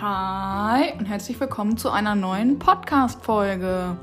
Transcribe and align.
Hi 0.00 0.92
und 0.96 1.06
herzlich 1.06 1.40
willkommen 1.40 1.76
zu 1.76 1.90
einer 1.90 2.14
neuen 2.14 2.60
Podcast-Folge. 2.60 3.96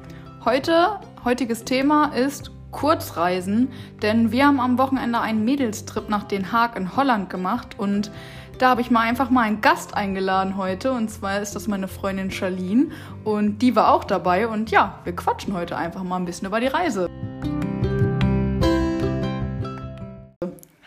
Heute, 0.44 1.00
heutiges 1.24 1.64
Thema 1.64 2.08
ist 2.08 2.52
Kurzreisen, 2.72 3.72
denn 4.02 4.30
wir 4.30 4.46
haben 4.46 4.60
am 4.60 4.78
Wochenende 4.78 5.22
einen 5.22 5.46
Mädelstrip 5.46 6.10
nach 6.10 6.26
Den 6.26 6.52
Haag 6.52 6.76
in 6.76 6.98
Holland 6.98 7.30
gemacht 7.30 7.80
und 7.80 8.12
da 8.58 8.72
habe 8.72 8.82
ich 8.82 8.92
mal 8.92 9.08
einfach 9.08 9.30
mal 9.30 9.44
einen 9.44 9.62
Gast 9.62 9.94
eingeladen 9.94 10.58
heute 10.58 10.92
und 10.92 11.10
zwar 11.10 11.40
ist 11.40 11.56
das 11.56 11.70
meine 11.70 11.88
Freundin 11.88 12.30
Charlene 12.30 12.90
und 13.24 13.60
die 13.60 13.78
war 13.78 13.94
auch 13.94 14.04
dabei 14.04 14.50
und 14.50 14.72
ja, 14.72 15.00
wir 15.06 15.16
quatschen 15.16 15.54
heute 15.54 15.78
einfach 15.78 16.04
mal 16.04 16.18
ein 16.18 16.26
bisschen 16.26 16.48
über 16.48 16.60
die 16.60 16.68
Reise. 16.68 17.10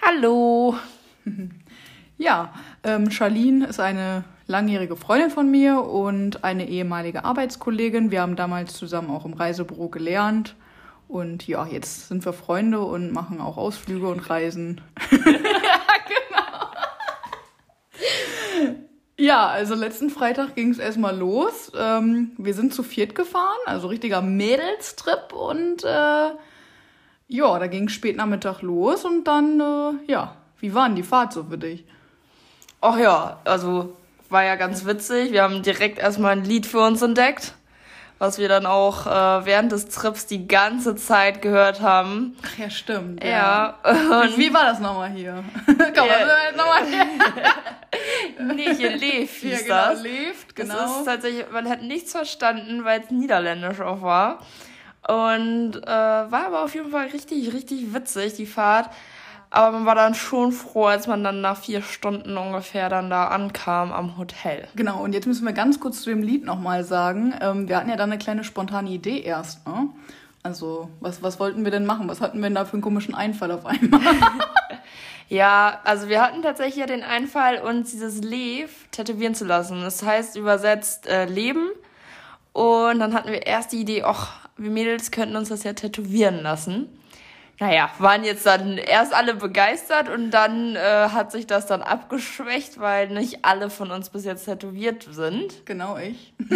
Hallo. 0.03 0.75
Ja, 2.21 2.53
ähm, 2.83 3.13
Charlene 3.13 3.67
ist 3.67 3.79
eine 3.79 4.25
langjährige 4.49 4.97
Freundin 4.97 5.31
von 5.31 5.49
mir 5.51 5.85
und 5.85 6.43
eine 6.43 6.69
ehemalige 6.69 7.25
Arbeitskollegin. 7.25 8.11
Wir 8.11 8.23
haben 8.23 8.35
damals 8.35 8.75
zusammen 8.75 9.11
auch 9.11 9.25
im 9.25 9.35
Reisebüro 9.35 9.89
gelernt. 9.89 10.57
Und 11.07 11.47
ja, 11.47 11.67
jetzt 11.67 12.09
sind 12.09 12.25
wir 12.25 12.33
Freunde 12.33 12.81
und 12.81 13.13
machen 13.13 13.41
auch 13.41 13.57
Ausflüge 13.57 14.09
und 14.09 14.29
Reisen. 14.29 14.81
ja, 15.11 15.19
genau. 15.23 15.39
Ja, 19.17 19.47
also 19.49 19.75
letzten 19.75 20.11
Freitag 20.11 20.55
ging 20.55 20.71
es 20.71 20.79
erstmal 20.79 21.17
los. 21.17 21.71
Ähm, 21.79 22.33
wir 22.39 22.55
sind 22.55 22.73
zu 22.73 22.83
viert 22.83 23.15
gefahren, 23.15 23.59
also 23.67 23.89
richtiger 23.89 24.23
Mädelstrip 24.23 25.33
und 25.33 25.85
äh, 25.85 26.31
ja, 27.31 27.59
da 27.59 27.67
ging 27.67 27.89
es 27.89 27.93
spät 27.93 28.17
Nachmittag 28.17 28.63
los 28.63 29.05
und 29.05 29.25
dann, 29.25 29.61
äh, 29.61 30.11
ja, 30.11 30.37
wie 30.61 30.75
war 30.75 30.87
denn 30.87 30.97
die 30.97 31.03
Fahrt 31.03 31.33
so 31.33 31.45
für 31.45 31.59
dich? 31.59 31.85
Ach 32.81 32.99
ja, 32.99 33.41
also 33.45 33.97
war 34.29 34.45
ja 34.45 34.57
ganz 34.57 34.85
witzig. 34.85 35.33
Wir 35.33 35.43
haben 35.43 35.63
direkt 35.63 35.99
erstmal 35.99 36.33
ein 36.33 36.45
Lied 36.45 36.67
für 36.67 36.81
uns 36.81 37.03
entdeckt, 37.03 37.55
was 38.19 38.39
wir 38.39 38.49
dann 38.49 38.67
auch 38.67 39.07
äh, 39.07 39.47
während 39.47 39.73
des 39.73 39.89
Trips 39.89 40.27
die 40.27 40.47
ganze 40.47 40.97
Zeit 40.97 41.41
gehört 41.43 41.81
haben. 41.81 42.37
Ach 42.45 42.59
ja, 42.59 42.71
stimmt. 42.71 43.23
Ja. 43.23 43.79
ja. 43.85 44.21
Und 44.21 44.37
wie 44.37 44.53
war 44.53 44.65
das 44.65 44.81
nochmal 44.81 45.11
hier? 45.11 45.45
Komm, 45.67 45.77
ja. 45.77 46.15
also 46.15 46.57
nochmal 46.57 46.87
hier. 46.87 47.07
nee, 48.55 48.75
hier 48.75 48.97
Lev 48.97 49.31
hieß 49.41 49.53
ja, 49.53 49.59
genau, 49.59 49.93
das. 49.93 50.03
Lebt, 50.03 50.57
genau. 50.57 50.75
Das 50.75 50.97
ist 50.99 51.05
tatsächlich, 51.05 51.51
man 51.51 51.69
hat 51.69 51.83
nichts 51.83 52.13
verstanden, 52.13 52.85
weil 52.85 53.01
es 53.01 53.11
niederländisch 53.11 53.81
auch 53.81 54.03
war. 54.03 54.41
Und 55.07 55.77
äh, 55.77 55.87
war 55.87 56.47
aber 56.47 56.65
auf 56.65 56.75
jeden 56.75 56.91
Fall 56.91 57.07
richtig, 57.07 57.55
richtig 57.55 57.95
witzig, 57.95 58.35
die 58.35 58.47
Fahrt. 58.47 58.91
Aber 59.51 59.73
man 59.79 59.87
war 59.87 59.95
dann 59.95 60.15
schon 60.15 60.53
froh, 60.53 60.87
als 60.87 61.07
man 61.07 61.25
dann 61.25 61.41
nach 61.41 61.57
vier 61.57 61.81
Stunden 61.81 62.37
ungefähr 62.37 62.89
dann 62.91 63.09
da 63.09 63.29
ankam 63.29 63.93
am 63.93 64.19
Hotel. 64.19 64.69
Genau, 64.77 65.03
und 65.03 65.15
jetzt 65.15 65.27
müssen 65.27 65.47
wir 65.47 65.55
ganz 65.55 65.81
kurz 65.81 66.03
zu 66.03 66.11
dem 66.11 66.23
Lied 66.23 66.45
nochmal 66.45 66.85
sagen. 66.85 67.35
Ähm, 67.41 67.69
wir 67.69 67.79
hatten 67.79 67.89
ja 67.89 67.97
dann 67.97 68.11
eine 68.11 68.19
kleine 68.19 68.45
spontane 68.45 68.91
Idee 68.91 69.21
erst, 69.21 69.67
ne? 69.67 69.89
Also, 70.43 70.91
was, 71.01 71.23
was 71.23 71.41
wollten 71.41 71.65
wir 71.65 71.71
denn 71.71 71.85
machen? 71.87 72.09
Was 72.09 72.21
hatten 72.21 72.39
wir 72.39 72.45
denn 72.45 72.55
da 72.55 72.65
für 72.65 72.75
einen 72.75 72.83
komischen 72.83 73.15
Einfall 73.15 73.51
auf 73.51 73.67
einmal? 73.67 74.01
ja, 75.29 75.81
also 75.85 76.09
wir 76.09 76.23
hatten 76.23 76.43
tatsächlich 76.43 76.77
ja 76.77 76.87
den 76.87 77.03
Einfall, 77.03 77.59
uns 77.59 77.91
dieses 77.91 78.23
Lev 78.23 78.71
tätowieren 78.91 79.35
zu 79.35 79.47
lassen. 79.47 79.81
Das 79.81 80.03
heißt 80.03 80.37
übersetzt 80.37 81.07
äh, 81.07 81.25
Leben. 81.25 81.71
Und 82.53 82.99
dann 82.99 83.15
hatten 83.15 83.31
wir 83.31 83.47
erst 83.47 83.73
die 83.73 83.81
Idee, 83.81 84.03
ach, 84.03 84.49
wir 84.57 84.71
Mädels 84.71 85.11
könnten 85.11 85.37
uns 85.37 85.49
das 85.49 85.65
ja 85.65 85.73
tätowieren 85.73 86.43
lassen 86.43 86.89
naja, 87.61 87.91
waren 87.99 88.23
jetzt 88.23 88.47
dann 88.47 88.79
erst 88.79 89.13
alle 89.13 89.35
begeistert 89.35 90.09
und 90.09 90.31
dann 90.31 90.77
äh, 90.77 91.09
hat 91.09 91.33
sich 91.33 91.45
das 91.47 91.67
dann 91.67 91.83
abgeschwächt, 91.83 92.79
weil 92.79 93.09
nicht 93.09 93.45
alle 93.45 93.69
von 93.69 93.91
uns 93.91 94.11
bis 94.11 94.25
jetzt 94.25 94.45
tätowiert 94.45 95.09
sind. 95.11 95.67
Genau 95.67 95.97
ich. 95.99 96.35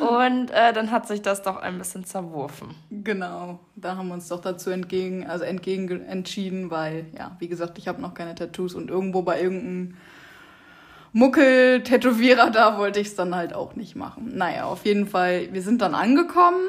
und 0.00 0.50
äh, 0.50 0.72
dann 0.72 0.90
hat 0.90 1.06
sich 1.06 1.20
das 1.20 1.42
doch 1.42 1.56
ein 1.56 1.76
bisschen 1.76 2.06
zerworfen. 2.06 2.74
Genau, 2.90 3.58
da 3.76 3.96
haben 3.96 4.08
wir 4.08 4.14
uns 4.14 4.28
doch 4.28 4.40
dazu 4.40 4.70
entgegen, 4.70 5.26
also 5.26 5.44
entgegen 5.44 6.06
entschieden, 6.06 6.70
weil, 6.70 7.06
ja, 7.18 7.36
wie 7.38 7.48
gesagt, 7.48 7.76
ich 7.76 7.86
habe 7.86 8.00
noch 8.00 8.14
keine 8.14 8.34
Tattoos 8.34 8.74
und 8.74 8.88
irgendwo 8.88 9.20
bei 9.20 9.42
irgendeinem 9.42 9.98
Muckel-Tätowierer 11.12 12.50
da 12.50 12.78
wollte 12.78 12.98
ich 12.98 13.08
es 13.08 13.14
dann 13.14 13.34
halt 13.34 13.54
auch 13.54 13.76
nicht 13.76 13.94
machen. 13.94 14.32
Naja, 14.34 14.64
auf 14.64 14.86
jeden 14.86 15.06
Fall, 15.06 15.52
wir 15.52 15.60
sind 15.60 15.82
dann 15.82 15.94
angekommen 15.94 16.60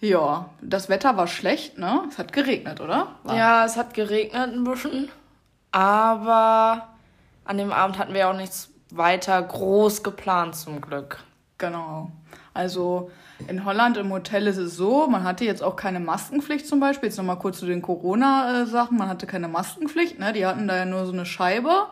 ja, 0.00 0.50
das 0.60 0.88
Wetter 0.88 1.16
war 1.16 1.26
schlecht, 1.26 1.78
ne? 1.78 2.02
Es 2.08 2.18
hat 2.18 2.32
geregnet, 2.32 2.80
oder? 2.80 3.16
War. 3.24 3.36
Ja, 3.36 3.64
es 3.64 3.76
hat 3.76 3.94
geregnet 3.94 4.52
ein 4.52 4.64
bisschen. 4.64 5.08
Aber 5.72 6.88
an 7.44 7.58
dem 7.58 7.72
Abend 7.72 7.98
hatten 7.98 8.14
wir 8.14 8.28
auch 8.28 8.36
nichts 8.36 8.70
weiter 8.90 9.40
groß 9.42 10.02
geplant, 10.02 10.54
zum 10.56 10.80
Glück. 10.80 11.18
Genau. 11.58 12.10
Also 12.54 13.10
in 13.48 13.64
Holland 13.64 13.96
im 13.96 14.10
Hotel 14.12 14.46
ist 14.46 14.56
es 14.56 14.76
so, 14.76 15.06
man 15.08 15.24
hatte 15.24 15.44
jetzt 15.44 15.62
auch 15.62 15.76
keine 15.76 16.00
Maskenpflicht 16.00 16.66
zum 16.66 16.80
Beispiel. 16.80 17.08
Jetzt 17.08 17.18
nochmal 17.18 17.38
kurz 17.38 17.58
zu 17.58 17.66
den 17.66 17.82
Corona-Sachen. 17.82 18.96
Man 18.96 19.08
hatte 19.08 19.26
keine 19.26 19.48
Maskenpflicht, 19.48 20.18
ne? 20.18 20.32
Die 20.32 20.46
hatten 20.46 20.68
da 20.68 20.76
ja 20.76 20.84
nur 20.84 21.06
so 21.06 21.12
eine 21.12 21.26
Scheibe. 21.26 21.86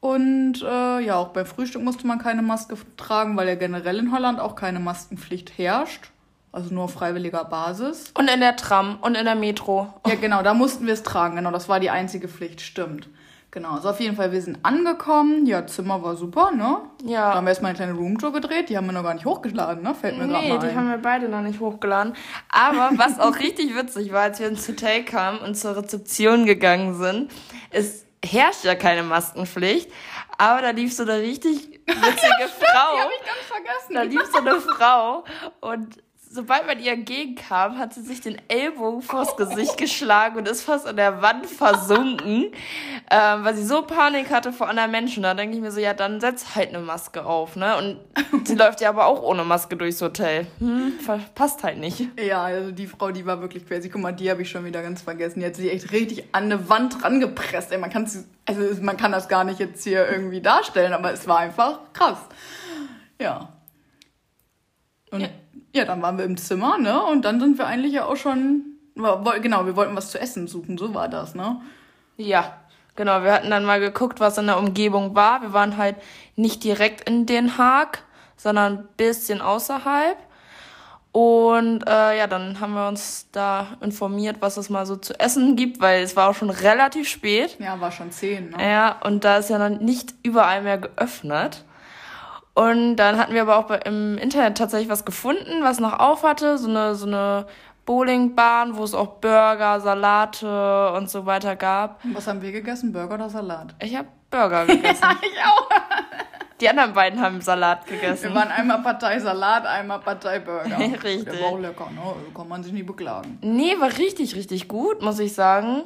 Und 0.00 0.62
äh, 0.62 1.00
ja, 1.00 1.16
auch 1.16 1.28
beim 1.28 1.46
Frühstück 1.46 1.82
musste 1.82 2.06
man 2.06 2.18
keine 2.18 2.42
Maske 2.42 2.76
tragen, 2.96 3.36
weil 3.36 3.48
ja 3.48 3.54
generell 3.54 3.98
in 3.98 4.12
Holland 4.12 4.40
auch 4.40 4.54
keine 4.54 4.80
Maskenpflicht 4.80 5.56
herrscht. 5.56 6.10
Also 6.54 6.72
nur 6.72 6.84
auf 6.84 6.92
freiwilliger 6.92 7.44
Basis. 7.44 8.12
Und 8.16 8.30
in 8.30 8.38
der 8.38 8.54
Tram 8.54 8.98
und 9.00 9.16
in 9.16 9.24
der 9.24 9.34
Metro. 9.34 9.92
Ja, 10.06 10.14
genau, 10.14 10.42
da 10.42 10.54
mussten 10.54 10.86
wir 10.86 10.94
es 10.94 11.02
tragen. 11.02 11.34
Genau, 11.34 11.50
das 11.50 11.68
war 11.68 11.80
die 11.80 11.90
einzige 11.90 12.28
Pflicht, 12.28 12.60
stimmt. 12.60 13.08
Genau, 13.50 13.72
also 13.74 13.90
auf 13.90 13.98
jeden 13.98 14.14
Fall, 14.14 14.30
wir 14.30 14.40
sind 14.40 14.58
angekommen. 14.62 15.46
Ja, 15.46 15.66
Zimmer 15.66 16.00
war 16.04 16.14
super, 16.14 16.52
ne? 16.52 16.78
Ja. 17.04 17.30
Da 17.30 17.34
haben 17.34 17.44
wir 17.44 17.50
erstmal 17.50 17.70
eine 17.70 17.76
kleine 17.76 17.92
Roomtour 17.94 18.32
gedreht. 18.32 18.68
Die 18.68 18.76
haben 18.76 18.86
wir 18.86 18.92
noch 18.92 19.02
gar 19.02 19.14
nicht 19.14 19.26
hochgeladen, 19.26 19.82
ne? 19.82 19.96
Fällt 19.96 20.16
mir 20.16 20.26
nee, 20.26 20.32
gerade 20.32 20.48
mal 20.48 20.54
ein. 20.54 20.68
die 20.68 20.76
haben 20.76 20.90
wir 20.90 20.98
beide 20.98 21.28
noch 21.28 21.40
nicht 21.40 21.58
hochgeladen. 21.58 22.14
Aber 22.50 22.90
was 22.98 23.18
auch 23.18 23.36
richtig 23.40 23.74
witzig 23.74 24.12
war, 24.12 24.22
als 24.22 24.38
wir 24.38 24.46
ins 24.46 24.68
Hotel 24.68 25.04
kamen 25.04 25.40
und 25.40 25.56
zur 25.56 25.76
Rezeption 25.76 26.46
gegangen 26.46 26.94
sind, 26.94 27.32
es 27.70 28.06
herrscht 28.24 28.64
ja 28.64 28.76
keine 28.76 29.02
Maskenpflicht. 29.02 29.90
Aber 30.38 30.62
da 30.62 30.70
lief 30.70 30.94
so 30.94 31.02
eine 31.02 31.18
richtig 31.18 31.56
witzige 31.86 32.40
ja, 32.40 32.48
Frau. 32.48 32.96
Die 32.96 33.02
hab 33.02 33.10
ich 33.10 33.26
ganz 33.26 33.44
vergessen. 33.48 33.94
Da 33.94 34.02
lief 34.02 34.24
so 34.32 34.38
eine 34.38 34.60
Frau 34.60 35.24
und 35.60 35.98
sobald 36.34 36.66
man 36.66 36.80
ihr 36.80 36.92
entgegenkam, 36.92 37.78
hat 37.78 37.94
sie 37.94 38.02
sich 38.02 38.20
den 38.20 38.36
Ellbogen 38.48 39.02
vors 39.02 39.36
Gesicht 39.36 39.76
geschlagen 39.78 40.36
und 40.36 40.48
ist 40.48 40.62
fast 40.62 40.86
an 40.86 40.96
der 40.96 41.22
Wand 41.22 41.46
versunken, 41.46 42.46
ähm, 43.10 43.44
weil 43.44 43.54
sie 43.54 43.64
so 43.64 43.82
Panik 43.82 44.30
hatte 44.30 44.52
vor 44.52 44.68
anderen 44.68 44.90
Menschen. 44.90 45.22
Da 45.22 45.34
denke 45.34 45.54
ich 45.56 45.62
mir 45.62 45.70
so, 45.70 45.80
ja, 45.80 45.94
dann 45.94 46.20
setz 46.20 46.56
halt 46.56 46.70
eine 46.70 46.80
Maske 46.80 47.24
auf, 47.24 47.54
ne? 47.54 47.76
Und 47.76 47.98
sie 48.46 48.56
läuft 48.56 48.80
ja 48.80 48.88
aber 48.88 49.06
auch 49.06 49.22
ohne 49.22 49.44
Maske 49.44 49.76
durchs 49.76 50.02
Hotel. 50.02 50.46
Hm, 50.58 50.94
passt 51.34 51.62
halt 51.62 51.78
nicht. 51.78 52.08
Ja, 52.20 52.42
also 52.42 52.72
die 52.72 52.88
Frau, 52.88 53.12
die 53.12 53.24
war 53.24 53.40
wirklich 53.40 53.66
crazy. 53.66 53.88
Guck 53.88 54.02
mal, 54.02 54.12
die 54.12 54.28
habe 54.28 54.42
ich 54.42 54.50
schon 54.50 54.64
wieder 54.64 54.82
ganz 54.82 55.02
vergessen. 55.02 55.40
Die 55.40 55.46
hat 55.46 55.54
sich 55.54 55.72
echt 55.72 55.92
richtig 55.92 56.24
an 56.32 56.44
eine 56.44 56.68
Wand 56.68 57.04
rangepresst. 57.04 57.70
Ey, 57.70 57.78
man 57.78 57.90
kann 57.90 58.10
also 58.46 58.82
man 58.82 58.96
kann 58.96 59.12
das 59.12 59.28
gar 59.28 59.44
nicht 59.44 59.60
jetzt 59.60 59.84
hier 59.84 60.06
irgendwie 60.08 60.40
darstellen, 60.40 60.92
aber 60.92 61.12
es 61.12 61.26
war 61.28 61.38
einfach 61.38 61.78
krass. 61.92 62.18
Ja. 63.20 63.48
Und 65.10 65.20
ja. 65.20 65.28
Ja, 65.74 65.84
dann 65.84 66.00
waren 66.02 66.16
wir 66.16 66.24
im 66.24 66.36
Zimmer, 66.36 66.78
ne? 66.78 67.02
Und 67.02 67.24
dann 67.24 67.40
sind 67.40 67.58
wir 67.58 67.66
eigentlich 67.66 67.92
ja 67.92 68.06
auch 68.06 68.16
schon. 68.16 68.62
Genau, 68.94 69.66
wir 69.66 69.74
wollten 69.74 69.96
was 69.96 70.12
zu 70.12 70.20
essen 70.20 70.46
suchen, 70.46 70.78
so 70.78 70.94
war 70.94 71.08
das, 71.08 71.34
ne? 71.34 71.60
Ja, 72.16 72.58
genau. 72.94 73.24
Wir 73.24 73.32
hatten 73.32 73.50
dann 73.50 73.64
mal 73.64 73.80
geguckt, 73.80 74.20
was 74.20 74.38
in 74.38 74.46
der 74.46 74.58
Umgebung 74.58 75.16
war. 75.16 75.42
Wir 75.42 75.52
waren 75.52 75.76
halt 75.76 75.96
nicht 76.36 76.62
direkt 76.62 77.08
in 77.08 77.26
Den 77.26 77.58
Haag, 77.58 78.04
sondern 78.36 78.78
ein 78.78 78.88
bisschen 78.96 79.40
außerhalb. 79.40 80.16
Und 81.10 81.88
äh, 81.88 82.18
ja, 82.18 82.28
dann 82.28 82.60
haben 82.60 82.74
wir 82.74 82.86
uns 82.86 83.28
da 83.32 83.76
informiert, 83.80 84.36
was 84.40 84.56
es 84.56 84.70
mal 84.70 84.86
so 84.86 84.94
zu 84.94 85.18
essen 85.18 85.56
gibt, 85.56 85.80
weil 85.80 86.04
es 86.04 86.14
war 86.14 86.30
auch 86.30 86.34
schon 86.34 86.50
relativ 86.50 87.08
spät. 87.08 87.56
Ja, 87.58 87.80
war 87.80 87.90
schon 87.90 88.12
zehn, 88.12 88.50
ne? 88.50 88.56
Ja, 88.64 89.00
und 89.02 89.24
da 89.24 89.38
ist 89.38 89.50
ja 89.50 89.58
dann 89.58 89.78
nicht 89.78 90.14
überall 90.22 90.62
mehr 90.62 90.78
geöffnet. 90.78 91.64
Und 92.54 92.96
dann 92.96 93.18
hatten 93.18 93.34
wir 93.34 93.42
aber 93.42 93.58
auch 93.58 93.70
im 93.84 94.16
Internet 94.16 94.56
tatsächlich 94.56 94.88
was 94.88 95.04
gefunden, 95.04 95.62
was 95.62 95.80
noch 95.80 95.98
auf 95.98 96.22
hatte, 96.22 96.56
so 96.56 96.68
eine, 96.68 96.94
so 96.94 97.06
eine 97.06 97.46
Bowlingbahn, 97.84 98.76
wo 98.76 98.84
es 98.84 98.94
auch 98.94 99.18
Burger, 99.18 99.80
Salate 99.80 100.92
und 100.92 101.10
so 101.10 101.26
weiter 101.26 101.56
gab. 101.56 102.00
Was 102.12 102.26
haben 102.26 102.40
wir 102.40 102.52
gegessen? 102.52 102.92
Burger 102.92 103.14
oder 103.14 103.28
Salat? 103.28 103.74
Ich 103.80 103.96
habe 103.96 104.08
Burger 104.30 104.66
gegessen. 104.66 105.04
ich 105.22 105.42
auch. 105.44 105.68
Die 106.60 106.68
anderen 106.68 106.92
beiden 106.92 107.20
haben 107.20 107.40
Salat 107.40 107.86
gegessen. 107.86 108.30
Wir 108.30 108.34
waren 108.34 108.50
einmal 108.50 108.80
Partei 108.80 109.18
Salat, 109.18 109.66
einmal 109.66 109.98
Partei 109.98 110.38
Burger. 110.38 110.78
richtig. 110.78 111.24
Der 111.24 111.40
war 111.40 111.48
auch 111.48 111.58
lecker, 111.58 111.90
ne? 111.90 112.00
Kann 112.34 112.48
man 112.48 112.62
sich 112.62 112.72
nicht 112.72 112.86
beklagen. 112.86 113.38
Nee, 113.42 113.74
war 113.78 113.90
richtig, 113.98 114.36
richtig 114.36 114.68
gut, 114.68 115.02
muss 115.02 115.18
ich 115.18 115.34
sagen. 115.34 115.82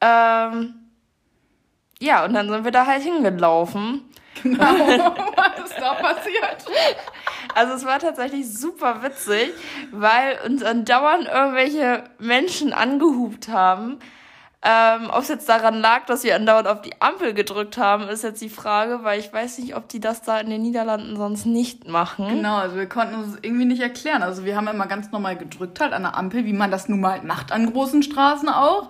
Ähm, 0.00 0.74
ja, 2.00 2.24
und 2.24 2.34
dann 2.34 2.48
sind 2.48 2.64
wir 2.64 2.70
da 2.70 2.86
halt 2.86 3.02
hingelaufen. 3.02 4.02
Genau, 4.42 4.58
was 5.36 5.70
ist 5.70 5.78
da 5.78 5.94
passiert? 5.94 6.64
Also 7.54 7.74
es 7.74 7.84
war 7.84 7.98
tatsächlich 7.98 8.52
super 8.52 9.02
witzig, 9.02 9.52
weil 9.90 10.38
uns 10.46 10.62
andauernd 10.62 11.26
irgendwelche 11.26 12.04
Menschen 12.18 12.72
angehupt 12.72 13.48
haben. 13.48 13.98
Ähm, 14.66 15.10
ob 15.10 15.20
es 15.20 15.28
jetzt 15.28 15.46
daran 15.46 15.74
lag, 15.74 16.06
dass 16.06 16.24
wir 16.24 16.34
andauernd 16.34 16.68
auf 16.68 16.80
die 16.80 16.98
Ampel 16.98 17.34
gedrückt 17.34 17.76
haben, 17.76 18.08
ist 18.08 18.24
jetzt 18.24 18.40
die 18.40 18.48
Frage, 18.48 19.00
weil 19.02 19.20
ich 19.20 19.30
weiß 19.30 19.58
nicht, 19.58 19.76
ob 19.76 19.90
die 19.90 20.00
das 20.00 20.22
da 20.22 20.40
in 20.40 20.48
den 20.48 20.62
Niederlanden 20.62 21.18
sonst 21.18 21.44
nicht 21.44 21.86
machen. 21.86 22.28
Genau, 22.28 22.56
also 22.56 22.76
wir 22.76 22.88
konnten 22.88 23.16
uns 23.16 23.36
irgendwie 23.42 23.66
nicht 23.66 23.82
erklären. 23.82 24.22
Also 24.22 24.46
wir 24.46 24.56
haben 24.56 24.66
immer 24.66 24.86
ganz 24.86 25.10
normal 25.12 25.36
gedrückt 25.36 25.80
halt 25.80 25.92
an 25.92 26.04
der 26.04 26.16
Ampel, 26.16 26.46
wie 26.46 26.54
man 26.54 26.70
das 26.70 26.88
nun 26.88 27.00
mal 27.00 27.22
macht 27.22 27.52
an 27.52 27.70
großen 27.70 28.02
Straßen 28.02 28.48
auch. 28.48 28.88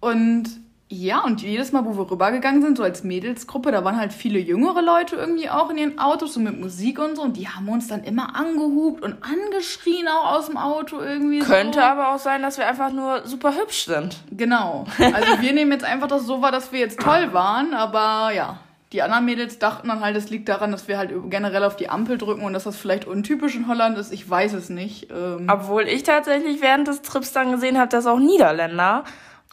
Und 0.00 0.48
ja, 0.88 1.24
und 1.24 1.42
jedes 1.42 1.72
Mal, 1.72 1.84
wo 1.84 1.96
wir 1.96 2.08
rübergegangen 2.08 2.62
sind, 2.62 2.76
so 2.76 2.84
als 2.84 3.02
Mädelsgruppe, 3.02 3.72
da 3.72 3.84
waren 3.84 3.96
halt 3.96 4.12
viele 4.12 4.38
jüngere 4.38 4.82
Leute 4.82 5.16
irgendwie 5.16 5.50
auch 5.50 5.68
in 5.70 5.78
ihren 5.78 5.98
Autos, 5.98 6.34
so 6.34 6.40
mit 6.40 6.60
Musik 6.60 7.00
und 7.00 7.16
so. 7.16 7.22
Und 7.22 7.36
die 7.36 7.48
haben 7.48 7.68
uns 7.68 7.88
dann 7.88 8.04
immer 8.04 8.36
angehupt 8.36 9.02
und 9.02 9.16
angeschrien 9.20 10.06
auch 10.06 10.36
aus 10.36 10.46
dem 10.46 10.56
Auto 10.56 11.00
irgendwie. 11.00 11.40
Könnte 11.40 11.80
so. 11.80 11.84
aber 11.84 12.14
auch 12.14 12.20
sein, 12.20 12.40
dass 12.40 12.56
wir 12.56 12.68
einfach 12.68 12.92
nur 12.92 13.26
super 13.26 13.54
hübsch 13.56 13.86
sind. 13.86 14.16
Genau. 14.30 14.86
Also 14.98 15.40
wir 15.40 15.52
nehmen 15.52 15.72
jetzt 15.72 15.84
einfach 15.84 16.06
das 16.06 16.24
so 16.24 16.40
wahr, 16.40 16.52
dass 16.52 16.70
wir 16.70 16.78
jetzt 16.78 17.00
toll 17.00 17.32
waren, 17.32 17.74
aber 17.74 18.32
ja. 18.32 18.60
Die 18.92 19.02
anderen 19.02 19.24
Mädels 19.24 19.58
dachten 19.58 19.88
dann 19.88 20.00
halt, 20.00 20.16
es 20.16 20.30
liegt 20.30 20.48
daran, 20.48 20.70
dass 20.70 20.86
wir 20.86 20.96
halt 20.98 21.10
generell 21.28 21.64
auf 21.64 21.74
die 21.74 21.88
Ampel 21.88 22.18
drücken 22.18 22.42
und 22.42 22.52
dass 22.52 22.64
das 22.64 22.76
vielleicht 22.76 23.04
untypisch 23.04 23.56
in 23.56 23.66
Holland 23.66 23.98
ist. 23.98 24.12
Ich 24.12 24.28
weiß 24.30 24.52
es 24.52 24.70
nicht. 24.70 25.10
Ähm 25.10 25.48
Obwohl 25.50 25.88
ich 25.88 26.04
tatsächlich 26.04 26.62
während 26.62 26.86
des 26.86 27.02
Trips 27.02 27.32
dann 27.32 27.50
gesehen 27.50 27.78
habe, 27.78 27.88
dass 27.88 28.06
auch 28.06 28.20
Niederländer 28.20 29.02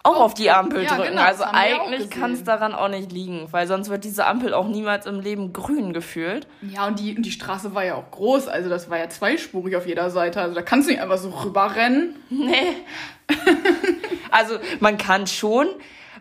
auch 0.06 0.20
auf 0.20 0.34
die 0.34 0.52
Ampel 0.52 0.84
Ja, 0.84 0.96
drücken. 0.96 1.12
genau, 1.12 1.22
also 1.22 1.46
eigentlich 1.46 2.10
kann 2.10 2.34
es 2.34 2.44
daran 2.44 2.76
auch 2.76 2.90
nicht 2.90 3.12
liegen, 3.14 3.48
weil 3.52 3.68
sonst 3.68 3.90
wird 3.90 4.04
diese 4.04 4.26
Ampel 4.26 4.54
auch 4.54 4.68
niemals 4.68 5.06
im 5.06 5.22
Leben 5.22 5.54
grün 5.54 5.94
gefühlt. 5.94 6.46
Ja, 6.62 6.88
und 6.88 7.00
die, 7.00 7.22
die 7.22 7.32
Straße 7.32 7.74
war 7.74 7.86
ja 7.86 7.96
auch 7.96 8.12
groß, 8.12 8.50
also 8.50 8.70
das 8.70 8.90
war 8.90 8.98
ja 9.00 9.08
zweispurig 9.10 9.78
auf 9.78 9.88
jeder 9.88 10.10
Seite. 10.10 10.42
Also 10.42 10.56
da 10.56 10.62
kannst 10.62 10.88
du 10.88 10.92
nicht 10.92 11.02
einfach 11.02 11.18
so 11.18 11.30
rüberrennen. 11.30 12.16
Nee. 12.30 12.76
also 14.32 14.58
man 14.82 14.98
kann 14.98 15.28
schon. 15.28 15.68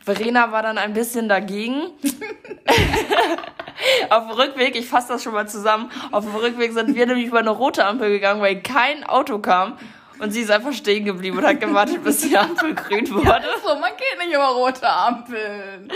Verena 0.05 0.53
war 0.53 0.63
dann 0.63 0.79
ein 0.79 0.95
bisschen 0.95 1.29
dagegen. 1.29 1.91
auf 4.11 4.29
dem 4.29 4.37
Rückweg, 4.37 4.77
ich 4.77 4.87
fasse 4.87 5.09
das 5.09 5.23
schon 5.23 5.33
mal 5.33 5.49
zusammen, 5.49 5.91
auf 6.13 6.25
dem 6.25 6.35
Rückweg 6.35 6.73
sind 6.73 6.95
wir 6.95 7.07
nämlich 7.07 7.27
über 7.27 7.41
eine 7.41 7.51
rote 7.51 7.85
Ampel 7.85 8.11
gegangen, 8.11 8.41
weil 8.41 8.61
kein 8.63 9.05
Auto 9.05 9.39
kam. 9.41 9.77
Und 10.19 10.31
sie 10.31 10.41
ist 10.41 10.51
einfach 10.51 10.73
stehen 10.73 11.05
geblieben 11.05 11.39
und 11.39 11.45
hat 11.45 11.61
gewartet, 11.61 12.03
bis 12.05 12.19
die 12.21 12.37
Ampel 12.37 12.75
grün 12.75 13.11
wurde. 13.11 13.45
So, 13.63 13.75
man 13.75 13.91
geht 13.97 14.19
nicht 14.19 14.35
über 14.35 14.49
rote 14.49 14.89
Ampeln. 14.89 15.91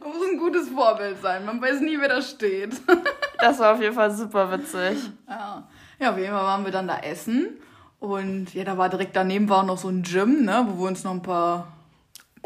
Man 0.00 0.08
muss 0.08 0.28
ein 0.28 0.38
gutes 0.38 0.68
Vorbild 0.68 1.20
sein. 1.20 1.44
Man 1.44 1.60
weiß 1.60 1.80
nie, 1.80 1.98
wer 1.98 2.08
da 2.08 2.22
steht. 2.22 2.74
Das 3.38 3.58
war 3.58 3.74
auf 3.74 3.80
jeden 3.80 3.94
Fall 3.94 4.10
super 4.10 4.50
witzig. 4.50 4.98
Ja. 5.28 5.66
ja, 5.98 6.10
auf 6.10 6.18
jeden 6.18 6.30
Fall 6.30 6.42
waren 6.42 6.64
wir 6.64 6.72
dann 6.72 6.88
da 6.88 6.98
essen. 6.98 7.60
Und 7.98 8.54
ja, 8.54 8.64
da 8.64 8.78
war 8.78 8.88
direkt 8.88 9.16
daneben 9.16 9.48
war 9.48 9.58
auch 9.58 9.66
noch 9.66 9.78
so 9.78 9.88
ein 9.88 10.02
Gym, 10.02 10.44
ne, 10.44 10.66
wo 10.68 10.82
wir 10.82 10.88
uns 10.88 11.02
noch 11.04 11.12
ein 11.12 11.22
paar 11.22 11.68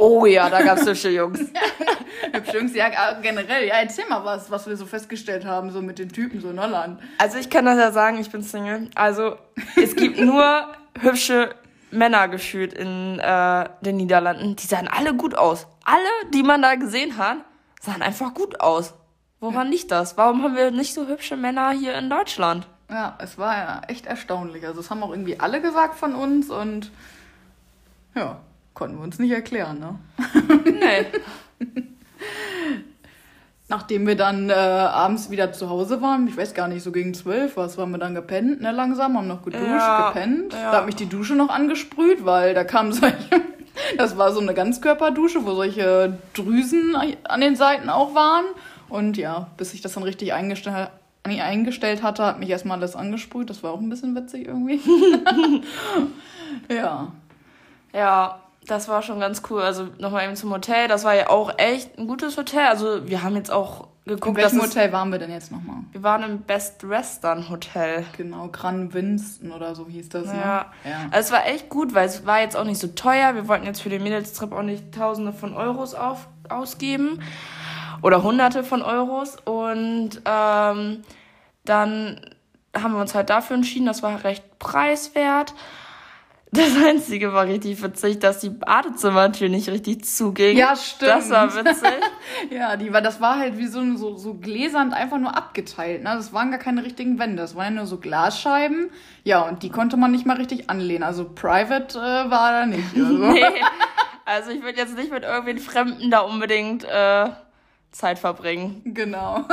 Oh 0.00 0.24
ja, 0.24 0.48
da 0.48 0.62
gab's 0.62 0.86
hübsche 0.86 1.10
Jungs. 1.10 1.40
hübsche 2.32 2.58
Jungs, 2.58 2.74
ja, 2.74 2.88
generell, 3.20 3.66
ja, 3.66 3.74
erzähl 3.74 4.06
mal 4.08 4.24
was, 4.24 4.50
was 4.50 4.66
wir 4.66 4.74
so 4.74 4.86
festgestellt 4.86 5.44
haben, 5.44 5.70
so 5.70 5.82
mit 5.82 5.98
den 5.98 6.08
Typen 6.08 6.40
so 6.40 6.48
in 6.48 6.58
Holland. 6.58 7.00
Also 7.18 7.36
ich 7.36 7.50
kann 7.50 7.66
das 7.66 7.78
ja 7.78 7.92
sagen, 7.92 8.18
ich 8.18 8.30
bin 8.30 8.42
Single. 8.42 8.88
Also 8.94 9.36
es 9.76 9.94
gibt 9.94 10.18
nur 10.18 10.72
hübsche 10.98 11.54
Männer 11.90 12.28
gefühlt 12.28 12.72
in 12.72 13.18
äh, 13.18 13.68
den 13.80 13.96
Niederlanden. 13.96 14.56
Die 14.56 14.66
sahen 14.66 14.88
alle 14.88 15.14
gut 15.14 15.34
aus. 15.34 15.66
Alle, 15.84 16.30
die 16.32 16.42
man 16.42 16.62
da 16.62 16.74
gesehen 16.74 17.16
hat, 17.16 17.38
sahen 17.80 18.02
einfach 18.02 18.34
gut 18.34 18.60
aus. 18.60 18.94
Woran 19.40 19.68
liegt 19.68 19.90
das? 19.90 20.16
Warum 20.16 20.42
haben 20.42 20.54
wir 20.54 20.70
nicht 20.70 20.94
so 20.94 21.06
hübsche 21.06 21.36
Männer 21.36 21.70
hier 21.70 21.96
in 21.96 22.10
Deutschland? 22.10 22.66
Ja, 22.90 23.16
es 23.20 23.38
war 23.38 23.56
ja 23.56 23.82
echt 23.88 24.06
erstaunlich. 24.06 24.66
Also, 24.66 24.80
das 24.80 24.90
haben 24.90 25.02
auch 25.02 25.10
irgendwie 25.10 25.40
alle 25.40 25.60
gesagt 25.62 25.94
von 25.94 26.14
uns 26.14 26.50
und 26.50 26.90
ja, 28.14 28.40
konnten 28.74 28.98
wir 28.98 29.04
uns 29.04 29.18
nicht 29.18 29.30
erklären, 29.30 29.78
ne? 29.78 29.98
Nee. 30.64 31.06
Nachdem 33.70 34.04
wir 34.06 34.16
dann 34.16 34.50
äh, 34.50 34.52
abends 34.52 35.30
wieder 35.30 35.52
zu 35.52 35.70
Hause 35.70 36.02
waren, 36.02 36.26
ich 36.26 36.36
weiß 36.36 36.54
gar 36.54 36.66
nicht, 36.66 36.82
so 36.82 36.90
gegen 36.90 37.14
zwölf, 37.14 37.56
was 37.56 37.78
waren 37.78 37.92
wir 37.92 37.98
dann 37.98 38.16
gepennt, 38.16 38.60
ne, 38.60 38.72
langsam, 38.72 39.16
haben 39.16 39.28
noch 39.28 39.42
geduscht, 39.42 39.62
Ja, 39.64 40.08
gepennt. 40.08 40.52
ja. 40.52 40.72
Da 40.72 40.78
hat 40.78 40.86
mich 40.86 40.96
die 40.96 41.08
Dusche 41.08 41.36
noch 41.36 41.48
angesprüht, 41.50 42.24
weil 42.24 42.52
da 42.52 42.64
kam 42.64 42.90
solche, 42.92 43.16
das 43.96 44.18
war 44.18 44.32
so 44.32 44.40
eine 44.40 44.54
Ganzkörperdusche, 44.54 45.46
wo 45.46 45.54
solche 45.54 46.18
Drüsen 46.34 46.96
an 47.24 47.40
den 47.40 47.54
Seiten 47.54 47.88
auch 47.88 48.12
waren. 48.14 48.44
Und 48.88 49.16
ja, 49.16 49.46
bis 49.56 49.72
ich 49.72 49.82
das 49.82 49.94
dann 49.94 50.02
richtig 50.02 50.32
eingestellt, 50.32 50.90
eingestellt 51.22 52.02
hatte, 52.02 52.24
hat 52.26 52.40
mich 52.40 52.50
erstmal 52.50 52.78
alles 52.78 52.96
angesprüht. 52.96 53.48
Das 53.48 53.62
war 53.62 53.70
auch 53.70 53.78
ein 53.80 53.88
bisschen 53.88 54.16
witzig 54.16 54.48
irgendwie. 54.48 54.80
ja. 56.68 57.12
Ja, 57.92 58.40
das 58.66 58.88
war 58.88 59.02
schon 59.02 59.20
ganz 59.20 59.42
cool. 59.50 59.62
Also 59.62 59.88
nochmal 59.98 60.24
eben 60.24 60.36
zum 60.36 60.52
Hotel. 60.52 60.88
Das 60.88 61.04
war 61.04 61.14
ja 61.14 61.30
auch 61.30 61.58
echt 61.58 61.98
ein 61.98 62.06
gutes 62.06 62.36
Hotel. 62.36 62.66
Also 62.66 63.08
wir 63.08 63.22
haben 63.22 63.34
jetzt 63.36 63.50
auch 63.50 63.88
In 64.04 64.14
geguckt, 64.14 64.38
dass 64.38 64.52
welchem 64.52 64.66
Hotel 64.66 64.92
waren 64.92 65.10
wir 65.10 65.18
denn 65.18 65.30
jetzt 65.30 65.50
nochmal? 65.50 65.80
wir 65.92 66.02
waren 66.02 66.22
im 66.22 66.42
Best 66.42 66.88
Western 66.88 67.48
Hotel. 67.48 68.04
Genau, 68.16 68.48
Gran 68.48 68.92
Winston 68.92 69.50
oder 69.50 69.74
so 69.74 69.86
hieß 69.88 70.08
das, 70.10 70.26
ne? 70.26 70.34
Ja. 70.34 70.66
ja. 70.84 71.06
Also 71.10 71.28
es 71.28 71.32
war 71.32 71.46
echt 71.46 71.68
gut, 71.68 71.94
weil 71.94 72.06
es 72.06 72.26
war 72.26 72.40
jetzt 72.40 72.56
auch 72.56 72.64
nicht 72.64 72.80
so 72.80 72.88
teuer. 72.88 73.34
Wir 73.34 73.48
wollten 73.48 73.66
jetzt 73.66 73.82
für 73.82 73.88
den 73.90 74.02
Mädelstrip 74.02 74.52
auch 74.52 74.62
nicht 74.62 74.94
Tausende 74.94 75.32
von 75.32 75.54
Euros 75.54 75.94
auf, 75.94 76.28
ausgeben. 76.48 77.20
Oder 78.02 78.22
Hunderte 78.22 78.64
von 78.64 78.82
Euros. 78.82 79.36
Und 79.44 80.22
ähm, 80.24 81.02
dann 81.64 82.20
haben 82.74 82.94
wir 82.94 83.00
uns 83.00 83.14
halt 83.14 83.30
dafür 83.30 83.56
entschieden. 83.56 83.86
Das 83.86 84.02
war 84.02 84.24
recht 84.24 84.58
preiswert. 84.58 85.54
Das 86.52 86.76
Einzige 86.84 87.32
war 87.32 87.46
richtig 87.46 87.80
witzig, 87.80 88.18
dass 88.18 88.40
die 88.40 88.50
Badezimmertür 88.50 89.48
nicht 89.48 89.68
richtig 89.68 90.04
zuging. 90.04 90.56
Ja, 90.56 90.74
stimmt. 90.74 91.10
Das 91.10 91.30
war 91.30 91.54
witzig. 91.54 91.88
Ja, 92.50 92.76
die 92.76 92.92
war, 92.92 93.02
das 93.02 93.20
war 93.20 93.38
halt 93.38 93.58
wie 93.58 93.66
so, 93.66 93.96
so, 93.96 94.16
so 94.16 94.34
gläsernd 94.34 94.92
einfach 94.94 95.18
nur 95.18 95.36
abgeteilt. 95.36 96.02
Ne? 96.02 96.10
Das 96.14 96.32
waren 96.32 96.50
gar 96.50 96.58
keine 96.58 96.84
richtigen 96.84 97.18
Wände. 97.18 97.36
Das 97.36 97.54
waren 97.54 97.74
ja 97.74 97.80
nur 97.80 97.86
so 97.86 97.98
Glasscheiben. 97.98 98.90
Ja, 99.24 99.42
und 99.42 99.62
die 99.62 99.70
konnte 99.70 99.96
man 99.96 100.10
nicht 100.10 100.26
mal 100.26 100.36
richtig 100.36 100.70
anlehnen. 100.70 101.02
Also 101.02 101.28
private 101.28 101.98
äh, 101.98 102.30
war 102.30 102.52
da 102.52 102.66
nicht. 102.66 102.96
Also. 102.96 103.04
nee. 103.32 103.44
Also 104.26 104.52
ich 104.52 104.62
würde 104.62 104.78
jetzt 104.78 104.96
nicht 104.96 105.10
mit 105.10 105.24
irgendwen 105.24 105.58
Fremden 105.58 106.08
da 106.08 106.20
unbedingt 106.20 106.84
äh, 106.84 107.30
Zeit 107.90 108.16
verbringen. 108.16 108.80
Genau. 108.84 109.44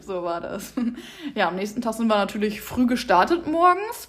so 0.00 0.24
war 0.24 0.40
das. 0.40 0.72
Ja, 1.36 1.48
am 1.48 1.54
nächsten 1.54 1.80
Tag 1.80 1.94
sind 1.94 2.08
wir 2.08 2.16
natürlich 2.16 2.60
früh 2.60 2.86
gestartet 2.86 3.46
morgens. 3.46 4.08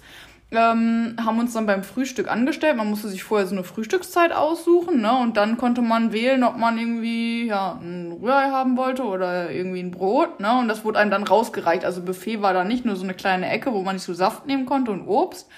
Ähm, 0.52 1.16
haben 1.24 1.40
uns 1.40 1.54
dann 1.54 1.66
beim 1.66 1.82
Frühstück 1.82 2.30
angestellt. 2.30 2.76
Man 2.76 2.88
musste 2.88 3.08
sich 3.08 3.24
vorher 3.24 3.48
so 3.48 3.54
eine 3.56 3.64
Frühstückszeit 3.64 4.32
aussuchen, 4.32 5.00
ne? 5.00 5.18
Und 5.18 5.36
dann 5.36 5.56
konnte 5.56 5.82
man 5.82 6.12
wählen, 6.12 6.44
ob 6.44 6.56
man 6.56 6.78
irgendwie 6.78 7.46
ja 7.46 7.78
ein 7.82 8.12
Rührei 8.12 8.50
haben 8.50 8.76
wollte 8.76 9.02
oder 9.02 9.50
irgendwie 9.50 9.80
ein 9.80 9.90
Brot, 9.90 10.38
ne? 10.38 10.56
Und 10.58 10.68
das 10.68 10.84
wurde 10.84 11.00
einem 11.00 11.10
dann 11.10 11.24
rausgereicht. 11.24 11.84
Also 11.84 12.00
Buffet 12.00 12.42
war 12.42 12.54
da 12.54 12.62
nicht 12.62 12.84
nur 12.84 12.94
so 12.94 13.02
eine 13.02 13.14
kleine 13.14 13.50
Ecke, 13.50 13.72
wo 13.72 13.82
man 13.82 13.96
nicht 13.96 14.04
so 14.04 14.14
Saft 14.14 14.46
nehmen 14.46 14.66
konnte 14.66 14.92
und 14.92 15.08
Obst. 15.08 15.48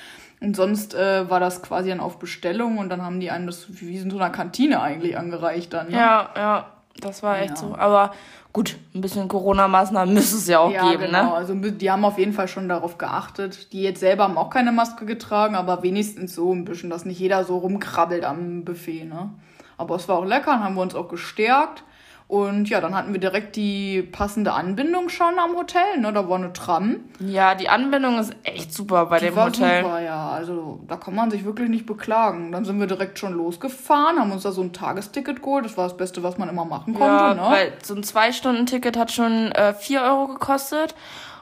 Und 0.41 0.57
sonst 0.57 0.95
äh, 0.95 1.29
war 1.29 1.41
das 1.41 1.63
quasi 1.63 1.91
dann 1.91 2.01
auf 2.01 2.19
Bestellung 2.19 2.79
und 2.79 2.89
dann 2.89 3.03
haben 3.03 3.21
die 3.21 3.31
einem 3.31 3.47
das 3.47 3.67
wie 3.81 3.97
in 3.97 4.11
so 4.11 4.17
einer 4.17 4.31
Kantine 4.31 4.81
eigentlich 4.81 5.19
angereicht 5.19 5.73
dann. 5.73 5.89
Ne? 5.89 5.97
Ja, 5.97 6.31
ja, 6.37 6.67
das 7.01 7.23
war 7.23 7.39
echt 7.39 7.51
Ja. 7.51 7.57
so. 7.57 7.75
Aber 7.77 8.13
gut, 8.53 8.77
ein 8.95 9.01
bisschen 9.01 9.29
Corona-Maßnahmen 9.29 10.13
müsste 10.15 10.37
es 10.37 10.47
ja 10.49 10.59
auch 10.61 10.71
Ja, 10.71 10.91
geben, 10.91 11.05
genau. 11.07 11.25
ne? 11.25 11.33
Also 11.35 11.55
die 11.55 11.91
haben 11.91 12.05
auf 12.05 12.19
jeden 12.19 12.33
Fall 12.33 12.49
schon 12.49 12.69
darauf 12.69 12.99
geachtet. 12.99 13.73
Die 13.73 13.83
jetzt 13.83 14.01
selber 14.01 14.25
haben 14.25 14.39
auch 14.39 14.51
keine 14.51 14.73
Maske 14.73 15.05
getragen, 15.07 15.55
aber 15.55 15.83
wenigstens 15.83 16.35
so 16.35 16.53
ein 16.53 16.65
bisschen, 16.65 16.91
dass 16.91 17.05
nicht 17.05 17.19
jeder 17.21 17.45
so 17.45 17.59
rumkrabbelt 17.59 18.25
am 18.25 18.65
Buffet, 18.65 19.05
ne? 19.05 19.31
Aber 19.77 19.95
es 19.95 20.09
war 20.09 20.17
auch 20.19 20.25
lecker, 20.25 20.51
dann 20.53 20.65
haben 20.65 20.75
wir 20.75 20.83
uns 20.83 20.95
auch 20.97 21.09
gestärkt. 21.09 21.85
Und 22.29 22.69
ja, 22.69 22.83
dann 22.83 22.95
hatten 22.95 23.15
wir 23.15 23.21
direkt 23.21 23.57
die 23.57 24.03
passende 24.03 24.53
Anbindung 24.53 25.09
schon 25.09 25.39
am 25.39 25.57
Hotel, 25.57 25.97
ne? 25.99 26.13
Da 26.13 26.29
war 26.29 26.37
eine 26.37 26.53
Tram. 26.53 26.97
Ja, 27.21 27.55
die 27.55 27.71
Anbindung 27.71 28.19
ist 28.19 28.37
echt 28.45 28.75
super 28.75 29.07
bei 29.07 29.19
Die 29.19 29.25
dem 29.27 29.37
war 29.37 29.47
Hotel. 29.47 29.83
super, 29.83 29.99
ja. 30.03 30.29
Also 30.29 30.79
da 30.87 30.97
kann 30.97 31.15
man 31.15 31.31
sich 31.31 31.47
wirklich 31.47 31.71
nicht 31.71 31.87
beklagen. 31.87 32.53
Dann 32.53 32.67
sind 32.67 32.79
wir 32.81 32.87
direkt 32.87 33.19
schon 33.19 33.33
losgefahren, 33.33 34.19
haben 34.21 34.31
uns 34.31 34.43
da 34.43 34.53
so 34.53 34.61
ein 34.61 34.75
Tagesticket 34.75 35.41
geholt. 35.43 35.65
Das 35.65 35.79
war 35.79 35.85
das 35.89 35.97
Beste, 35.97 36.23
was 36.23 36.37
man 36.37 36.51
immer 36.51 36.67
machen 36.67 36.93
konnte, 36.93 37.07
Ja, 37.07 37.33
ne? 37.33 37.41
weil 37.45 37.73
so 37.83 37.95
ein 37.95 38.03
Zwei-Stunden-Ticket 38.03 38.99
hat 38.99 39.11
schon 39.11 39.51
äh, 39.53 39.73
4 39.73 40.03
Euro 40.03 40.27
gekostet. 40.27 40.95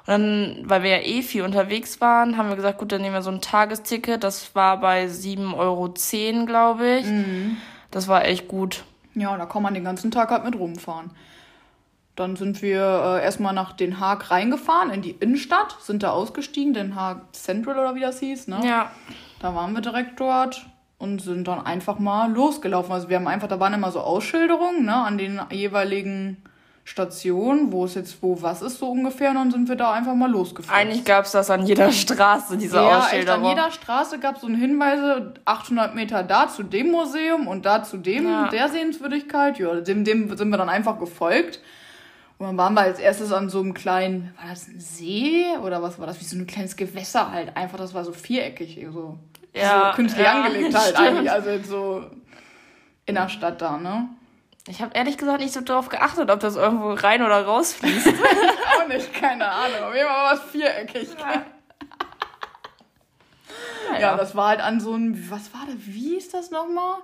Und 0.07 0.13
dann, 0.13 0.63
weil 0.67 0.85
wir 0.85 0.91
ja 0.91 1.03
eh 1.05 1.23
viel 1.23 1.43
unterwegs 1.43 2.01
waren, 2.01 2.37
haben 2.37 2.49
wir 2.49 2.55
gesagt, 2.55 2.79
gut, 2.79 2.93
dann 2.93 3.01
nehmen 3.03 3.15
wir 3.15 3.23
so 3.23 3.31
ein 3.33 3.41
Tagesticket. 3.41 4.23
Das 4.23 4.55
war 4.55 4.79
bei 4.79 5.07
7,10 5.07 5.57
Euro, 5.57 5.93
glaube 6.47 6.89
ich. 6.99 7.07
Mhm. 7.07 7.57
Das 7.91 8.07
war 8.07 8.25
echt 8.25 8.47
gut. 8.47 8.85
Ja, 9.17 9.37
da 9.37 9.47
kann 9.47 9.63
man 9.63 9.75
den 9.75 9.85
ganzen 9.85 10.11
Tag 10.11 10.31
halt 10.31 10.45
mit 10.45 10.57
rumfahren. 10.57 11.11
Dann 12.15 12.37
sind 12.37 12.63
wir 12.63 12.81
äh, 13.21 13.25
erstmal 13.25 13.53
nach 13.53 13.73
Den 13.73 13.99
Haag 13.99 14.31
reingefahren, 14.31 14.91
in 14.91 15.03
die 15.03 15.11
Innenstadt, 15.11 15.77
sind 15.81 16.03
da 16.03 16.11
ausgestiegen, 16.11 16.73
Den 16.73 16.95
Haag 16.95 17.35
Central 17.35 17.79
oder 17.79 17.95
wie 17.95 18.01
das 18.01 18.21
hieß, 18.21 18.49
ne? 18.49 18.61
Ja. 18.65 18.91
Da 19.41 19.55
waren 19.55 19.73
wir 19.75 19.83
direkt 19.83 20.21
dort 20.21 20.67
und 20.99 21.21
sind 21.21 21.49
dann 21.49 21.65
einfach 21.65 21.99
mal 21.99 22.31
losgelaufen. 22.33 22.93
Also 22.93 23.09
wir 23.09 23.17
haben 23.17 23.29
einfach, 23.29 23.49
da 23.49 23.61
waren 23.61 23.75
immer 23.75 23.91
so 23.91 24.01
Ausschilderungen, 24.01 24.85
ne, 24.85 24.95
an 24.95 25.19
den 25.19 25.41
jeweiligen 25.51 26.43
Station, 26.89 27.73
wo 27.73 27.85
es 27.85 27.97
jetzt, 27.97 28.23
wo 28.23 28.41
was 28.43 28.63
ist 28.63 28.79
so 28.79 28.89
ungefähr, 28.89 29.31
und 29.31 29.35
dann 29.37 29.51
sind 29.51 29.69
wir 29.69 29.75
da 29.75 29.93
einfach 29.93 30.15
mal 30.15 30.31
losgefahren. 30.31 30.83
Eigentlich 30.89 31.05
gab 31.05 31.25
es 31.25 31.33
das 31.33 31.51
an 31.51 31.67
jeder 31.67 31.91
Straße, 31.93 32.57
diese 32.57 32.77
Ja, 32.77 32.99
echt, 32.99 33.07
Ausschilder. 33.07 33.35
an 33.35 33.45
jeder 33.45 33.71
Straße 33.73 34.19
gab 34.21 34.37
es 34.37 34.43
so 34.43 34.49
Hinweise, 34.49 35.35
800 35.45 35.97
Meter 35.97 36.23
da 36.23 36.47
zu 36.49 36.63
dem 36.63 36.93
Museum 36.93 37.49
und 37.49 37.67
da 37.67 37.83
zu 37.83 37.97
dem, 37.97 38.29
Ja. 38.29 38.49
der 38.49 38.69
Sehenswürdigkeit. 38.69 39.59
Ja, 39.59 39.75
dem, 39.81 40.05
dem 40.05 40.37
sind 40.37 40.49
wir 40.49 40.59
dann 40.59 40.69
einfach 40.69 40.99
gefolgt. 41.01 41.61
Und 42.39 42.47
dann 42.47 42.57
waren 42.57 42.75
wir 42.75 42.83
als 42.83 43.01
erstes 43.01 43.33
an 43.33 43.49
so 43.49 43.59
einem 43.61 43.75
kleinen, 43.75 44.33
war 44.41 44.51
das 44.51 44.69
ein 44.69 44.79
See 44.79 45.45
oder 45.65 45.83
was 45.83 45.99
war 45.99 46.07
das? 46.07 46.21
Wie 46.21 46.25
so 46.25 46.37
ein 46.37 46.47
kleines 46.47 46.77
Gewässer 46.77 47.33
halt. 47.33 47.57
Einfach, 47.57 47.79
das 47.79 47.95
war 47.95 48.05
so 48.05 48.13
viereckig, 48.13 48.87
so, 48.93 49.19
Ja, 49.55 49.91
so 49.91 49.97
künstlich 49.97 50.25
ja, 50.25 50.45
angelegt 50.45 50.73
halt 50.79 50.95
stimmt. 50.95 50.99
eigentlich. 51.09 51.31
Also 51.33 51.51
so 51.67 52.05
in 53.07 53.17
der 53.17 53.29
Stadt 53.29 53.61
da, 53.61 53.77
ne? 53.79 54.09
Ich 54.69 54.83
habe 54.83 54.95
ehrlich 54.95 55.17
gesagt 55.17 55.41
nicht 55.41 55.55
so 55.55 55.61
darauf 55.61 55.89
geachtet, 55.89 56.31
ob 56.31 56.41
das 56.41 56.57
irgendwo 56.57 56.93
rein 56.93 57.23
oder 57.23 57.45
rausfließt. 57.45 58.09
Auch 58.79 58.89
nicht, 58.89 59.15
keine 59.15 59.49
Ahnung. 59.49 59.85
Auf 59.85 59.95
jeden 59.95 60.09
Fall 60.09 60.25
war 60.25 60.33
es 60.35 60.43
viereckig. 60.51 61.09
Ja, 64.01 64.17
das 64.17 64.35
war 64.35 64.49
halt 64.49 64.61
an 64.61 64.81
so 64.81 64.93
einem, 64.95 65.31
was 65.31 65.55
war 65.55 65.63
das, 65.67 65.77
wie 65.79 66.17
ist 66.17 66.35
das 66.35 66.51
nochmal? 66.51 66.99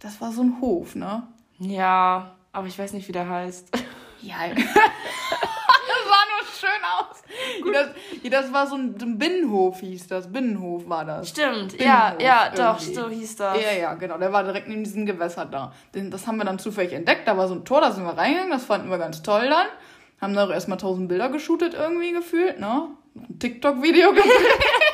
Das 0.00 0.20
war 0.20 0.32
so 0.32 0.42
ein 0.42 0.60
Hof, 0.60 0.94
ne? 0.96 1.26
ja, 1.58 2.34
aber 2.52 2.66
ich 2.66 2.78
weiß 2.78 2.92
nicht, 2.94 3.06
wie 3.06 3.12
der 3.12 3.28
heißt. 3.28 3.68
Ja. 4.22 4.48
das 4.48 4.64
sah 4.64 6.24
nur 6.28 6.44
schön 6.58 6.70
aus. 6.98 7.22
Das, 7.72 7.88
ja, 8.22 8.30
das 8.30 8.52
war 8.52 8.66
so 8.66 8.76
ein, 8.76 8.98
so 8.98 9.06
ein 9.06 9.18
Binnenhof, 9.18 9.80
hieß 9.80 10.08
das. 10.08 10.32
Binnenhof 10.32 10.88
war 10.88 11.04
das. 11.04 11.28
Stimmt, 11.28 11.80
ja, 11.80 12.10
Binnenhof 12.10 12.22
ja, 12.22 12.50
doch, 12.50 12.80
irgendwie. 12.80 12.94
so 12.94 13.08
hieß 13.08 13.36
das. 13.36 13.60
Ja, 13.60 13.72
ja, 13.72 13.94
genau. 13.94 14.18
Der 14.18 14.32
war 14.32 14.44
direkt 14.44 14.68
in 14.68 14.84
diesem 14.84 15.06
Gewässer 15.06 15.46
da. 15.46 15.72
Das 15.92 16.26
haben 16.26 16.36
wir 16.38 16.44
dann 16.44 16.58
zufällig 16.58 16.92
entdeckt. 16.92 17.26
Da 17.26 17.36
war 17.36 17.48
so 17.48 17.54
ein 17.54 17.64
Tor, 17.64 17.80
da 17.80 17.92
sind 17.92 18.04
wir 18.04 18.16
reingegangen. 18.16 18.50
Das 18.50 18.64
fanden 18.64 18.90
wir 18.90 18.98
ganz 18.98 19.22
toll 19.22 19.48
dann. 19.48 19.66
Haben 20.20 20.34
da 20.34 20.46
auch 20.46 20.50
erstmal 20.50 20.78
tausend 20.78 21.08
Bilder 21.08 21.28
geshootet 21.30 21.74
irgendwie 21.74 22.12
gefühlt, 22.12 22.60
ne? 22.60 22.88
Ein 23.16 23.38
TikTok-Video 23.38 24.12
gedreht. 24.12 24.30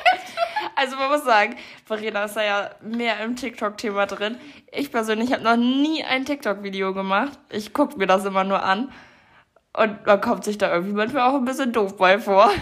Also 0.79 0.97
man 0.97 1.11
muss 1.11 1.25
sagen, 1.25 1.57
Verena 1.87 2.25
ist 2.25 2.37
da 2.37 2.45
ja 2.45 2.71
mehr 2.83 3.21
im 3.21 3.35
TikTok-Thema 3.35 4.05
drin. 4.05 4.37
Ich 4.71 4.93
persönlich 4.93 5.33
habe 5.33 5.43
noch 5.43 5.57
nie 5.57 6.05
ein 6.05 6.27
TikTok-Video 6.27 6.93
gemacht. 6.93 7.39
Ich 7.51 7.73
gucke 7.73 7.97
mir 7.97 8.07
das 8.07 8.27
immer 8.27 8.45
nur 8.45 8.63
an. 8.63 8.93
Und 9.77 10.07
man 10.07 10.21
kommt 10.23 10.45
sich 10.45 10.57
da 10.57 10.73
irgendwie 10.73 10.95
manchmal 10.95 11.29
auch 11.29 11.35
ein 11.35 11.45
bisschen 11.45 11.73
doof 11.73 11.99
bei 11.99 12.19
vor. 12.19 12.51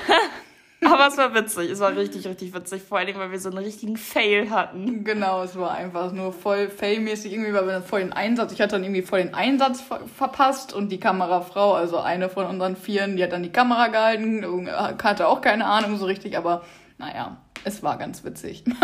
Aber 0.85 1.06
es 1.06 1.16
war 1.16 1.33
witzig. 1.33 1.71
Es 1.71 1.78
war 1.80 1.97
richtig, 1.97 2.26
richtig 2.26 2.52
witzig. 2.52 2.83
Vor 2.83 2.99
allem, 2.99 3.16
weil 3.16 3.30
wir 3.30 3.38
so 3.38 3.49
einen 3.49 3.59
richtigen 3.59 3.97
Fail 3.97 4.50
hatten. 4.50 5.04
Genau, 5.04 5.44
es 5.44 5.56
war 5.56 5.73
einfach 5.73 6.12
nur 6.12 6.33
voll 6.33 6.68
failmäßig 6.68 7.33
irgendwie, 7.33 7.54
weil 7.54 7.66
wir 7.66 7.73
dann 7.73 7.85
voll 7.85 8.00
den 8.00 8.12
Einsatz, 8.12 8.52
ich 8.52 8.61
hatte 8.61 8.73
dann 8.73 8.85
irgendwie 8.85 9.02
voll 9.02 9.23
den 9.23 9.33
Einsatz 9.33 9.80
ver 9.80 10.00
verpasst 10.14 10.75
und 10.75 10.90
die 10.90 11.00
Kamerafrau, 11.00 11.75
also 11.75 12.00
eine 12.00 12.28
von 12.28 12.44
unseren 12.47 12.76
Vieren, 12.76 13.16
die 13.16 13.23
hat 13.23 13.33
dann 13.33 13.42
die 13.42 13.52
Kamera 13.52 13.88
gehalten, 13.88 14.68
hatte 15.02 15.28
auch 15.28 15.40
keine 15.40 15.64
Ahnung 15.66 15.97
so 15.97 16.04
richtig, 16.06 16.37
aber 16.37 16.62
naja, 16.99 17.38
es 17.64 17.83
war 17.83 17.97
ganz 17.97 18.25
witzig. 18.25 18.64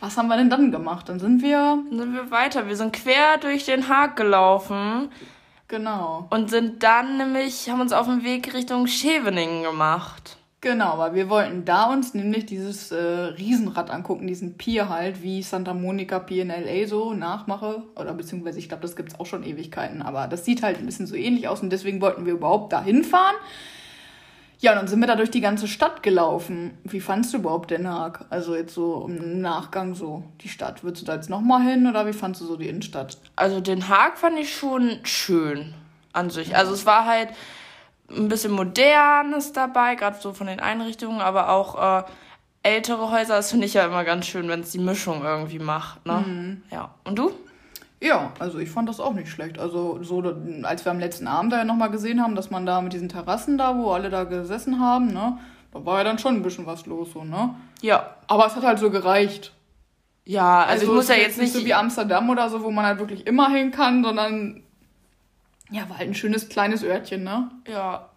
Was 0.00 0.18
haben 0.18 0.26
wir 0.26 0.36
denn 0.36 0.50
dann 0.50 0.72
gemacht? 0.72 1.08
Dann 1.08 1.20
sind 1.20 1.42
wir, 1.42 1.78
Dann 1.88 1.98
sind 1.98 2.14
wir 2.14 2.30
weiter. 2.32 2.66
Wir 2.66 2.76
sind 2.76 2.92
quer 2.92 3.38
durch 3.40 3.64
den 3.64 3.88
Haag 3.88 4.16
gelaufen 4.16 5.10
genau, 5.72 6.26
und 6.30 6.50
sind 6.50 6.82
dann 6.82 7.16
nämlich, 7.16 7.68
haben 7.70 7.80
uns 7.80 7.92
auf 7.92 8.06
den 8.06 8.22
Weg 8.22 8.52
Richtung 8.54 8.86
Scheveningen 8.86 9.62
gemacht. 9.62 10.36
genau, 10.60 10.98
weil 10.98 11.14
wir 11.14 11.28
wollten 11.30 11.64
da 11.64 11.90
uns 11.90 12.14
nämlich 12.14 12.46
dieses 12.46 12.92
äh, 12.92 12.96
Riesenrad 13.02 13.90
angucken, 13.90 14.26
diesen 14.26 14.58
Pier 14.58 14.88
halt, 14.90 15.22
wie 15.22 15.42
Santa 15.42 15.72
Monica 15.74 16.18
Pier 16.18 16.42
in 16.42 16.50
L.A. 16.50 16.86
so 16.86 17.14
nachmache, 17.14 17.82
oder 17.96 18.12
beziehungsweise 18.12 18.58
ich 18.58 18.68
glaube, 18.68 18.82
das 18.82 18.94
gibt's 18.94 19.18
auch 19.18 19.26
schon 19.26 19.44
Ewigkeiten, 19.44 20.02
aber 20.02 20.28
das 20.28 20.44
sieht 20.44 20.62
halt 20.62 20.78
ein 20.78 20.86
bisschen 20.86 21.06
so 21.06 21.16
ähnlich 21.16 21.48
aus 21.48 21.62
und 21.62 21.70
deswegen 21.70 22.00
wollten 22.00 22.26
wir 22.26 22.34
überhaupt 22.34 22.72
da 22.72 22.82
hinfahren. 22.82 23.36
Ja, 24.62 24.70
und 24.70 24.76
dann 24.76 24.86
sind 24.86 25.00
wir 25.00 25.08
da 25.08 25.16
durch 25.16 25.32
die 25.32 25.40
ganze 25.40 25.66
Stadt 25.66 26.04
gelaufen. 26.04 26.78
Wie 26.84 27.00
fandst 27.00 27.34
du 27.34 27.38
überhaupt 27.38 27.72
Den 27.72 27.88
Haag? 27.88 28.26
Also 28.30 28.54
jetzt 28.54 28.72
so 28.74 29.08
im 29.08 29.40
Nachgang 29.40 29.96
so 29.96 30.22
die 30.40 30.48
Stadt. 30.48 30.84
Würdest 30.84 31.02
du 31.02 31.06
da 31.06 31.16
jetzt 31.16 31.28
nochmal 31.28 31.62
hin 31.62 31.88
oder 31.88 32.06
wie 32.06 32.12
fandst 32.12 32.40
du 32.40 32.46
so 32.46 32.56
die 32.56 32.68
Innenstadt? 32.68 33.18
Also 33.34 33.60
den 33.60 33.88
Haag 33.88 34.18
fand 34.18 34.38
ich 34.38 34.54
schon 34.54 35.00
schön 35.02 35.74
an 36.12 36.30
sich. 36.30 36.54
Also 36.54 36.74
es 36.74 36.86
war 36.86 37.06
halt 37.06 37.30
ein 38.08 38.28
bisschen 38.28 38.52
modernes 38.52 39.52
dabei, 39.52 39.96
gerade 39.96 40.20
so 40.20 40.32
von 40.32 40.46
den 40.46 40.60
Einrichtungen, 40.60 41.20
aber 41.20 41.48
auch 41.48 42.04
äh, 42.04 42.04
ältere 42.62 43.10
Häuser. 43.10 43.34
Das 43.34 43.50
finde 43.50 43.66
ich 43.66 43.74
ja 43.74 43.84
immer 43.84 44.04
ganz 44.04 44.26
schön, 44.26 44.48
wenn 44.48 44.60
es 44.60 44.70
die 44.70 44.78
Mischung 44.78 45.24
irgendwie 45.24 45.58
macht. 45.58 46.06
Ne? 46.06 46.24
Ja. 46.70 46.94
Und 47.02 47.18
du? 47.18 47.32
Ja, 48.02 48.32
also 48.40 48.58
ich 48.58 48.68
fand 48.68 48.88
das 48.88 48.98
auch 48.98 49.14
nicht 49.14 49.30
schlecht. 49.30 49.60
Also 49.60 50.02
so, 50.02 50.22
als 50.64 50.84
wir 50.84 50.90
am 50.90 50.98
letzten 50.98 51.28
Abend 51.28 51.52
da 51.52 51.58
ja 51.58 51.64
nochmal 51.64 51.90
gesehen 51.90 52.20
haben, 52.20 52.34
dass 52.34 52.50
man 52.50 52.66
da 52.66 52.80
mit 52.80 52.92
diesen 52.92 53.08
Terrassen 53.08 53.58
da, 53.58 53.78
wo 53.78 53.92
alle 53.92 54.10
da 54.10 54.24
gesessen 54.24 54.80
haben, 54.80 55.12
ne, 55.12 55.38
da 55.72 55.84
war 55.84 55.98
ja 55.98 56.04
dann 56.04 56.18
schon 56.18 56.34
ein 56.34 56.42
bisschen 56.42 56.66
was 56.66 56.84
los, 56.86 57.12
so, 57.12 57.22
ne? 57.22 57.54
Ja. 57.80 58.16
Aber 58.26 58.46
es 58.46 58.56
hat 58.56 58.64
halt 58.64 58.80
so 58.80 58.90
gereicht. 58.90 59.52
Ja, 60.24 60.64
also, 60.64 60.86
ich 60.86 60.92
muss 60.92 61.08
ja 61.08 61.14
jetzt 61.14 61.38
nicht. 61.38 61.52
so 61.52 61.64
wie 61.64 61.74
Amsterdam 61.74 62.28
oder 62.28 62.48
so, 62.48 62.62
wo 62.62 62.72
man 62.72 62.84
halt 62.84 62.98
wirklich 62.98 63.26
immer 63.26 63.48
hin 63.50 63.70
kann, 63.70 64.02
sondern 64.02 64.64
ja, 65.70 65.88
war 65.88 65.98
halt 65.98 66.08
ein 66.08 66.14
schönes 66.14 66.48
kleines 66.48 66.82
Örtchen, 66.82 67.22
ne? 67.22 67.50
ja. 67.68 68.08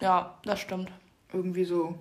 Ja, 0.00 0.34
das 0.44 0.60
stimmt. 0.60 0.90
Irgendwie 1.32 1.64
so. 1.64 1.98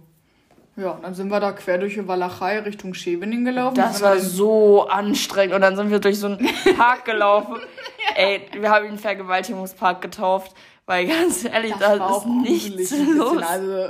Ja, 0.77 1.00
dann 1.01 1.13
sind 1.13 1.29
wir 1.29 1.39
da 1.39 1.53
quer 1.53 1.77
durch 1.77 1.94
die 1.94 2.05
Walachei 2.05 2.60
Richtung 2.60 2.94
Scheveningen 2.94 3.46
gelaufen. 3.46 3.75
Das 3.75 4.01
war 4.01 4.20
so 4.20 4.88
anstrengend. 4.88 5.55
Und 5.55 5.62
dann 5.62 5.77
sind 5.77 5.89
wir 5.89 6.00
durch 6.00 6.20
so 6.20 6.27
einen 6.27 6.50
Park 6.75 7.05
gelaufen. 7.05 7.55
Ey, 8.15 8.41
wir 8.60 8.70
haben 8.70 8.86
ihn 8.86 8.98
Vergewaltigungspark 8.98 10.01
getauft. 10.01 10.53
Weil 10.86 11.08
ganz 11.08 11.46
ehrlich, 11.46 11.74
das 11.79 11.98
da 11.98 12.17
ist 12.17 12.25
nichts 12.25 12.94
los. 13.15 13.41
Also, 13.41 13.89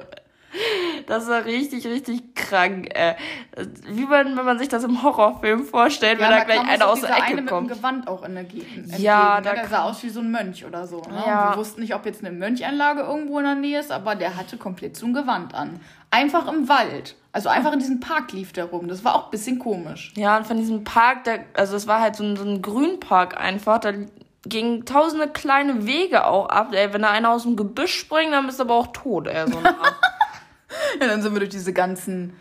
Das 1.08 1.28
war 1.28 1.44
richtig, 1.44 1.86
richtig 1.88 2.35
krank. 2.46 2.90
Äh, 2.94 3.16
wie 3.88 4.06
man, 4.06 4.38
wenn 4.38 4.46
man 4.46 4.60
sich 4.60 4.70
das 4.70 4.84
im 4.84 5.04
Horrorfilm 5.04 5.66
vorstellt, 5.66 6.20
wenn 6.20 6.30
da 6.30 6.44
gleich 6.44 6.62
einer 6.62 6.88
aus 6.88 7.02
der 7.02 7.12
Ecke 7.12 7.24
eine 7.24 7.42
mit 7.42 7.48
kommt. 7.48 7.70
dem 7.70 7.78
Gewand 7.78 8.08
auch 8.08 8.24
entgegen. 8.24 8.86
Ja, 8.98 9.38
entgegen, 9.38 9.44
da 9.44 9.54
ne? 9.54 9.60
Der 9.62 9.68
sah 9.68 9.84
aus 9.84 10.04
wie 10.04 10.10
so 10.10 10.20
ein 10.20 10.32
Mönch 10.32 10.66
oder 10.66 10.88
so. 10.88 11.02
Ne? 11.02 11.24
Ja. 11.26 11.44
Und 11.44 11.54
wir 11.54 11.58
wussten 11.58 11.82
nicht, 11.82 11.96
ob 11.96 12.06
jetzt 12.06 12.24
eine 12.24 12.36
Mönchanlage 12.36 13.02
irgendwo 13.02 13.40
in 13.40 13.46
der 13.46 13.56
Nähe 13.56 13.80
ist, 13.80 13.92
aber 13.92 14.16
der 14.16 14.36
hatte 14.36 14.58
komplett 14.58 14.96
so 14.96 15.06
ein 15.06 15.14
Gewand 15.14 15.54
an. 15.54 15.80
Einfach 16.12 16.48
im 16.48 16.70
Wald. 16.70 17.16
Also 17.32 17.50
einfach 17.50 17.74
in 17.74 17.80
diesem 17.80 18.00
Park 18.00 18.32
lief 18.32 18.54
der 18.54 18.66
rum. 18.66 18.88
Das 18.88 19.04
war 19.04 19.16
auch 19.16 19.26
ein 19.26 19.32
bisschen 19.32 19.60
komisch. 19.60 20.14
Ja, 20.16 20.38
und 20.38 20.48
von 20.48 20.58
diesem 20.58 20.86
Park, 20.86 21.26
der, 21.26 21.42
also 21.54 21.76
es 21.76 21.88
war 21.88 22.00
halt 22.00 22.16
so 22.16 22.24
ein, 22.24 22.38
so 22.38 22.46
ein 22.46 22.62
Grünpark 22.62 23.38
einfach, 23.38 23.80
da 23.80 23.92
gingen 24.46 24.86
tausende 24.86 25.28
kleine 25.28 25.86
Wege 25.86 26.26
auch 26.26 26.48
ab. 26.48 26.70
Ey, 26.72 26.94
wenn 26.94 27.02
da 27.02 27.10
einer 27.10 27.32
aus 27.32 27.44
dem 27.44 27.56
Gebüsch 27.56 27.94
springt, 27.94 28.32
dann 28.32 28.46
bist 28.46 28.60
du 28.60 28.64
aber 28.64 28.76
auch 28.76 28.88
tot, 28.88 29.28
ey, 29.28 29.52
so 29.52 29.60
nah. 29.60 29.76
Ja, 31.00 31.08
dann 31.08 31.22
sind 31.22 31.34
wir 31.34 31.40
durch 31.40 31.50
diese 31.52 31.74
ganzen, 31.74 32.34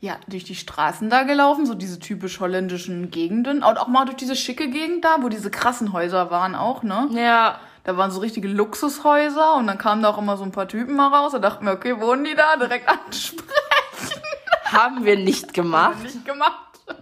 ja, 0.00 0.16
durch 0.28 0.44
die 0.44 0.54
Straßen 0.54 1.10
da 1.10 1.22
gelaufen, 1.24 1.66
so 1.66 1.74
diese 1.74 1.98
typisch 1.98 2.40
holländischen 2.40 3.10
Gegenden. 3.10 3.62
Und 3.62 3.78
auch 3.78 3.88
mal 3.88 4.04
durch 4.04 4.16
diese 4.16 4.34
schicke 4.36 4.68
Gegend 4.68 5.04
da, 5.04 5.18
wo 5.22 5.28
diese 5.28 5.50
krassen 5.50 5.92
Häuser 5.92 6.30
waren 6.30 6.54
auch, 6.54 6.82
ne? 6.82 7.08
ja, 7.12 7.60
Da 7.84 7.96
waren 7.96 8.10
so 8.10 8.20
richtige 8.20 8.48
Luxushäuser 8.48 9.54
und 9.56 9.66
dann 9.66 9.78
kamen 9.78 10.02
da 10.02 10.08
auch 10.10 10.18
immer 10.18 10.36
so 10.36 10.44
ein 10.44 10.52
paar 10.52 10.68
Typen 10.68 10.96
mal 10.96 11.08
raus. 11.08 11.32
Da 11.32 11.38
dachten 11.38 11.64
wir, 11.64 11.72
okay, 11.72 12.00
wohnen 12.00 12.24
die 12.24 12.34
da? 12.34 12.56
Direkt 12.56 12.88
ansprechen. 13.06 14.22
haben 14.64 15.04
wir 15.04 15.16
nicht 15.16 15.54
gemacht. 15.54 16.02
Nicht 16.02 16.24
gemacht. 16.24 16.58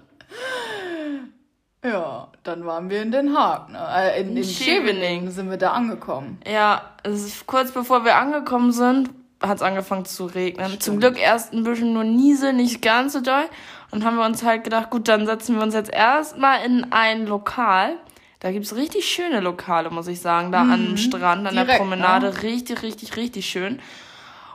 Ja, 1.85 2.29
dann 2.43 2.67
waren 2.67 2.91
wir 2.91 3.01
in 3.01 3.13
Den 3.13 3.37
Haag, 3.37 3.69
ne? 3.71 3.79
Äh, 3.79 4.21
in, 4.21 4.31
in, 4.31 4.37
In 4.39 4.45
Scheveningen 4.45 5.31
sind 5.31 5.51
wir 5.51 5.57
da 5.57 5.71
angekommen. 5.71 6.41
Ja, 6.45 6.83
kurz 7.47 7.71
bevor 7.71 8.05
wir 8.05 8.17
angekommen 8.17 8.73
sind, 8.73 9.11
hat 9.41 9.57
es 9.57 9.63
angefangen 9.63 10.05
zu 10.05 10.27
regnen. 10.27 10.67
Stimmt. 10.69 10.83
Zum 10.83 11.01
Glück 11.01 11.21
erst 11.21 11.53
ein 11.53 11.65
bisschen 11.65 11.93
nur 11.93 12.05
Niese, 12.05 12.53
nicht 12.53 12.83
ganz 12.83 13.13
so 13.13 13.21
doll. 13.21 13.45
Und 13.91 14.05
haben 14.05 14.17
wir 14.17 14.25
uns 14.25 14.43
halt 14.43 14.65
gedacht, 14.65 14.91
gut, 14.91 15.09
dann 15.09 15.27
setzen 15.27 15.57
wir 15.57 15.63
uns 15.63 15.75
jetzt 15.75 15.93
erstmal 15.93 16.65
in 16.65 16.93
ein 16.93 17.27
Lokal. 17.27 17.97
Da 18.41 18.51
gibt's 18.51 18.75
richtig 18.75 19.07
schöne 19.07 19.41
Lokale, 19.41 19.91
muss 19.91 20.09
ich 20.09 20.21
sagen, 20.21 20.53
da 20.53 20.61
am 20.63 20.97
Strand, 20.97 21.47
an 21.47 21.55
der 21.55 21.65
Direkt, 21.65 21.79
Promenade. 21.79 22.27
ne? 22.31 22.43
Richtig, 22.43 22.83
richtig, 22.83 23.17
richtig 23.17 23.47
schön. 23.47 23.81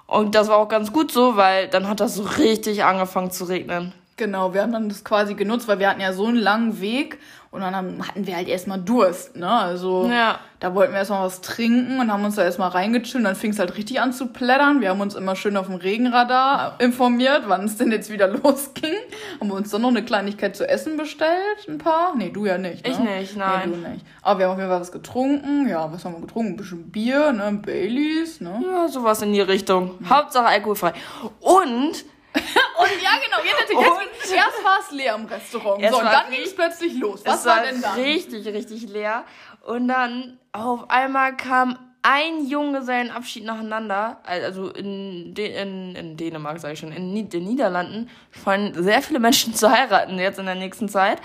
Und 0.07 0.35
das 0.35 0.49
war 0.49 0.57
auch 0.57 0.67
ganz 0.67 0.91
gut 0.91 1.11
so, 1.11 1.37
weil 1.37 1.67
dann 1.69 1.87
hat 1.87 1.99
das 1.99 2.15
so 2.15 2.23
richtig 2.23 2.83
angefangen 2.83 3.31
zu 3.31 3.45
regnen. 3.45 3.93
Genau, 4.17 4.53
wir 4.53 4.61
haben 4.61 4.73
dann 4.73 4.89
das 4.89 5.03
quasi 5.03 5.33
genutzt, 5.33 5.67
weil 5.67 5.79
wir 5.79 5.89
hatten 5.89 6.01
ja 6.01 6.13
so 6.13 6.25
einen 6.27 6.37
langen 6.37 6.79
Weg 6.81 7.17
und 7.51 7.59
dann 7.61 7.75
hatten 7.75 8.25
wir 8.25 8.35
halt 8.35 8.47
erstmal 8.47 8.79
Durst, 8.79 9.35
ne? 9.35 9.49
Also 9.49 10.07
Ja. 10.09 10.39
da 10.61 10.73
wollten 10.73 10.93
wir 10.93 10.99
erstmal 10.99 11.25
was 11.25 11.41
trinken 11.41 11.99
und 11.99 12.11
haben 12.11 12.23
uns 12.23 12.35
da 12.35 12.43
erstmal 12.43 12.69
reingechillt 12.69 13.15
und 13.15 13.23
dann 13.25 13.35
fing 13.35 13.51
es 13.51 13.59
halt 13.59 13.75
richtig 13.77 13.99
an 13.99 14.13
zu 14.13 14.27
plättern. 14.27 14.79
Wir 14.79 14.89
haben 14.89 15.01
uns 15.01 15.15
immer 15.15 15.35
schön 15.35 15.57
auf 15.57 15.65
dem 15.67 15.75
Regenradar 15.75 16.75
informiert, 16.79 17.43
wann 17.47 17.65
es 17.65 17.75
denn 17.77 17.91
jetzt 17.91 18.09
wieder 18.09 18.27
losging. 18.43 18.93
Haben 19.39 19.49
wir 19.49 19.55
uns 19.55 19.69
dann 19.69 19.81
noch 19.81 19.89
eine 19.89 20.03
Kleinigkeit 20.05 20.55
zu 20.55 20.67
essen 20.67 20.95
bestellt, 20.97 21.67
ein 21.67 21.77
paar. 21.77 22.15
Nee, 22.15 22.29
du 22.29 22.45
ja 22.45 22.57
nicht, 22.57 22.85
ne? 22.85 22.91
Ich 22.91 22.99
nicht, 22.99 23.35
nein. 23.37 23.69
Nee, 23.71 23.75
du 23.83 23.89
nicht. 23.89 24.05
Aber 24.21 24.39
wir 24.39 24.45
haben 24.45 24.53
auf 24.53 24.57
jeden 24.59 24.69
Fall 24.69 24.79
was 24.81 24.91
getrunken. 24.93 25.67
Ja, 25.67 25.91
was 25.91 26.05
haben 26.05 26.13
wir 26.15 26.21
getrunken? 26.21 26.53
Ein 26.53 26.57
bisschen 26.57 26.89
Bier, 26.89 27.33
ne? 27.33 27.59
Baileys, 27.61 28.39
ne? 28.39 28.63
Ja, 28.65 28.87
sowas 28.87 29.21
in 29.23 29.33
die 29.33 29.41
Richtung. 29.41 29.95
Hauptsache 30.09 30.45
alkoholfrei. 30.45 30.93
Und 31.39 32.05
Und 32.33 33.01
ja, 33.01 33.11
genau, 33.23 33.37
jetzt, 33.43 33.69
jetzt, 33.69 34.21
jetzt, 34.23 34.33
erst 34.33 34.63
war 34.63 34.79
es 34.79 34.91
leer 34.91 35.15
im 35.15 35.25
Restaurant. 35.25 35.83
Es 35.83 35.91
so, 35.91 35.99
und 35.99 36.05
dann 36.05 36.31
ging 36.31 36.41
es 36.43 36.55
plötzlich 36.55 36.93
los. 36.99 37.21
Was 37.25 37.45
war 37.45 37.57
war 37.57 37.63
denn 37.63 37.81
dann? 37.81 37.93
richtig, 37.99 38.45
richtig 38.47 38.89
leer. 38.89 39.23
Und 39.65 39.87
dann 39.87 40.39
auf 40.51 40.89
einmal 40.89 41.35
kam 41.37 41.77
ein 42.01 42.47
Junggesellenabschied 42.47 43.43
nacheinander. 43.45 44.19
Also 44.23 44.69
in, 44.71 45.33
De 45.35 45.61
in, 45.61 45.95
in 45.95 46.17
Dänemark, 46.17 46.59
sage 46.59 46.73
ich 46.73 46.79
schon, 46.79 46.91
in 46.91 47.13
Ni- 47.13 47.29
den 47.29 47.43
Niederlanden 47.43 48.09
scheinen 48.43 48.73
sehr 48.81 49.01
viele 49.03 49.19
Menschen 49.19 49.53
zu 49.55 49.69
heiraten 49.69 50.17
jetzt 50.17 50.39
in 50.39 50.45
der 50.45 50.55
nächsten 50.55 50.89
Zeit. 50.89 51.21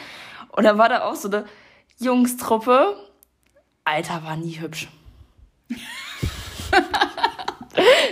Und 0.53 0.65
da 0.65 0.77
war 0.77 0.89
da 0.89 1.05
auch 1.05 1.15
so 1.15 1.29
eine 1.29 1.47
Jungstruppe. 1.99 2.97
Alter, 3.85 4.23
war 4.25 4.37
nie 4.37 4.59
hübsch. 4.61 4.89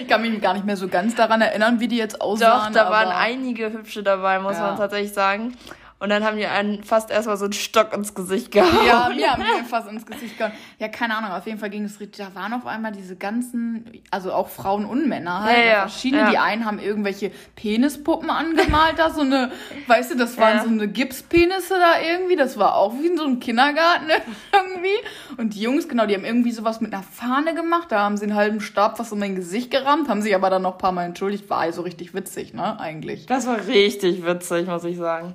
Ich 0.04 0.10
kann 0.10 0.20
mich 0.20 0.38
gar 0.42 0.52
nicht 0.52 0.66
mehr 0.66 0.76
so 0.76 0.86
ganz 0.86 1.14
daran 1.14 1.40
erinnern, 1.40 1.80
wie 1.80 1.88
die 1.88 1.96
jetzt 1.96 2.16
Doch, 2.16 2.26
aussahen. 2.26 2.74
da 2.74 2.90
waren 2.90 3.08
einige 3.08 3.72
hübsche 3.72 4.02
dabei, 4.02 4.38
muss 4.38 4.58
Ja. 4.58 4.66
man 4.66 4.76
tatsächlich 4.76 5.14
sagen. 5.14 5.56
Und 6.04 6.10
dann 6.10 6.22
haben 6.22 6.36
die 6.36 6.44
einen 6.44 6.84
fast 6.84 7.10
erstmal 7.10 7.38
so 7.38 7.44
einen 7.44 7.54
Stock 7.54 7.94
ins 7.94 8.14
Gesicht 8.14 8.50
gehauen. 8.50 8.86
Ja, 8.86 9.08
mir 9.08 9.32
haben 9.32 9.42
die 9.42 9.64
fast 9.64 9.88
ins 9.88 10.04
Gesicht 10.04 10.36
gehauen. 10.36 10.52
Ja, 10.78 10.88
keine 10.88 11.16
Ahnung, 11.16 11.30
auf 11.30 11.46
jeden 11.46 11.58
Fall 11.58 11.70
ging 11.70 11.82
es 11.82 11.98
richtig. 11.98 12.26
Da 12.26 12.38
waren 12.38 12.52
auf 12.52 12.66
einmal 12.66 12.92
diese 12.92 13.16
ganzen, 13.16 13.90
also 14.10 14.30
auch 14.30 14.50
Frauen 14.50 14.84
und 14.84 15.08
Männer 15.08 15.44
halt. 15.44 15.56
Ja, 15.56 15.64
ja, 15.64 15.80
verschiedene. 15.88 16.24
ja. 16.24 16.30
Die 16.30 16.36
einen 16.36 16.66
haben 16.66 16.78
irgendwelche 16.78 17.30
Penispuppen 17.56 18.28
angemalt, 18.28 18.98
da 18.98 19.08
so 19.08 19.22
eine, 19.22 19.50
weißt 19.86 20.10
du, 20.10 20.16
das 20.16 20.36
waren 20.36 20.60
so 20.60 20.68
eine 20.68 20.88
Gipspenisse 20.88 21.72
da 21.78 22.06
irgendwie. 22.06 22.36
Das 22.36 22.58
war 22.58 22.74
auch 22.74 22.92
wie 23.00 23.06
in 23.06 23.16
so 23.16 23.24
einem 23.24 23.40
Kindergarten 23.40 24.08
irgendwie. 24.52 25.38
Und 25.38 25.54
die 25.54 25.62
Jungs, 25.62 25.88
genau, 25.88 26.04
die 26.04 26.14
haben 26.16 26.26
irgendwie 26.26 26.52
sowas 26.52 26.82
mit 26.82 26.92
einer 26.92 27.02
Fahne 27.02 27.54
gemacht. 27.54 27.90
Da 27.90 28.00
haben 28.00 28.18
sie 28.18 28.24
einen 28.24 28.34
halben 28.34 28.60
Stab 28.60 28.98
was 28.98 29.10
um 29.10 29.20
mein 29.20 29.36
Gesicht 29.36 29.70
gerammt, 29.70 30.10
haben 30.10 30.20
sich 30.20 30.34
aber 30.34 30.50
dann 30.50 30.60
noch 30.60 30.72
ein 30.72 30.78
paar 30.78 30.92
Mal 30.92 31.04
entschuldigt. 31.04 31.48
War 31.48 31.60
also 31.60 31.80
richtig 31.80 32.12
witzig, 32.12 32.52
ne, 32.52 32.78
eigentlich. 32.78 33.24
Das 33.24 33.46
war 33.46 33.66
richtig 33.68 34.26
witzig, 34.26 34.66
muss 34.66 34.84
ich 34.84 34.98
sagen. 34.98 35.34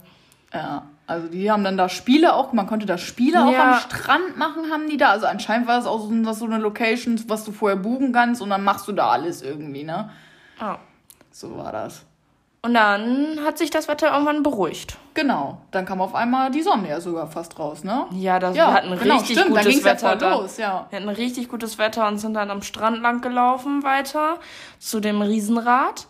Ja, 0.54 0.84
also 1.06 1.28
die 1.28 1.52
haben 1.52 1.64
dann 1.64 1.78
da 1.78 1.90
Spiele 1.90 2.34
auch, 2.34 2.54
man 2.54 2.66
konnte 2.68 2.86
da 2.86 2.98
Spiele 2.98 3.46
auch 3.46 3.52
Ja. 3.52 3.74
am 3.74 3.80
Strand 3.80 4.38
machen, 4.38 4.72
haben 4.72 4.90
die 4.90 4.98
da. 4.98 5.10
Also 5.10 5.26
anscheinend 5.28 5.68
war 5.68 5.78
das 5.78 5.86
auch 5.86 6.00
so, 6.02 6.12
das 6.24 6.40
so 6.40 6.46
eine 6.46 6.58
Location, 6.58 7.22
was 7.28 7.44
du 7.46 7.52
vorher 7.52 7.78
buchen 7.78 8.12
kannst 8.14 8.42
und 8.42 8.50
dann 8.50 8.64
machst 8.64 8.88
du 8.88 8.92
da 8.92 9.10
alles 9.10 9.42
irgendwie, 9.42 9.84
ne? 9.84 10.10
Ja. 10.60 10.80
So 11.32 11.56
war 11.58 11.72
das. 11.72 12.06
Und 12.62 12.74
dann 12.74 13.40
hat 13.46 13.58
sich 13.58 13.70
das 13.70 13.88
Wetter 13.88 14.12
irgendwann 14.12 14.44
beruhigt. 14.44 14.98
Genau, 15.14 15.62
dann 15.72 15.86
kam 15.86 16.02
auf 16.02 16.14
einmal 16.14 16.52
die 16.52 16.62
Sonne 16.62 16.90
ja 16.90 17.00
sogar 17.00 17.28
fast 17.28 17.58
raus, 17.58 17.86
ne? 17.86 18.06
Ja, 18.12 18.38
das, 18.40 18.54
Ja, 18.56 18.68
wir 18.68 18.74
hatten 18.74 19.00
genau, 19.00 19.16
richtig 19.16 19.38
stimmt, 19.40 19.56
gutes 19.56 19.80
ja 19.80 19.86
Wetter. 19.86 20.10
voll 20.10 20.18
da. 20.18 20.34
los, 20.36 20.58
ja. 20.58 20.88
Wir 20.90 21.00
hatten 21.00 21.10
richtig 21.10 21.48
gutes 21.48 21.78
Wetter 21.78 22.06
und 22.08 22.18
sind 22.18 22.34
dann 22.34 22.52
am 22.52 22.62
Strand 22.62 23.02
lang 23.02 23.22
gelaufen 23.22 23.84
weiter 23.84 24.38
zu 24.78 25.00
dem 25.00 25.22
Riesenrad. 25.22 26.08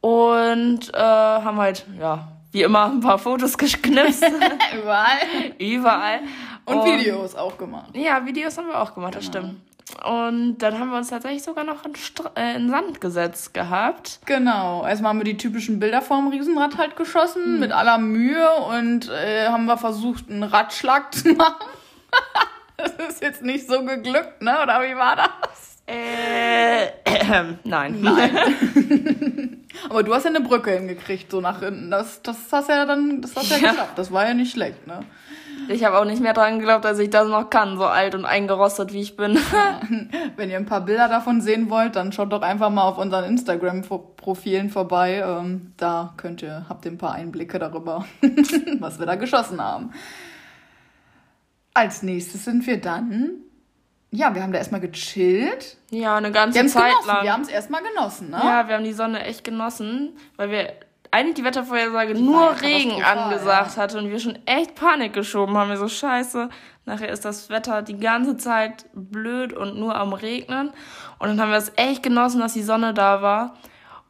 Und 0.00 0.94
äh, 0.94 0.98
haben 0.98 1.58
halt, 1.58 1.84
ja, 2.00 2.28
wie 2.58 2.62
immer 2.64 2.86
ein 2.86 2.98
paar 3.00 3.18
Fotos 3.18 3.56
geknipst. 3.56 4.24
Überall. 4.76 5.18
überall. 5.58 6.20
Und 6.64 6.84
Videos 6.84 7.34
auch 7.36 7.56
gemacht. 7.56 7.90
Ja, 7.94 8.26
Videos 8.26 8.58
haben 8.58 8.66
wir 8.66 8.80
auch 8.82 8.94
gemacht, 8.94 9.14
das 9.14 9.26
stimmt. 9.26 9.60
Und 10.04 10.58
dann 10.58 10.78
haben 10.78 10.90
wir 10.90 10.98
uns 10.98 11.08
tatsächlich 11.08 11.42
sogar 11.42 11.64
noch 11.64 11.84
in, 11.86 11.94
Str 11.94 12.30
äh, 12.36 12.56
in 12.56 12.68
Sand 12.68 13.00
gesetzt 13.00 13.54
gehabt. 13.54 14.18
Genau, 14.26 14.84
erstmal 14.86 15.10
haben 15.10 15.18
wir 15.20 15.24
die 15.24 15.36
typischen 15.36 15.78
Bilder 15.80 16.02
vorm 16.02 16.28
Riesenrad 16.28 16.76
halt 16.76 16.96
geschossen, 16.96 17.44
Hm. 17.44 17.60
mit 17.60 17.72
aller 17.72 17.96
Mühe 17.98 18.50
und 18.68 19.08
äh, 19.08 19.46
haben 19.48 19.64
wir 19.66 19.78
versucht, 19.78 20.28
einen 20.28 20.42
Radschlag 20.42 21.14
zu 21.14 21.28
machen. 21.34 21.64
das 22.76 22.92
ist 23.08 23.22
jetzt 23.22 23.42
nicht 23.42 23.66
so 23.68 23.82
geglückt, 23.84 24.42
ne? 24.42 24.58
Oder 24.62 24.82
wie 24.82 24.96
war 24.96 25.16
das? 25.16 25.67
Äh, 25.88 26.88
nein. 27.64 28.06
Aber 29.88 30.02
du 30.02 30.14
hast 30.14 30.24
ja 30.24 30.30
eine 30.30 30.40
Brücke 30.42 30.72
hingekriegt, 30.72 31.30
so 31.30 31.40
nach 31.40 31.60
hinten. 31.60 31.90
Das, 31.90 32.20
das 32.22 32.36
hast 32.52 32.68
ja 32.68 32.84
dann, 32.84 33.22
das 33.22 33.34
hast 33.36 33.50
ja, 33.50 33.56
Ja. 33.56 33.70
geschafft. 33.70 33.96
Das 33.96 34.12
war 34.12 34.26
ja 34.28 34.34
nicht 34.34 34.52
schlecht, 34.52 34.86
ne? 34.86 35.00
Ich 35.68 35.84
habe 35.84 35.98
auch 35.98 36.04
nicht 36.04 36.20
mehr 36.22 36.34
dran 36.34 36.58
geglaubt, 36.58 36.84
dass 36.84 36.98
ich 36.98 37.10
das 37.10 37.26
noch 37.28 37.50
kann, 37.50 37.78
so 37.78 37.86
alt 37.86 38.14
und 38.14 38.24
eingerostet 38.24 38.92
wie 38.92 39.00
ich 39.00 39.16
bin. 39.16 39.38
Wenn 40.36 40.50
ihr 40.50 40.56
ein 40.56 40.66
paar 40.66 40.82
Bilder 40.82 41.08
davon 41.08 41.40
sehen 41.40 41.68
wollt, 41.70 41.96
dann 41.96 42.12
schaut 42.12 42.32
doch 42.32 42.42
einfach 42.42 42.70
mal 42.70 42.82
auf 42.82 42.96
unseren 42.98 43.24
Instagram-Profilen 43.24 44.70
vorbei. 44.70 45.22
Ähm, 45.26 45.72
da 45.76 46.14
könnt 46.16 46.42
ihr, 46.42 46.66
habt 46.68 46.84
ihr 46.84 46.92
ein 46.92 46.98
paar 46.98 47.14
Einblicke 47.14 47.58
darüber, 47.58 48.04
was 48.78 48.98
wir 48.98 49.06
da 49.06 49.16
geschossen 49.16 49.60
haben. 49.60 49.90
Als 51.74 52.02
nächstes 52.02 52.44
sind 52.44 52.66
wir 52.66 52.80
dann, 52.80 53.30
ja, 54.10 54.34
wir 54.34 54.42
haben 54.42 54.52
da 54.52 54.58
erstmal 54.58 54.80
gechillt. 54.80 55.76
Ja, 55.90 56.16
eine 56.16 56.28
Wir 56.28 56.32
ganze 56.32 56.60
es 56.60 56.72
Zeit 56.72 56.90
genossen, 56.90 57.06
lang. 57.08 57.24
wir 57.24 57.32
haben 57.32 57.42
es 57.42 57.48
erstmal 57.48 57.82
genossen, 57.82 58.30
ne? 58.30 58.40
Ja, 58.42 58.68
wir 58.68 58.74
haben 58.74 58.84
die 58.84 58.92
Sonne 58.92 59.24
echt 59.24 59.44
genossen, 59.44 60.16
weil 60.36 60.50
wir 60.50 60.72
eigentlich 61.10 61.34
die 61.34 61.44
Wettervorhersage 61.44 62.14
war 62.14 62.20
nur 62.20 62.60
Regen 62.60 63.02
angesagt 63.02 63.76
ja. 63.76 63.82
hatte 63.82 63.98
und 63.98 64.10
wir 64.10 64.18
schon 64.18 64.38
echt 64.46 64.74
Panik 64.74 65.12
geschoben 65.12 65.56
haben. 65.56 65.70
Wir 65.70 65.76
so, 65.76 65.88
scheiße, 65.88 66.48
nachher 66.84 67.08
ist 67.08 67.24
das 67.24 67.50
Wetter 67.50 67.82
die 67.82 67.98
ganze 67.98 68.36
Zeit 68.36 68.86
blöd 68.94 69.52
und 69.52 69.78
nur 69.78 69.96
am 69.96 70.12
Regnen. 70.12 70.70
Und 71.18 71.28
dann 71.28 71.40
haben 71.40 71.50
wir 71.50 71.58
es 71.58 71.72
echt 71.76 72.02
genossen, 72.02 72.40
dass 72.40 72.54
die 72.54 72.62
Sonne 72.62 72.94
da 72.94 73.22
war. 73.22 73.56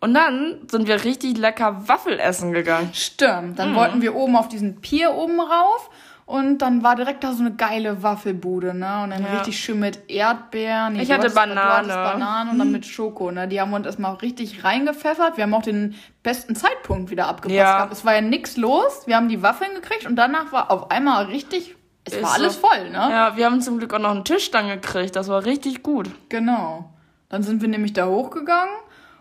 Und 0.00 0.14
dann 0.14 0.60
sind 0.70 0.86
wir 0.86 1.04
richtig 1.04 1.38
lecker 1.38 1.88
Waffel 1.88 2.20
essen 2.20 2.52
gegangen. 2.52 2.90
Stimmt. 2.92 3.50
Mhm. 3.50 3.56
Dann 3.56 3.74
wollten 3.74 4.00
wir 4.00 4.14
oben 4.14 4.36
auf 4.36 4.48
diesen 4.48 4.80
Pier 4.80 5.12
oben 5.12 5.40
rauf. 5.40 5.90
Und 6.28 6.58
dann 6.58 6.82
war 6.82 6.94
direkt 6.94 7.24
da 7.24 7.32
so 7.32 7.40
eine 7.42 7.52
geile 7.54 8.02
Waffelbude, 8.02 8.74
ne? 8.74 9.00
Und 9.02 9.10
dann 9.10 9.22
Ja. 9.24 9.32
richtig 9.38 9.58
schön 9.58 9.78
mit 9.78 10.10
Erdbeeren. 10.10 10.92
Nee, 10.92 11.02
Ich 11.04 11.10
hatte 11.10 11.30
Banane. 11.30 11.88
Bananen 11.88 12.50
und 12.50 12.58
dann 12.58 12.70
mit 12.70 12.84
Schoko, 12.84 13.30
ne? 13.30 13.48
Die 13.48 13.58
haben 13.62 13.72
uns 13.72 13.86
erstmal 13.86 14.12
richtig 14.16 14.62
reingepfeffert. 14.62 15.38
Wir 15.38 15.44
haben 15.44 15.54
auch 15.54 15.62
den 15.62 15.94
besten 16.22 16.54
Zeitpunkt 16.54 17.10
wieder 17.10 17.28
abgepasst 17.28 17.56
Ja. 17.56 17.76
gehabt. 17.78 17.92
Es 17.94 18.04
war 18.04 18.14
ja 18.14 18.20
nichts 18.20 18.58
los. 18.58 19.06
Wir 19.06 19.16
haben 19.16 19.30
die 19.30 19.42
Waffeln 19.42 19.70
gekriegt 19.74 20.04
und 20.06 20.16
danach 20.16 20.52
war 20.52 20.70
auf 20.70 20.90
einmal 20.90 21.24
richtig, 21.24 21.76
es 22.04 22.12
Ist 22.12 22.22
war 22.22 22.34
alles 22.34 22.60
so. 22.60 22.66
voll, 22.68 22.90
ne? 22.90 23.08
Ja, 23.10 23.36
wir 23.38 23.46
haben 23.46 23.62
zum 23.62 23.78
Glück 23.78 23.94
auch 23.94 23.98
noch 23.98 24.10
einen 24.10 24.24
Tisch 24.26 24.50
dann 24.50 24.68
gekriegt. 24.68 25.16
Das 25.16 25.28
war 25.28 25.46
richtig 25.46 25.82
gut. 25.82 26.10
Genau. 26.28 26.90
Dann 27.30 27.42
sind 27.42 27.62
wir 27.62 27.68
nämlich 27.70 27.94
da 27.94 28.04
hochgegangen 28.06 28.74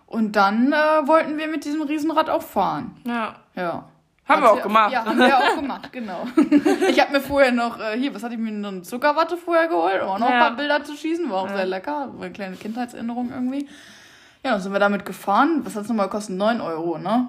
und 0.08 0.36
dann 0.36 0.74
äh, 0.74 0.76
wollten 1.08 1.38
wir 1.38 1.48
mit 1.48 1.64
diesem 1.64 1.84
Riesenrad 1.84 2.30
auch 2.30 2.42
fahren. 2.44 2.98
Ja. 3.06 3.36
Ja. 3.56 3.86
Haben 4.28 4.42
wir 4.42 4.52
auch 4.52 4.62
gemacht. 4.62 4.92
Ja, 4.92 5.06
haben 5.06 5.18
wir 5.20 5.38
auch 5.38 5.56
gemacht, 5.56 5.92
genau. 5.92 6.28
Ich 6.90 7.00
habe 7.00 7.14
mir 7.14 7.22
vorher 7.22 7.52
noch, 7.52 7.80
äh, 7.80 7.98
hier, 7.98 8.14
was 8.14 8.24
hatte 8.24 8.34
ich 8.34 8.40
mir, 8.40 8.52
noch 8.52 8.70
eine 8.72 8.82
Zuckerwatte 8.82 9.38
vorher 9.38 9.68
geholt, 9.68 10.02
um 10.02 10.10
auch 10.10 10.20
noch 10.20 10.30
Ja. 10.30 10.36
ein 10.36 10.40
paar 10.42 10.56
Bilder 10.58 10.84
zu 10.84 10.96
schießen. 10.96 11.30
War 11.30 11.44
auch 11.44 11.50
sehr 11.50 11.66
lecker, 11.66 12.10
war 12.14 12.26
eine 12.26 12.34
kleine 12.34 12.56
Kindheitserinnerung 12.58 13.32
irgendwie. 13.32 13.68
Ja, 14.44 14.52
dann 14.52 14.62
sind 14.62 14.72
wir 14.74 14.80
damit 14.80 15.06
gefahren. 15.06 15.62
Was 15.64 15.76
hat 15.76 15.84
es 15.84 15.90
nochmal 15.90 16.08
gekostet? 16.08 16.36
9 16.36 16.62
Euro, 16.62 16.98
ne? 16.98 17.28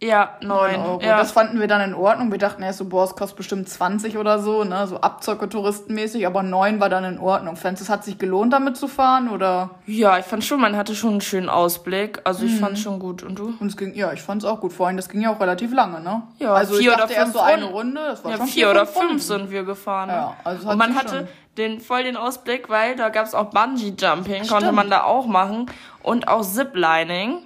Ja, 0.00 0.36
neun. 0.42 0.76
Euro. 0.76 1.00
Ja. 1.02 1.18
Das 1.18 1.32
fanden 1.32 1.58
wir 1.58 1.66
dann 1.66 1.80
in 1.80 1.92
Ordnung. 1.92 2.30
Wir 2.30 2.38
dachten 2.38 2.62
erst 2.62 2.78
so, 2.78 2.84
boah, 2.84 3.02
es 3.02 3.16
kostet 3.16 3.36
bestimmt 3.36 3.68
20 3.68 4.16
oder 4.16 4.38
so, 4.38 4.62
ne? 4.62 4.86
So 4.86 5.00
Abzocke-Touristenmäßig, 5.00 6.24
aber 6.24 6.44
9 6.44 6.78
war 6.78 6.88
dann 6.88 7.02
in 7.02 7.18
Ordnung. 7.18 7.56
Fandest 7.56 7.80
du, 7.80 7.84
es 7.86 7.90
hat 7.90 8.04
sich 8.04 8.16
gelohnt, 8.16 8.52
damit 8.52 8.76
zu 8.76 8.86
fahren, 8.86 9.28
oder? 9.28 9.70
ja, 9.86 10.16
ich 10.16 10.24
fand 10.24 10.44
schon, 10.44 10.60
man 10.60 10.76
hatte 10.76 10.94
schon 10.94 11.10
einen 11.12 11.20
schönen 11.20 11.48
Ausblick. 11.48 12.20
Also 12.22 12.44
Mhm. 12.44 12.48
ich 12.50 12.60
fand 12.60 12.78
schon 12.78 13.00
gut. 13.00 13.24
Und 13.24 13.40
du? 13.40 13.54
Und 13.58 13.66
es 13.66 13.76
ging, 13.76 13.92
ja, 13.96 14.12
ich 14.12 14.22
fand 14.22 14.44
es 14.44 14.48
auch 14.48 14.60
gut. 14.60 14.72
Vor 14.72 14.86
allem, 14.86 14.96
das 14.96 15.08
ging 15.08 15.20
ja 15.20 15.32
auch 15.34 15.40
relativ 15.40 15.72
lange, 15.74 16.00
ne? 16.00 16.22
Ja, 16.38 16.52
also 16.54 16.74
vier 16.74 16.80
ich 16.82 16.88
oder 16.88 16.96
dachte 16.98 17.14
erst 17.14 17.24
fünf 17.32 17.36
so 17.36 17.40
eine 17.42 17.64
Runden. 17.64 17.96
Runde, 17.96 18.00
das 18.10 18.22
war 18.24 18.30
Ja, 18.30 18.36
schon 18.36 18.46
vier 18.46 18.70
oder 18.70 18.82
Runden. 18.84 19.08
fünf 19.08 19.22
sind 19.24 19.50
wir 19.50 19.64
gefahren. 19.64 20.10
Ja, 20.10 20.36
also 20.44 20.64
hat 20.66 20.72
und 20.74 20.78
man 20.78 20.94
hatte 20.94 21.26
den, 21.56 21.80
voll 21.80 22.04
den 22.04 22.16
Ausblick, 22.16 22.68
weil 22.68 22.94
da 22.94 23.08
gab 23.08 23.26
es 23.26 23.34
auch 23.34 23.46
Bungee-Jumping, 23.50 24.46
konnte 24.46 24.70
man 24.70 24.90
da 24.90 25.02
auch 25.02 25.26
machen. 25.26 25.66
Und 26.04 26.28
auch 26.28 26.42
Ziplining. 26.42 27.38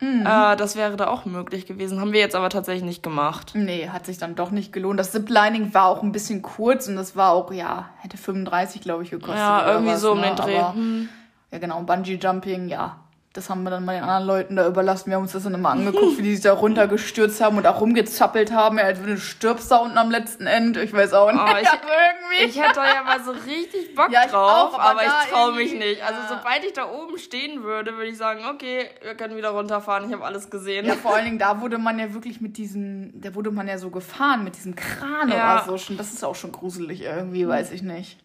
Mhm. 0.00 0.26
Äh, 0.26 0.56
das 0.56 0.76
wäre 0.76 0.96
da 0.96 1.08
auch 1.08 1.24
möglich 1.24 1.66
gewesen. 1.66 2.00
Haben 2.00 2.12
wir 2.12 2.20
jetzt 2.20 2.36
aber 2.36 2.48
tatsächlich 2.50 2.84
nicht 2.84 3.02
gemacht. 3.02 3.52
Nee, 3.54 3.88
hat 3.88 4.06
sich 4.06 4.18
dann 4.18 4.34
doch 4.34 4.50
nicht 4.50 4.72
gelohnt. 4.72 4.98
Das 5.00 5.12
Ziplining 5.12 5.74
war 5.74 5.86
auch 5.86 6.02
ein 6.02 6.12
bisschen 6.12 6.42
kurz 6.42 6.88
und 6.88 6.96
das 6.96 7.16
war 7.16 7.32
auch, 7.32 7.52
ja, 7.52 7.88
hätte 7.98 8.16
35, 8.16 8.80
glaube 8.80 9.02
ich, 9.02 9.10
gekostet. 9.10 9.38
Ja, 9.38 9.66
irgendwie 9.70 9.92
was, 9.92 10.00
so 10.00 10.12
um 10.12 10.20
ne? 10.20 10.28
den 10.28 10.36
Dreh. 10.36 10.58
Aber, 10.58 10.74
Hm. 10.74 11.08
ja, 11.50 11.58
genau, 11.58 11.80
Bungee 11.82 12.18
Jumping, 12.20 12.68
ja. 12.68 12.96
Das 13.38 13.48
haben 13.50 13.62
wir 13.62 13.70
dann 13.70 13.84
mal 13.84 13.94
den 13.94 14.02
anderen 14.02 14.26
Leuten 14.26 14.56
da 14.56 14.66
überlassen. 14.66 15.10
Wir 15.10 15.14
haben 15.14 15.22
uns 15.22 15.30
das 15.30 15.44
dann 15.44 15.54
immer 15.54 15.68
angeguckt, 15.70 16.18
wie 16.18 16.22
die 16.22 16.34
sich 16.34 16.42
da 16.42 16.54
runtergestürzt 16.54 17.40
haben 17.40 17.56
und 17.56 17.68
auch 17.68 17.80
rumgezappelt 17.80 18.50
haben. 18.52 18.78
Er 18.78 18.94
du 18.94 19.16
stirbst 19.16 19.70
da 19.70 19.76
unten 19.76 19.96
am 19.96 20.10
letzten 20.10 20.48
Ende. 20.48 20.82
Ich 20.82 20.92
weiß 20.92 21.12
auch 21.12 21.30
nicht. 21.30 21.40
Oh, 21.40 21.56
ich- 21.62 21.68
irgendwie. 21.68 22.48
Ich 22.50 22.60
hätte 22.60 22.80
ja 22.80 23.04
mal 23.04 23.22
so 23.22 23.30
richtig 23.30 23.94
Bock 23.94 24.10
Ja, 24.10 24.26
drauf, 24.26 24.74
auch, 24.74 24.78
aber 24.80 24.90
aber, 24.90 25.02
ich 25.02 25.30
traue 25.30 25.52
mich 25.54 25.72
nicht. 25.72 26.02
Also 26.02 26.20
ja. 26.20 26.28
sobald 26.28 26.64
ich 26.64 26.72
da 26.72 26.90
oben 26.90 27.16
stehen 27.16 27.62
würde, 27.62 27.92
würde 27.96 28.08
ich 28.08 28.16
sagen, 28.16 28.40
okay, 28.52 28.90
wir 29.02 29.14
können 29.14 29.36
wieder 29.36 29.50
runterfahren, 29.50 30.08
ich 30.08 30.12
habe 30.12 30.24
alles 30.24 30.50
gesehen. 30.50 30.84
Ja, 30.84 30.94
vor 30.94 31.14
allen 31.14 31.24
Dingen, 31.26 31.38
da 31.38 31.60
wurde 31.60 31.78
man 31.78 31.96
ja 32.00 32.12
wirklich 32.14 32.40
mit 32.40 32.56
diesem, 32.56 33.12
da 33.20 33.36
wurde 33.36 33.52
man 33.52 33.68
ja 33.68 33.78
so 33.78 33.90
gefahren, 33.90 34.42
mit 34.42 34.56
diesem 34.56 34.74
Kran 34.74 35.28
Ja. 35.28 35.54
oder 35.58 35.64
so. 35.64 35.78
Schon, 35.78 35.96
das 35.96 36.12
ist 36.12 36.24
auch 36.24 36.34
schon 36.34 36.50
gruselig 36.50 37.02
irgendwie, 37.02 37.46
weiß 37.46 37.70
ich 37.70 37.82
nicht. 37.82 38.18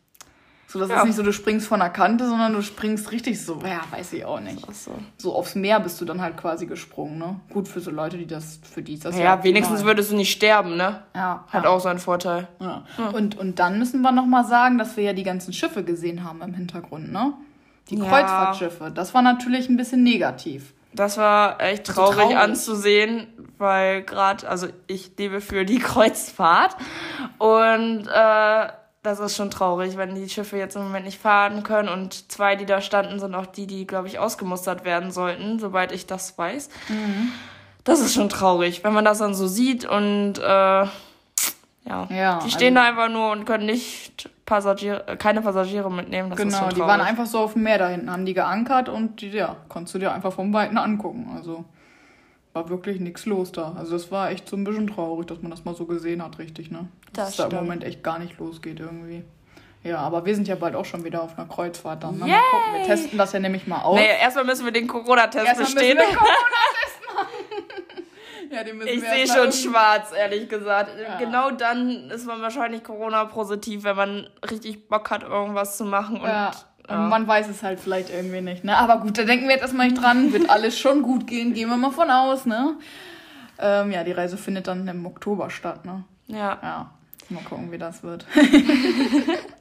So, 0.73 0.79
das 0.79 0.89
Ja. 0.89 0.97
ist 1.01 1.05
nicht 1.05 1.15
so, 1.15 1.21
du 1.21 1.31
springst 1.31 1.67
von 1.67 1.79
der 1.79 1.89
Kante, 1.91 2.27
sondern 2.27 2.51
du 2.51 2.63
springst 2.63 3.11
richtig 3.11 3.39
so, 3.45 3.59
ja, 3.63 3.81
weiß 3.95 4.11
ich 4.13 4.25
auch 4.25 4.39
nicht. 4.39 4.65
So. 4.73 4.91
So 5.17 5.35
aufs 5.35 5.53
Meer 5.53 5.79
bist 5.79 6.01
du 6.01 6.05
dann 6.05 6.19
halt 6.19 6.35
quasi 6.35 6.65
gesprungen, 6.65 7.19
ne? 7.19 7.39
Gut 7.51 7.67
für 7.67 7.79
so 7.79 7.91
Leute, 7.91 8.17
die 8.17 8.25
das, 8.25 8.59
für 8.63 8.81
die 8.81 8.95
ist 8.95 9.05
das 9.05 9.15
Ja, 9.19 9.43
wenigstens 9.43 9.75
optimal. 9.81 9.93
würdest 9.93 10.11
du 10.11 10.15
nicht 10.15 10.31
sterben, 10.31 10.75
ne? 10.75 11.03
Ja, 11.15 11.45
Hat 11.49 11.65
ja. 11.65 11.69
auch 11.69 11.79
seinen 11.79 11.99
Vorteil. 11.99 12.47
Ja. 12.59 12.83
Und, 13.13 13.37
und 13.37 13.59
dann 13.59 13.77
müssen 13.77 14.01
wir 14.01 14.11
nochmal 14.11 14.45
sagen, 14.45 14.79
dass 14.79 14.97
wir 14.97 15.03
ja 15.03 15.13
die 15.13 15.21
ganzen 15.23 15.53
Schiffe 15.53 15.83
gesehen 15.83 16.23
haben 16.23 16.41
im 16.41 16.55
Hintergrund, 16.55 17.11
ne? 17.11 17.33
Die 17.91 17.97
Ja. 17.97 18.05
Kreuzfahrtschiffe. 18.05 18.89
Das 18.91 19.13
war 19.13 19.21
natürlich 19.21 19.69
ein 19.69 19.77
bisschen 19.77 20.01
negativ. 20.01 20.73
Das 20.95 21.17
war 21.17 21.61
echt 21.61 21.85
So 21.85 21.93
traurig, 21.93 22.17
traurig. 22.17 22.37
anzusehen, 22.37 23.27
weil 23.59 24.01
gerade, 24.03 24.47
also 24.49 24.67
ich 24.87 25.11
lebe 25.19 25.39
für 25.39 25.65
die 25.65 25.77
Kreuzfahrt 25.79 26.75
und 27.37 28.07
äh, 28.07 28.67
das 29.03 29.19
ist 29.19 29.35
schon 29.35 29.51
traurig, 29.51 29.97
wenn 29.97 30.15
die 30.15 30.29
Schiffe 30.29 30.57
jetzt 30.57 30.75
im 30.75 30.83
Moment 30.83 31.05
nicht 31.05 31.19
fahren 31.19 31.63
können 31.63 31.89
und 31.89 32.31
zwei, 32.31 32.55
die 32.55 32.65
da 32.65 32.81
standen, 32.81 33.19
sind 33.19 33.35
auch 33.35 33.45
die, 33.45 33.67
die, 33.67 33.85
glaube 33.85 34.07
ich, 34.07 34.17
ausgemustert 34.17 34.85
werden 34.85 35.11
sollten, 35.11 35.59
soweit 35.59 35.91
ich 35.91 36.07
das 36.07 36.37
weiß. 36.37 36.69
Mhm. 36.87 37.31
Das 37.83 37.99
ist 37.99 38.13
schon 38.13 38.29
traurig, 38.29 38.83
wenn 38.85 38.93
man 38.93 39.03
das 39.03 39.17
dann 39.17 39.35
so 39.35 39.45
sieht 39.47 39.83
und 39.85 40.39
äh, 40.39 40.41
ja, 40.41 40.87
Ja, 41.85 42.39
die 42.45 42.49
stehen 42.49 42.77
also- 42.77 42.85
da 42.85 42.89
einfach 43.01 43.13
nur 43.13 43.31
und 43.31 43.43
können 43.45 43.65
nicht 43.65 44.29
Passagiere, 44.45 45.05
äh, 45.07 45.17
keine 45.17 45.41
Passagiere 45.41 45.91
mitnehmen. 45.91 46.29
Das 46.29 46.37
Genau, 46.37 46.69
die 46.69 46.79
waren 46.79 47.01
einfach 47.01 47.25
so 47.25 47.39
auf 47.39 47.53
dem 47.53 47.63
Meer 47.63 47.77
da 47.79 47.87
hinten, 47.89 48.09
haben 48.09 48.25
die 48.25 48.33
geankert 48.33 48.87
und 48.87 49.21
die, 49.21 49.29
ja, 49.29 49.57
konntest 49.67 49.95
du 49.95 49.99
dir 49.99 50.13
einfach 50.13 50.31
vom 50.31 50.53
Weiten 50.53 50.77
angucken. 50.77 51.31
Also 51.35 51.65
war 52.53 52.69
wirklich 52.69 52.99
nichts 52.99 53.25
los 53.25 53.51
da. 53.51 53.73
Also 53.77 53.93
das 53.93 54.11
war 54.11 54.29
echt 54.31 54.47
so 54.47 54.55
ein 54.55 54.63
bisschen 54.63 54.87
traurig, 54.87 55.27
dass 55.27 55.41
man 55.41 55.51
das 55.51 55.65
mal 55.65 55.75
so 55.75 55.85
gesehen 55.85 56.23
hat, 56.23 56.37
richtig, 56.39 56.69
ne? 56.71 56.87
Dass 57.13 57.35
Das 57.35 57.45
es 57.45 57.49
da 57.49 57.57
im. 57.59 57.63
Moment 57.65 57.83
echt 57.83 58.03
gar 58.03 58.19
nicht 58.19 58.37
losgeht 58.39 58.79
irgendwie. 58.79 59.23
Ja, 59.83 59.97
aber 59.97 60.25
wir 60.25 60.33
sind 60.33 60.47
ja 60.47 60.55
bald 60.55 60.75
auch 60.75 60.85
schon 60.85 61.03
wieder 61.03 61.21
auf 61.23 61.37
einer 61.37 61.47
Kreuzfahrt 61.47 62.03
dann. 62.03 62.17
Ne? 62.17 62.27
Mal 62.27 62.39
gucken, 62.51 62.73
wir 62.79 62.85
testen 62.85 63.17
das 63.17 63.33
ja 63.33 63.39
nämlich 63.39 63.67
mal 63.67 63.81
aus. 63.81 63.95
Nee, 63.99 64.07
erstmal 64.21 64.45
müssen 64.45 64.63
wir 64.65 64.71
den 64.71 64.87
Corona-Test 64.87 65.45
Erstmal 65.45 65.63
müssen 65.65 65.75
bestehen. 65.75 65.97
wir 65.97 66.05
Corona-Test 66.05 67.01
machen. 67.15 68.51
ja, 68.51 68.63
den 68.63 68.77
müssen 68.77 68.87
Ich 68.89 69.01
wir 69.01 69.09
sehe 69.09 69.27
schon 69.27 69.51
schwarz, 69.51 70.11
ehrlich 70.17 70.47
gesagt. 70.47 70.91
Ja. 71.01 71.17
Genau 71.17 71.51
dann 71.51 72.09
ist 72.11 72.25
man 72.25 72.41
wahrscheinlich 72.41 72.83
Corona-positiv, 72.83 73.83
wenn 73.83 73.95
man 73.97 74.27
richtig 74.49 74.87
Bock 74.87 75.09
hat, 75.09 75.23
irgendwas 75.23 75.75
zu 75.75 75.83
machen. 75.85 76.17
Und, 76.21 76.27
Ja. 76.27 76.51
Ja. 76.89 76.97
Man 76.97 77.27
weiß 77.27 77.47
es 77.49 77.63
halt 77.63 77.79
vielleicht 77.79 78.09
irgendwie 78.09 78.41
nicht, 78.41 78.63
ne? 78.63 78.77
Aber 78.77 78.99
gut, 78.99 79.17
da 79.17 79.23
denken 79.23 79.45
wir 79.45 79.53
jetzt 79.53 79.61
erstmal 79.61 79.87
nicht 79.87 80.01
dran. 80.01 80.33
Wird 80.33 80.49
alles 80.49 80.77
schon 80.77 81.01
gut 81.01 81.27
gehen, 81.27 81.53
gehen 81.53 81.69
wir 81.69 81.77
mal 81.77 81.91
von 81.91 82.09
aus, 82.09 82.45
ne? 82.45 82.75
Ähm, 83.59 83.91
ja, 83.91 84.03
die 84.03 84.11
Reise 84.11 84.37
findet 84.37 84.67
dann 84.67 84.87
im 84.87 85.05
Oktober 85.05 85.49
statt, 85.49 85.85
ne? 85.85 86.03
ja. 86.27 86.57
Ja. 86.61 86.89
Mal 87.29 87.43
gucken, 87.43 87.71
wie 87.71 87.77
das 87.77 88.03
wird. 88.03 88.25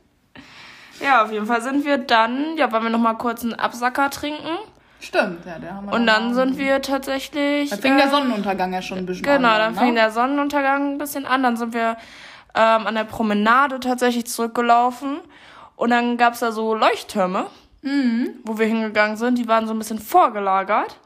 ja, 1.01 1.25
auf 1.25 1.31
jeden 1.31 1.47
Fall 1.47 1.63
sind 1.63 1.85
wir 1.85 1.99
dann, 1.99 2.57
ja, 2.57 2.73
wollen 2.73 2.83
wir 2.83 2.91
noch 2.91 2.99
mal 2.99 3.15
kurz 3.15 3.45
einen 3.45 3.55
Absacker 3.55 4.11
trinken. 4.11 4.59
Stimmt, 5.01 5.45
ja, 5.47 5.59
der 5.59 5.75
haben 5.75 5.87
wir 5.87 5.95
Und 5.95 6.07
dann 6.07 6.35
sind 6.35 6.59
wir 6.59 6.83
tatsächlich. 6.83 7.71
Da 7.71 7.77
fing 7.77 7.97
der 7.97 8.07
äh, 8.07 8.11
Sonnenuntergang 8.11 8.73
ja 8.73 8.83
schon 8.83 8.99
ein 8.99 9.07
bisschen 9.07 9.25
Genau, 9.25 9.49
an. 9.49 9.59
dann 9.59 9.75
ne? 9.75 9.81
fing 9.81 9.95
der 9.95 10.11
Sonnenuntergang 10.11 10.95
ein 10.95 10.99
bisschen 10.99 11.27
an. 11.27 11.43
Dann 11.43 11.57
sind 11.57 11.75
wir 11.75 11.97
ähm, 12.55 12.87
an 12.87 12.95
der 12.95 13.05
Promenade 13.05 13.81
tatsächlich 13.81 14.27
zurückgelaufen. 14.27 15.19
Und 15.83 15.91
dann 15.91 16.17
gab's 16.17 16.39
da 16.39 16.53
so 16.53 16.75
Leuchttürme, 16.77 17.47
Mhm. 17.83 18.29
wo 18.45 18.57
wir 18.57 18.67
hingegangen 18.67 19.17
sind. 19.17 19.37
Die 19.37 19.49
waren 19.49 19.67
so 19.67 19.75
ein 19.75 19.79
bisschen 19.79 19.99
vorgelagert. 19.99 20.97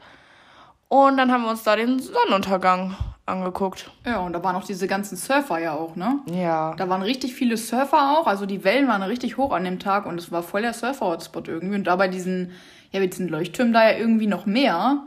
Und 0.87 1.17
dann 1.17 1.31
haben 1.31 1.41
wir 1.45 1.49
uns 1.49 1.63
da 1.63 1.75
den 1.75 1.97
Sonnenuntergang 1.97 2.95
angeguckt. 3.25 3.89
Ja, 4.05 4.19
und 4.19 4.33
da 4.33 4.43
waren 4.43 4.55
auch 4.55 4.63
diese 4.63 4.85
ganzen 4.87 5.17
Surfer 5.17 5.57
ja 5.57 5.73
auch, 5.73 5.95
ne? 5.95 6.19
Ja. 6.27 6.75
Da 6.75 6.87
waren 6.89 7.01
richtig 7.01 7.33
viele 7.33 7.57
Surfer 7.57 8.17
auch, 8.19 8.27
also 8.27 8.45
die 8.45 8.63
Wellen 8.63 8.87
waren 8.87 9.01
richtig 9.01 9.37
hoch 9.37 9.51
an 9.51 9.63
dem 9.63 9.79
Tag 9.79 10.05
und 10.05 10.19
es 10.19 10.31
war 10.31 10.43
voll 10.43 10.61
der 10.61 10.73
Surfer-Hotspot 10.73 11.47
irgendwie. 11.47 11.75
Und 11.75 11.85
da 11.85 11.95
bei 11.95 12.07
diesen, 12.07 12.51
ja, 12.91 12.99
mit 12.99 13.13
diesen 13.13 13.29
Leuchttürmen 13.29 13.73
da 13.73 13.89
ja 13.89 13.97
irgendwie 13.97 14.27
noch 14.27 14.45
mehr. 14.45 15.01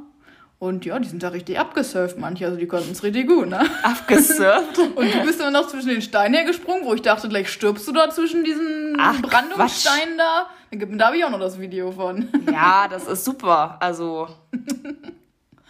Und 0.60 0.84
ja, 0.84 0.98
die 0.98 1.08
sind 1.08 1.22
da 1.22 1.28
richtig 1.28 1.58
abgesurft, 1.58 2.18
manche, 2.18 2.44
also 2.44 2.58
die 2.58 2.66
konnten 2.66 2.92
es 2.92 3.02
richtig 3.02 3.26
gut, 3.26 3.48
ne? 3.48 3.60
Abgesurft. 3.82 4.76
Und 4.78 5.14
du 5.14 5.24
bist 5.24 5.40
immer 5.40 5.50
noch 5.50 5.66
zwischen 5.68 5.88
den 5.88 6.02
Steinen 6.02 6.34
hergesprungen, 6.34 6.84
wo 6.84 6.92
ich 6.92 7.00
dachte, 7.00 7.30
gleich 7.30 7.48
stirbst 7.48 7.88
du 7.88 7.92
da 7.92 8.10
zwischen 8.10 8.44
diesen 8.44 8.94
Ach, 9.00 9.18
Brandungssteinen 9.22 10.18
da. 10.18 10.46
Da 10.70 10.76
gibt- 10.76 11.00
Da 11.00 11.06
habe 11.06 11.16
ich 11.16 11.24
auch 11.24 11.30
noch 11.30 11.40
das 11.40 11.58
Video 11.58 11.90
von. 11.90 12.28
ja, 12.52 12.86
das 12.88 13.06
ist 13.08 13.24
super. 13.24 13.78
Also. 13.80 14.28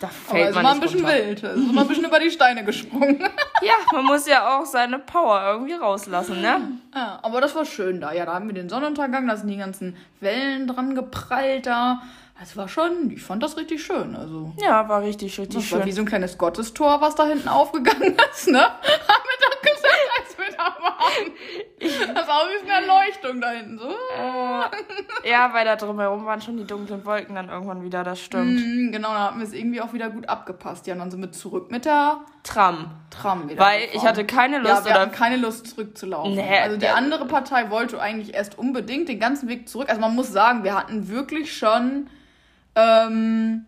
Da 0.00 0.06
Aber 0.06 0.38
fällt 0.38 0.48
es 0.48 0.54
man 0.56 0.64
war 0.64 0.72
ein 0.72 0.80
bisschen 0.80 1.00
runter. 1.04 1.14
wild. 1.24 1.42
Es 1.44 1.56
ist 1.56 1.70
immer 1.70 1.80
ein 1.82 1.88
bisschen 1.88 2.04
über 2.06 2.18
die 2.18 2.30
Steine 2.30 2.64
gesprungen. 2.64 3.22
Ja, 3.62 3.74
man 3.92 4.06
muss 4.06 4.26
ja 4.26 4.58
auch 4.58 4.64
seine 4.64 4.98
Power 4.98 5.42
irgendwie 5.52 5.74
rauslassen, 5.74 6.40
ne? 6.40 6.62
Ja, 6.94 7.18
aber 7.22 7.42
das 7.42 7.54
war 7.54 7.66
schön 7.66 8.00
da. 8.00 8.10
Ja, 8.10 8.24
da 8.24 8.32
haben 8.32 8.46
wir 8.46 8.54
den 8.54 8.70
Sonnenuntergang, 8.70 9.26
da 9.28 9.36
sind 9.36 9.48
die 9.48 9.58
ganzen 9.58 9.94
Wellen 10.20 10.66
dran 10.66 10.94
geprallt 10.94 11.66
da. 11.66 12.00
Das 12.40 12.56
war 12.56 12.68
schon, 12.68 13.10
ich 13.10 13.22
fand 13.22 13.42
das 13.42 13.56
richtig 13.58 13.84
schön. 13.84 14.16
Also, 14.16 14.52
Ja, 14.58 14.88
war 14.88 15.02
richtig, 15.02 15.38
richtig 15.38 15.62
das 15.62 15.72
war 15.72 15.80
wie 15.80 15.90
schön. 15.90 15.92
so 15.92 16.02
ein 16.02 16.06
kleines 16.06 16.38
Gottestor, 16.38 17.00
was 17.02 17.14
da 17.14 17.26
hinten 17.26 17.48
aufgegangen 17.48 18.16
ist, 18.32 18.48
ne? 18.48 18.62
Haben 18.62 18.80
wir 18.82 19.46
doch 19.46 19.60
gesagt, 19.60 20.08
als 20.18 20.38
wir 20.38 20.56
da 20.56 20.64
waren. 20.82 22.14
Das 22.14 22.26
war 22.26 22.42
wie 22.48 22.70
eine 22.70 22.86
Erleuchtung 22.86 23.40
da 23.42 23.50
hinten, 23.50 23.78
so. 23.78 23.88
Äh, 23.90 25.28
ja, 25.30 25.52
weil 25.52 25.66
da 25.66 25.76
drumherum 25.76 26.24
waren 26.24 26.40
schon 26.40 26.56
die 26.56 26.64
dunklen 26.64 27.04
Wolken 27.04 27.34
dann 27.34 27.50
irgendwann 27.50 27.82
wieder, 27.82 28.04
das 28.04 28.20
stimmt. 28.20 28.58
Mhm, 28.58 28.90
genau, 28.90 29.08
da 29.10 29.18
haben 29.18 29.40
wir 29.40 29.46
es 29.46 29.52
irgendwie 29.52 29.82
auch 29.82 29.92
wieder 29.92 30.08
gut 30.08 30.26
abgepasst. 30.28 30.86
Ja, 30.86 30.94
und 30.94 31.00
dann 31.00 31.10
sind 31.10 31.20
wir 31.20 31.32
zurück 31.32 31.70
mit 31.70 31.84
der 31.84 32.20
Tram. 32.42 32.90
Tram 33.10 33.50
wieder. 33.50 33.62
Weil 33.62 33.82
ich 33.84 33.92
gefahren. 33.92 34.08
hatte 34.08 34.24
keine 34.24 34.56
Ja, 34.56 34.62
Lust 34.62 34.84
wir 34.86 34.92
oder 34.92 35.00
hatten 35.02 35.12
keine 35.12 35.36
Lust 35.36 35.66
zurückzulaufen. 35.66 36.34
Nee, 36.36 36.58
also 36.58 36.76
die 36.76 36.80
der- 36.80 36.96
andere 36.96 37.26
Partei 37.26 37.68
wollte 37.70 38.00
eigentlich 38.00 38.32
erst 38.34 38.58
unbedingt 38.58 39.10
den 39.10 39.20
ganzen 39.20 39.46
Weg 39.48 39.68
zurück. 39.68 39.90
Also 39.90 40.00
man 40.00 40.14
muss 40.14 40.32
sagen, 40.32 40.64
wir 40.64 40.74
hatten 40.74 41.08
wirklich 41.08 41.54
schon, 41.56 42.08
ähm, 43.08 43.66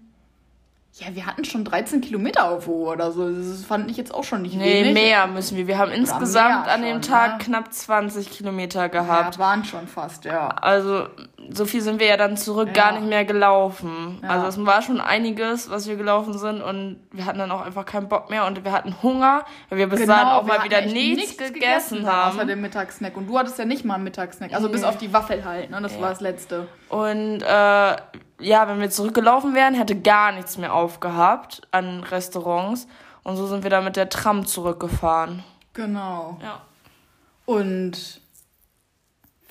ja, 0.94 1.06
wir 1.14 1.24
hatten 1.24 1.44
schon 1.46 1.64
13 1.64 2.02
Kilometer 2.02 2.50
auf 2.50 2.68
Uhr 2.68 2.92
oder 2.92 3.12
so. 3.12 3.26
Das 3.34 3.64
fand 3.64 3.90
ich 3.90 3.96
jetzt 3.96 4.12
auch 4.12 4.24
schon 4.24 4.42
nicht 4.42 4.54
Nee, 4.56 4.82
wenig. 4.84 4.92
mehr 4.92 5.26
müssen 5.26 5.56
wir. 5.56 5.66
Wir 5.66 5.78
haben 5.78 5.90
insgesamt 5.90 6.68
an 6.68 6.82
dem 6.82 7.02
schon, 7.02 7.02
Tag 7.02 7.38
ne? 7.38 7.44
knapp 7.46 7.72
20 7.72 8.30
Kilometer 8.30 8.80
Ja, 8.82 8.86
gehabt. 8.88 9.38
waren 9.38 9.64
schon 9.64 9.88
fast, 9.88 10.26
ja. 10.26 10.48
Also, 10.48 11.06
so 11.50 11.64
viel 11.64 11.80
sind 11.80 11.98
wir 11.98 12.08
ja 12.08 12.18
dann 12.18 12.36
zurück 12.36 12.68
Ja. 12.76 12.90
gar 12.90 12.92
nicht 12.92 13.08
mehr 13.08 13.24
gelaufen. 13.24 14.20
Ja. 14.22 14.28
Also, 14.28 14.46
es 14.48 14.66
war 14.66 14.82
schon 14.82 15.00
einiges, 15.00 15.70
was 15.70 15.88
wir 15.88 15.96
gelaufen 15.96 16.36
sind 16.36 16.60
und 16.60 17.00
wir 17.10 17.24
hatten 17.24 17.38
dann 17.38 17.50
auch 17.52 17.62
einfach 17.62 17.86
keinen 17.86 18.08
Bock 18.10 18.28
mehr 18.28 18.44
und 18.46 18.62
wir 18.62 18.70
hatten 18.72 18.94
Hunger, 19.02 19.46
weil 19.70 19.78
wir 19.78 19.86
bis 19.88 20.04
dahin 20.04 20.28
auch 20.28 20.42
mal 20.44 20.62
wieder 20.62 20.80
echt 20.84 20.92
nichts, 20.92 21.38
gegessen, 21.38 22.06
haben. 22.06 22.36
Außer 22.36 22.44
dem 22.44 22.60
Mittagssnack. 22.60 23.16
Und 23.16 23.28
du 23.28 23.38
hattest 23.38 23.58
ja 23.58 23.64
nicht 23.64 23.86
mal 23.86 23.94
einen 23.94 24.04
Mittagssnack. 24.04 24.52
Also 24.52 24.68
bis 24.68 24.82
Nee. 24.82 24.86
auf 24.88 24.98
die 24.98 25.10
Waffel 25.14 25.42
halt, 25.42 25.70
ne? 25.70 25.80
Das 25.80 25.94
Ja. 25.94 26.00
war 26.02 26.10
das 26.10 26.20
Letzte. 26.20 26.68
Und 26.90 27.40
äh, 27.40 27.96
ja, 28.42 28.68
wenn 28.68 28.80
wir 28.80 28.90
zurückgelaufen 28.90 29.54
wären, 29.54 29.74
hätte 29.74 30.00
gar 30.00 30.32
nichts 30.32 30.58
mehr 30.58 30.74
aufgehabt 30.74 31.62
an 31.70 32.02
Restaurants. 32.04 32.86
Und 33.22 33.36
so 33.36 33.46
sind 33.46 33.62
wir 33.62 33.70
dann 33.70 33.84
mit 33.84 33.96
der 33.96 34.08
Tram 34.08 34.46
zurückgefahren. 34.46 35.44
Genau. 35.74 36.38
Ja. 36.42 36.60
Und 37.46 38.21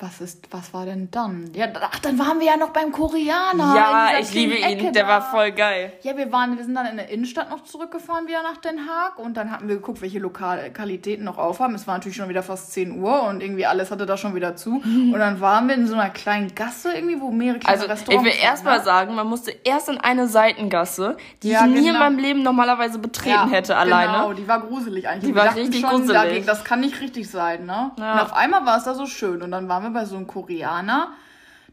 was 0.01 0.19
ist, 0.21 0.47
was 0.51 0.73
war 0.73 0.85
denn 0.85 1.09
dann? 1.11 1.51
Ja, 1.53 1.67
ach, 1.79 1.99
dann 1.99 2.17
waren 2.19 2.39
wir 2.39 2.47
ja 2.47 2.57
noch 2.57 2.69
beim 2.71 2.91
Koreaner. 2.91 3.75
ja, 3.75 4.09
ich 4.19 4.33
liebe 4.33 4.55
kleinen 4.55 4.73
ihn. 4.79 4.79
Ecke 4.85 4.91
Der 4.91 5.03
da. 5.03 5.09
war 5.09 5.21
voll 5.21 5.51
geil. 5.51 5.93
Ja, 6.01 6.17
wir 6.17 6.31
waren, 6.31 6.57
wir 6.57 6.63
sind 6.65 6.75
dann 6.75 6.87
in 6.87 6.97
der 6.97 7.09
Innenstadt 7.09 7.49
noch 7.49 7.63
zurückgefahren 7.63 8.27
wieder 8.27 8.41
nach 8.43 8.57
Den 8.57 8.79
Haag 8.87 9.19
und 9.19 9.37
dann 9.37 9.51
hatten 9.51 9.67
wir 9.67 9.75
geguckt, 9.75 10.01
welche 10.01 10.19
Lokalitäten 10.19 11.23
noch 11.25 11.37
aufhaben. 11.37 11.75
Es 11.75 11.87
war 11.87 11.95
natürlich 11.95 12.17
schon 12.17 12.29
wieder 12.29 12.43
fast 12.43 12.71
10 12.73 12.99
Uhr 13.01 13.23
und 13.23 13.41
irgendwie 13.41 13.65
alles 13.65 13.91
hatte 13.91 14.05
da 14.05 14.17
schon 14.17 14.35
wieder 14.35 14.55
zu. 14.55 14.81
Und 14.83 15.13
dann 15.19 15.39
waren 15.41 15.67
wir 15.67 15.75
in 15.75 15.87
so 15.87 15.93
einer 15.95 16.09
kleinen 16.09 16.53
Gasse 16.55 16.93
irgendwie, 16.93 17.19
wo 17.21 17.31
mehrere 17.31 17.59
kleine 17.59 17.77
Also, 17.79 17.87
Restaurants 17.91 18.27
ich 18.27 18.33
will 18.33 18.41
erst 18.43 18.63
mal 18.65 18.77
ne? 18.79 18.83
sagen, 18.83 19.15
man 19.15 19.27
musste 19.27 19.51
erst 19.63 19.89
in 19.89 19.97
eine 19.99 20.27
Seitengasse, 20.27 21.17
die 21.43 21.49
Ja, 21.49 21.65
ich 21.65 21.71
nie 21.71 21.77
in 21.79 21.85
genau. 21.85 21.99
meinem 21.99 22.17
Leben 22.17 22.43
normalerweise 22.43 22.99
betreten 22.99 23.49
hätte 23.49 23.77
alleine. 23.77 24.11
Genau, 24.13 24.33
die 24.33 24.47
war 24.47 24.61
gruselig 24.61 25.07
eigentlich. 25.07 25.29
Die 25.29 25.35
Wir 25.35 25.43
war 25.43 25.55
richtig 25.55 25.81
schon, 25.81 25.89
gruselig. 25.89 26.13
dagegen, 26.13 26.45
das 26.45 26.63
kann 26.63 26.79
nicht 26.79 26.99
richtig 27.01 27.29
sein, 27.29 27.65
ne? 27.65 27.91
Ja. 27.99 28.13
Und 28.13 28.19
auf 28.21 28.33
einmal 28.33 28.65
war 28.65 28.77
es 28.77 28.83
da 28.83 28.93
so 28.93 29.05
schön. 29.05 29.41
Und 29.41 29.51
dann 29.51 29.67
waren 29.69 29.83
wir 29.83 29.90
bei 29.91 30.05
so 30.05 30.15
einem 30.17 30.27
Koreaner. 30.27 31.09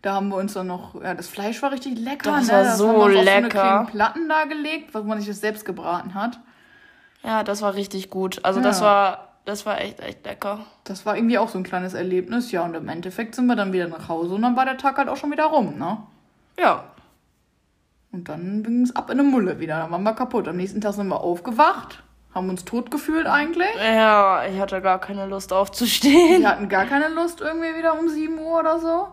Da 0.02 0.14
haben 0.14 0.28
wir 0.28 0.36
uns 0.36 0.52
dann 0.54 0.68
noch, 0.68 0.94
ja, 1.02 1.14
das 1.14 1.26
Fleisch 1.28 1.60
war 1.62 1.72
richtig 1.72 1.98
lecker, 1.98 2.30
Das 2.32 2.46
ne? 2.46 2.52
war 2.52 2.62
das 2.62 2.78
so 2.78 2.88
haben 2.88 2.96
wir 2.98 3.04
uns 3.04 3.16
auf 3.16 3.24
so 3.24 3.30
eine 3.30 3.40
lecker. 3.42 3.48
kleinen 3.48 3.86
Platten 3.86 4.28
da 4.28 4.44
gelegt, 4.44 4.94
wo 4.94 5.02
man 5.02 5.18
sich 5.18 5.28
das 5.28 5.40
selbst 5.40 5.64
gebraten 5.64 6.14
hat. 6.14 6.38
Ja, 7.24 7.42
das 7.42 7.62
war 7.62 7.74
richtig 7.74 8.08
gut. 8.10 8.44
Also, 8.44 8.60
Ja. 8.60 8.66
das 8.66 8.80
war, 8.80 9.28
das 9.44 9.66
war 9.66 9.80
echt, 9.80 9.98
echt 10.00 10.24
lecker. 10.24 10.60
Das 10.84 11.04
war 11.04 11.16
irgendwie 11.16 11.38
auch 11.38 11.48
so 11.48 11.58
ein 11.58 11.64
kleines 11.64 11.94
Erlebnis, 11.94 12.52
ja. 12.52 12.62
Und 12.64 12.74
im 12.76 12.88
Endeffekt 12.88 13.34
sind 13.34 13.46
wir 13.46 13.56
dann 13.56 13.72
wieder 13.72 13.88
nach 13.88 14.08
Hause 14.08 14.34
und 14.34 14.42
dann 14.42 14.54
war 14.56 14.64
der 14.64 14.76
Tag 14.76 14.98
halt 14.98 15.08
auch 15.08 15.16
schon 15.16 15.32
wieder 15.32 15.46
rum, 15.46 15.78
ne? 15.78 15.98
Ja. 16.60 16.84
Und 18.12 18.28
dann 18.28 18.62
ging 18.62 18.82
es 18.82 18.94
ab 18.94 19.10
in 19.10 19.18
eine 19.18 19.28
Mulle 19.28 19.58
wieder. 19.58 19.78
Dann 19.80 19.90
waren 19.90 20.02
wir 20.04 20.14
kaputt. 20.14 20.46
Am 20.48 20.56
nächsten 20.56 20.80
Tag 20.80 20.94
sind 20.94 21.08
wir 21.08 21.20
aufgewacht, 21.20 22.02
haben 22.34 22.48
uns 22.50 22.64
tot 22.64 22.90
gefühlt 22.90 23.26
eigentlich. 23.26 23.74
Ja, 23.76 24.44
ich 24.46 24.60
hatte 24.60 24.80
gar 24.80 25.00
keine 25.00 25.26
Lust 25.26 25.52
aufzustehen. 25.52 26.42
Wir 26.42 26.48
hatten 26.48 26.68
gar 26.68 26.86
keine 26.86 27.08
Lust 27.08 27.40
irgendwie 27.40 27.76
wieder 27.76 27.98
um 27.98 28.08
7 28.08 28.38
Uhr 28.38 28.60
oder 28.60 28.78
so. 28.78 29.08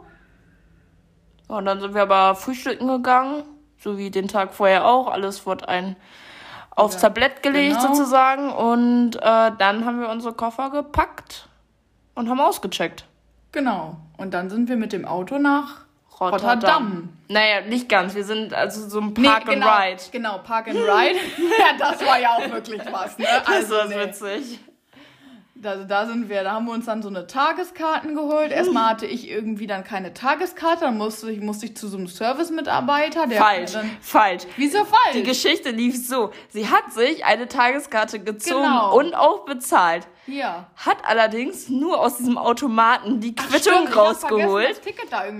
Und 1.47 1.65
dann 1.65 1.79
sind 1.79 1.93
wir 1.93 2.01
aber 2.01 2.35
frühstücken 2.35 2.87
gegangen, 2.87 3.43
so 3.77 3.97
wie 3.97 4.09
den 4.11 4.27
Tag 4.27 4.53
vorher 4.53 4.85
auch. 4.85 5.07
Alles 5.07 5.45
wurde 5.45 5.67
ein 5.69 5.95
aufs 6.71 6.95
Ja, 6.95 7.01
Tablett 7.01 7.41
gelegt 7.43 7.77
genau. 7.79 7.93
sozusagen. 7.93 8.51
Und 8.51 9.15
äh, 9.15 9.51
dann 9.57 9.85
haben 9.85 10.01
wir 10.01 10.09
unsere 10.09 10.33
Koffer 10.33 10.69
gepackt 10.69 11.47
und 12.15 12.29
haben 12.29 12.39
ausgecheckt. 12.39 13.05
Genau. 13.51 13.97
Und 14.17 14.33
dann 14.33 14.49
sind 14.49 14.67
wir 14.69 14.75
mit 14.75 14.91
dem 14.91 15.05
Auto 15.05 15.37
nach 15.37 15.84
Rotterdam. 16.19 16.49
Rotterdam. 16.49 17.09
Naja, 17.27 17.61
nicht 17.61 17.89
ganz. 17.89 18.15
Wir 18.15 18.23
sind 18.23 18.53
also 18.53 18.87
so 18.87 18.99
ein 19.01 19.13
Nee, 19.17 19.27
Park 19.27 19.45
genau, 19.45 19.67
and 19.69 19.83
Ride. 19.85 20.03
Genau, 20.11 20.37
Park 20.39 20.67
and 20.67 20.77
Ride. 20.77 21.19
ja, 21.59 21.77
das 21.77 22.05
war 22.05 22.19
ja 22.19 22.35
auch 22.35 22.51
wirklich 22.51 22.81
was, 22.91 23.17
ne? 23.17 23.25
Das 23.45 23.47
Also, 23.47 23.75
war 23.75 23.87
nee. 23.87 23.95
witzig. 23.99 24.59
da, 25.55 25.75
da 25.77 26.05
sind 26.05 26.29
wir, 26.29 26.43
da 26.43 26.51
haben 26.53 26.65
wir 26.67 26.73
uns 26.73 26.85
dann 26.85 27.01
so 27.01 27.09
eine 27.09 27.25
Tageskarten 27.27 28.13
geholt. 28.13 28.51
Erstmal 28.51 28.89
hatte 28.91 29.07
ich 29.07 29.27
irgendwie 29.29 29.65
dann 29.67 29.83
keine 29.83 30.13
Tageskarte, 30.13 30.81
dann 30.85 30.97
musste 30.97 31.31
ich, 31.31 31.41
musste 31.41 31.65
ich 31.65 31.75
zu 31.75 31.87
so 31.87 31.97
einem 31.97 32.07
Service-Mitarbeiter. 32.07 33.27
Falsch, 33.29 33.71
dann, 33.73 33.89
falsch. 34.01 34.43
Wieso 34.57 34.85
falsch? 34.85 35.13
Die 35.15 35.23
Geschichte 35.23 35.71
lief 35.71 36.07
so. 36.07 36.31
Sie 36.49 36.69
hat 36.69 36.93
sich 36.93 37.25
eine 37.25 37.47
Tageskarte 37.47 38.19
gezogen 38.19 38.61
Genau. 38.63 38.95
und 38.97 39.15
auch 39.15 39.45
bezahlt. 39.45 40.07
Ja. 40.27 40.67
Hat 40.75 40.97
allerdings 41.03 41.69
nur 41.69 41.99
aus 41.99 42.17
diesem 42.17 42.37
Automaten 42.37 43.19
die 43.19 43.35
Ach, 43.37 43.47
Quittung 43.47 43.87
vergessen, 43.87 43.97
rausgeholt 43.97 44.81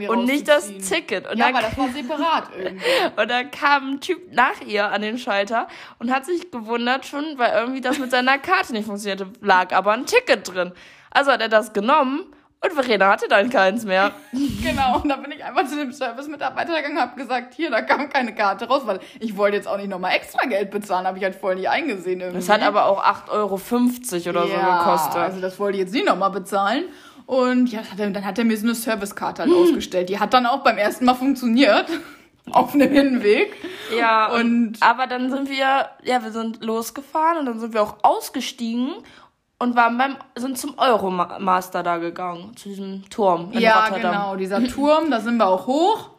und 0.10 0.26
nicht 0.26 0.48
das. 0.48 0.68
Ticket. 0.88 1.30
Und 1.30 1.38
ja, 1.38 1.48
aber 1.48 1.62
das 1.62 1.78
war 1.78 1.90
separat 1.90 2.50
irgendwie. 2.58 2.86
Und 3.16 3.32
dann 3.32 3.52
kam 3.52 3.92
ein 3.94 4.02
Typ 4.02 4.32
nach 4.32 4.62
ihr 4.62 4.92
an 4.92 5.02
den 5.02 5.18
Schalter 5.18 5.68
und 6.00 6.12
hat 6.12 6.26
sich 6.26 6.52
gewundert 6.52 7.06
schon, 7.06 7.38
weil 7.38 7.54
irgendwie 7.54 7.82
das 7.82 7.98
mit 8.00 8.12
seiner 8.12 8.38
Karte 8.38 8.74
nicht 8.74 8.86
funktionierte. 8.86 9.28
Lag 9.42 9.74
aber 9.74 9.94
ein 9.94 10.06
Ticket 10.06 10.54
drin. 10.54 10.72
Also 11.12 11.32
hat 11.32 11.42
er 11.42 11.50
das 11.50 11.74
genommen 11.74 12.26
und 12.66 12.74
Verena 12.74 13.08
hatte 13.12 13.28
dann 13.30 13.50
keins 13.50 13.86
mehr. 13.86 14.12
Genau, 14.62 15.00
und 15.02 15.10
da 15.10 15.16
bin 15.18 15.32
ich 15.32 15.44
einfach 15.44 15.66
zu 15.68 15.76
dem 15.78 15.92
Service-Mitarbeiter 15.92 16.76
gegangen 16.76 16.98
und 16.98 17.02
habe 17.02 17.16
gesagt, 17.20 17.54
hier, 17.54 17.70
da 17.72 17.82
kam 17.82 18.10
keine 18.10 18.34
Karte 18.36 18.68
raus, 18.68 18.82
weil 18.86 19.00
ich 19.20 19.38
wollte 19.38 19.58
jetzt 19.58 19.68
auch 19.68 19.78
nicht 19.78 19.90
nochmal 19.90 20.16
extra 20.16 20.46
Geld 20.48 20.72
bezahlen, 20.72 21.06
habe 21.08 21.18
ich 21.18 21.24
halt 21.24 21.36
voll 21.36 21.56
nicht 21.56 21.70
eingesehen 21.70 22.20
irgendwie. 22.22 22.40
Das 22.40 22.50
hat 22.50 22.62
aber 22.62 22.86
auch 22.86 23.04
8,50 23.04 23.32
Euro 23.32 24.40
oder 24.40 24.48
so 24.48 24.54
gekostet. 24.54 25.16
Also 25.22 25.42
das 25.42 25.60
wollte 25.60 25.78
ich 25.78 25.84
jetzt 25.84 25.94
nicht 25.94 26.06
nochmal 26.06 26.32
bezahlen. 26.32 26.86
Und 27.26 27.72
ja, 27.72 27.80
dann 27.98 28.24
hat 28.24 28.38
er 28.38 28.46
mir 28.46 28.56
so 28.58 28.66
eine 28.66 28.76
Servicekarte 28.76 29.44
halt 29.44 29.52
ausgestellt. 29.52 30.10
Die 30.10 30.20
hat 30.20 30.34
dann 30.34 30.46
auch 30.46 30.60
beim 30.64 30.78
ersten 30.78 31.06
Mal 31.06 31.16
funktioniert. 31.16 31.88
Auf 32.52 32.76
einem 32.76 32.92
Hinweg. 32.92 33.56
Ja, 33.98 34.28
Und- 34.32 34.78
aber 34.80 35.08
dann 35.08 35.32
sind 35.32 35.50
wir, 35.50 35.90
ja, 36.04 36.24
wir 36.24 36.30
sind 36.32 36.64
losgefahren 36.64 37.40
und 37.40 37.48
dann 37.48 37.60
sind 37.60 37.74
wir 37.74 37.82
auch 37.82 37.96
ausgestiegen 38.04 38.92
und 39.60 39.76
waren 39.76 39.98
beim, 39.98 40.16
sind 40.36 40.58
zum 40.58 40.78
Euromaster 40.78 41.84
da 41.84 41.98
gegangen, 41.98 42.56
zu 42.58 42.70
diesem 42.70 43.10
Turm 43.10 43.52
in 43.52 43.60
ja, 43.60 43.86
Rotterdam. 43.86 44.12
genau, 44.12 44.36
dieser 44.36 44.64
Turm, 44.66 45.10
da 45.12 45.20
sind 45.20 45.38
wir 45.38 45.48
auch 45.48 45.68
hoch. 45.68 46.10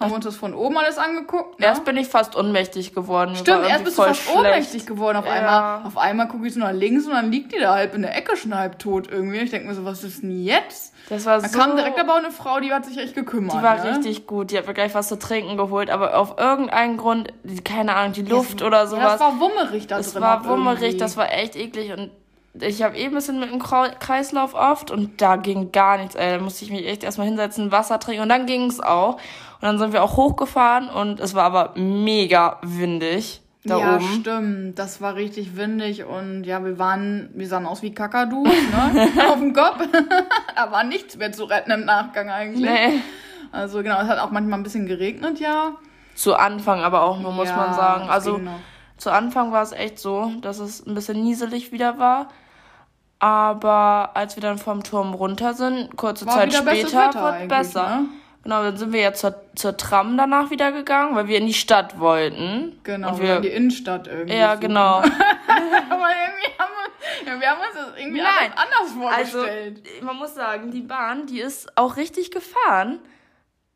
Haben 0.00 0.12
uns 0.12 0.24
das 0.24 0.34
von 0.36 0.54
oben 0.54 0.78
alles 0.78 0.96
angeguckt. 0.96 1.60
Ne? 1.60 1.66
Erst 1.66 1.84
bin 1.84 1.94
ich 1.98 2.08
fast 2.08 2.34
ohnmächtig 2.34 2.94
geworden. 2.94 3.32
War 3.32 3.36
Stimmt, 3.36 3.68
erst 3.68 3.84
bist 3.84 3.98
du 3.98 4.02
fast 4.02 4.22
schlecht. 4.22 4.34
ohnmächtig 4.38 4.86
geworden. 4.86 5.18
Auf 5.18 5.26
Ja. 5.26 5.32
einmal, 5.32 5.86
auf 5.86 5.98
einmal 5.98 6.26
gucke 6.28 6.46
ich 6.46 6.54
so 6.54 6.60
nach 6.60 6.72
links 6.72 7.04
und 7.04 7.12
dann 7.12 7.30
liegt 7.30 7.52
die 7.54 7.58
da 7.58 7.74
halb 7.74 7.94
in 7.94 8.00
der 8.00 8.16
Ecke 8.16 8.34
schon 8.34 8.54
halb 8.56 8.78
tot 8.78 9.08
irgendwie. 9.12 9.36
Ich 9.40 9.50
denke 9.50 9.68
mir 9.68 9.74
so, 9.74 9.84
was 9.84 10.02
ist 10.02 10.22
denn 10.22 10.42
jetzt? 10.42 10.94
Das 11.10 11.26
war 11.26 11.38
Da 11.42 11.46
so. 11.50 11.58
kam 11.58 11.76
direkt 11.76 12.00
aber 12.00 12.14
auch 12.14 12.18
eine 12.18 12.30
Frau, 12.30 12.60
die 12.60 12.72
hat 12.72 12.86
sich 12.86 12.96
echt 12.96 13.14
gekümmert. 13.14 13.54
Die 13.58 13.62
war 13.62 13.76
ne? 13.76 13.90
richtig 13.98 14.26
gut. 14.26 14.50
Die 14.52 14.56
hat 14.56 14.66
mir 14.66 14.72
gleich 14.72 14.94
was 14.94 15.08
zu 15.08 15.18
trinken 15.18 15.58
geholt, 15.58 15.90
aber 15.90 16.16
auf 16.16 16.38
irgendeinen 16.38 16.96
Grund, 16.96 17.30
keine 17.66 17.94
Ahnung, 17.94 18.14
die 18.14 18.22
Luft 18.22 18.62
oder 18.62 18.78
Ja, 18.78 18.86
sowas. 18.86 19.12
das 19.12 19.20
war 19.20 19.38
wummerig 19.38 19.86
da 19.86 19.98
das 19.98 20.12
drin. 20.14 20.22
war 20.22 20.40
auch 20.40 20.46
wummerig, 20.48 20.80
irgendwie. 20.82 20.96
das 20.96 21.18
war 21.18 21.30
echt 21.30 21.56
eklig 21.56 21.92
und 21.92 22.10
ich 22.54 22.82
habe 22.82 22.96
eh 22.96 23.06
ein 23.06 23.14
bisschen 23.14 23.38
mit 23.38 23.50
dem 23.50 23.60
Kreislauf 23.60 24.54
oft 24.54 24.90
und 24.90 25.20
da 25.20 25.36
ging 25.36 25.72
gar 25.72 25.98
nichts, 25.98 26.14
ey. 26.14 26.36
Da 26.36 26.42
musste 26.42 26.64
ich 26.64 26.70
mich 26.70 26.86
echt 26.86 27.04
erstmal 27.04 27.28
hinsetzen, 27.28 27.70
Wasser 27.70 28.00
trinken 28.00 28.22
und 28.22 28.28
dann 28.28 28.46
ging 28.46 28.66
es 28.66 28.80
auch. 28.80 29.14
Und 29.14 29.62
dann 29.62 29.78
sind 29.78 29.92
wir 29.92 30.02
auch 30.02 30.16
hochgefahren 30.16 30.88
und 30.88 31.20
es 31.20 31.34
war 31.34 31.44
aber 31.44 31.78
mega 31.78 32.58
windig 32.62 33.42
da 33.64 33.78
ja, 33.78 33.96
oben. 33.96 34.20
stimmt. 34.20 34.78
Das 34.78 35.00
war 35.00 35.14
richtig 35.14 35.56
windig 35.56 36.04
und 36.04 36.44
ja, 36.44 36.64
wir 36.64 36.78
waren, 36.78 37.30
wir 37.34 37.46
sahen 37.46 37.66
aus 37.66 37.82
wie 37.82 37.92
Kakadu, 37.92 38.44
ne? 38.44 39.08
Auf 39.28 39.38
dem 39.38 39.52
Kopf. 39.52 39.86
da 40.56 40.72
war 40.72 40.84
nichts 40.84 41.16
mehr 41.16 41.32
zu 41.32 41.44
retten 41.44 41.70
im 41.70 41.84
Nachgang 41.84 42.30
eigentlich. 42.30 42.68
Nee. 42.68 43.00
Also 43.52 43.82
genau, 43.82 44.00
es 44.00 44.08
hat 44.08 44.18
auch 44.18 44.30
manchmal 44.30 44.58
ein 44.58 44.62
bisschen 44.62 44.86
geregnet, 44.86 45.40
ja. 45.40 45.72
Zu 46.14 46.36
Anfang 46.36 46.80
aber 46.82 47.02
auch 47.02 47.20
nur, 47.20 47.32
muss 47.32 47.48
Ja, 47.48 47.56
man 47.56 47.74
sagen. 47.74 48.08
Also. 48.08 48.40
Zu 48.96 49.10
Anfang 49.10 49.50
war 49.50 49.62
es 49.62 49.72
echt 49.72 49.98
so, 49.98 50.30
dass 50.42 50.58
es 50.58 50.86
ein 50.86 50.94
bisschen 50.94 51.22
nieselig 51.22 51.72
wieder 51.72 51.98
war. 51.98 52.28
Aber 53.20 54.10
als 54.14 54.36
wir 54.36 54.40
dann 54.42 54.58
vom 54.58 54.82
Turm 54.82 55.12
runter 55.14 55.54
sind, 55.54 55.94
kurze 55.96 56.26
War 56.26 56.34
Zeit 56.34 56.54
später, 56.54 57.14
wird 57.38 57.48
besser. 57.48 58.00
ne? 58.00 58.08
Genau, 58.42 58.62
dann 58.62 58.76
sind 58.78 58.94
wir 58.94 59.00
ja 59.02 59.12
zur, 59.12 59.34
zur 59.54 59.76
Tram 59.76 60.16
danach 60.16 60.50
wieder 60.50 60.72
gegangen, 60.72 61.14
weil 61.14 61.28
wir 61.28 61.36
in 61.36 61.46
die 61.46 61.52
Stadt 61.52 61.98
wollten. 62.00 62.80
Genau, 62.82 63.10
Und 63.12 63.20
wir 63.20 63.36
in 63.36 63.42
die 63.42 63.48
Innenstadt 63.48 64.06
irgendwie. 64.08 64.34
ja, 64.34 64.54
so. 64.54 64.60
genau. 64.60 64.94
Aber 65.00 65.10
irgendwie 65.10 66.50
haben 66.58 66.72
wir, 66.78 67.32
ja, 67.34 67.40
wir 67.40 67.50
haben 67.50 67.60
uns 67.60 67.74
das 67.74 68.00
irgendwie 68.00 68.22
Nein, 68.22 68.52
anders 68.56 69.14
Also, 69.14 69.38
vorgestellt. 69.40 69.82
man 70.02 70.16
muss 70.16 70.34
sagen, 70.34 70.70
die 70.70 70.80
Bahn, 70.80 71.26
die 71.26 71.40
ist 71.40 71.76
auch 71.76 71.98
richtig 71.98 72.30
gefahren. 72.30 73.00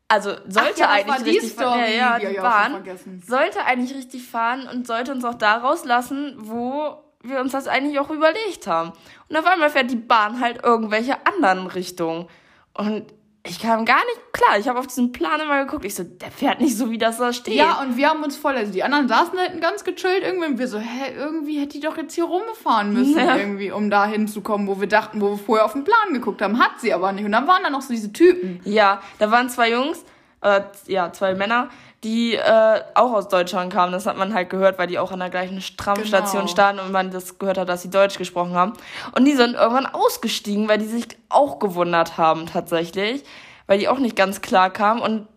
Also 0.07 0.31
sollte 0.47 0.71
Ach 0.73 0.77
ja, 0.79 0.89
eigentlich 0.89 1.25
richtig 1.25 1.53
fahren. 1.53 1.79
Ja, 1.81 1.87
ja, 1.87 2.19
Die 2.19 2.27
die 2.27 2.39
Bahn 2.39 2.83
sollte 3.27 3.63
eigentlich 3.65 3.95
richtig 3.95 4.27
fahren 4.27 4.67
und 4.71 4.87
sollte 4.87 5.11
uns 5.11 5.23
auch 5.25 5.33
da 5.35 5.57
rauslassen, 5.57 6.33
wo 6.37 7.03
wir 7.29 7.39
uns 7.39 7.51
das 7.51 7.67
eigentlich 7.67 7.99
auch 7.99 8.09
überlegt 8.09 8.67
haben. 8.67 8.91
Und 9.29 9.37
auf 9.37 9.45
einmal 9.45 9.69
fährt 9.69 9.91
die 9.91 9.95
Bahn 9.95 10.39
halt 10.39 10.63
irgendwelche 10.63 11.15
anderen 11.25 11.67
Richtungen. 11.67 12.27
Und 12.73 13.05
ich 13.47 13.59
kam 13.61 13.85
gar 13.85 14.03
nicht 14.05 14.33
klar. 14.33 14.57
Ich 14.57 14.67
habe 14.67 14.79
auf 14.79 14.87
diesen 14.87 15.11
Plan 15.11 15.39
immer 15.39 15.63
geguckt. 15.65 15.85
Ich 15.85 15.93
so, 15.93 16.03
der 16.03 16.31
fährt 16.31 16.59
nicht 16.59 16.75
so, 16.75 16.89
wie 16.89 16.97
das 16.97 17.19
da 17.19 17.31
steht. 17.31 17.53
Ja, 17.53 17.79
und 17.81 17.95
wir 17.95 18.09
haben 18.09 18.23
uns 18.23 18.35
voll, 18.35 18.55
also 18.55 18.71
die 18.73 18.81
anderen 18.83 19.07
saßen 19.07 19.37
hinten 19.37 19.61
ganz 19.61 19.83
gechillt 19.83 20.23
irgendwie 20.23 20.47
und 20.47 20.57
wir 20.57 20.67
so, 20.67 20.79
hä, 20.79 21.13
irgendwie 21.15 21.59
hätte 21.59 21.73
die 21.73 21.79
doch 21.79 21.95
jetzt 21.95 22.15
hier 22.15 22.23
rumfahren 22.23 22.91
müssen 22.91 23.19
Ja. 23.19 23.35
irgendwie, 23.37 23.71
um 23.71 23.91
da 23.91 24.07
hinzukommen, 24.07 24.67
wo 24.67 24.79
wir 24.79 24.87
dachten, 24.87 25.21
wo 25.21 25.31
wir 25.31 25.37
vorher 25.37 25.65
auf 25.65 25.73
den 25.73 25.83
Plan 25.83 26.11
geguckt 26.13 26.41
haben. 26.41 26.57
Hat 26.59 26.79
sie 26.79 26.91
aber 26.91 27.11
nicht. 27.11 27.25
Und 27.25 27.33
dann 27.33 27.47
waren 27.47 27.61
da 27.61 27.69
noch 27.69 27.83
so 27.83 27.93
diese 27.93 28.11
Typen. 28.11 28.61
Ja, 28.65 28.99
da 29.19 29.29
waren 29.29 29.47
zwei 29.49 29.69
Jungs, 29.71 30.03
äh, 30.41 30.61
ja, 30.87 31.13
zwei 31.13 31.35
Männer, 31.35 31.69
die 32.05 32.35
äh, 32.35 32.81
auch 32.93 33.13
aus 33.13 33.27
Deutschland 33.29 33.73
kamen. 33.73 33.91
Das 33.91 34.05
hat 34.05 34.15
man 34.15 34.31
halt 34.33 34.51
gehört, 34.51 34.77
weil 34.77 34.85
die 34.85 34.99
auch 34.99 35.11
an 35.11 35.19
der 35.19 35.31
gleichen 35.31 35.59
Tramstation 35.75 36.41
Genau. 36.43 36.51
standen 36.51 36.79
und 36.79 36.91
man 36.91 37.09
das 37.09 37.39
gehört 37.39 37.57
hat, 37.57 37.67
dass 37.67 37.81
sie 37.81 37.89
Deutsch 37.89 38.19
gesprochen 38.19 38.53
haben. 38.53 38.73
Und 39.17 39.25
die 39.25 39.33
sind 39.33 39.55
irgendwann 39.55 39.87
ausgestiegen, 39.87 40.69
weil 40.69 40.77
die 40.77 40.85
sich 40.85 41.07
auch 41.29 41.57
gewundert 41.57 42.17
haben 42.17 42.45
tatsächlich, 42.45 43.23
weil 43.65 43.79
die 43.79 43.89
auch 43.89 43.97
nicht 43.97 44.15
ganz 44.15 44.41
klar 44.41 44.69
kamen. 44.69 45.01
Und 45.01 45.27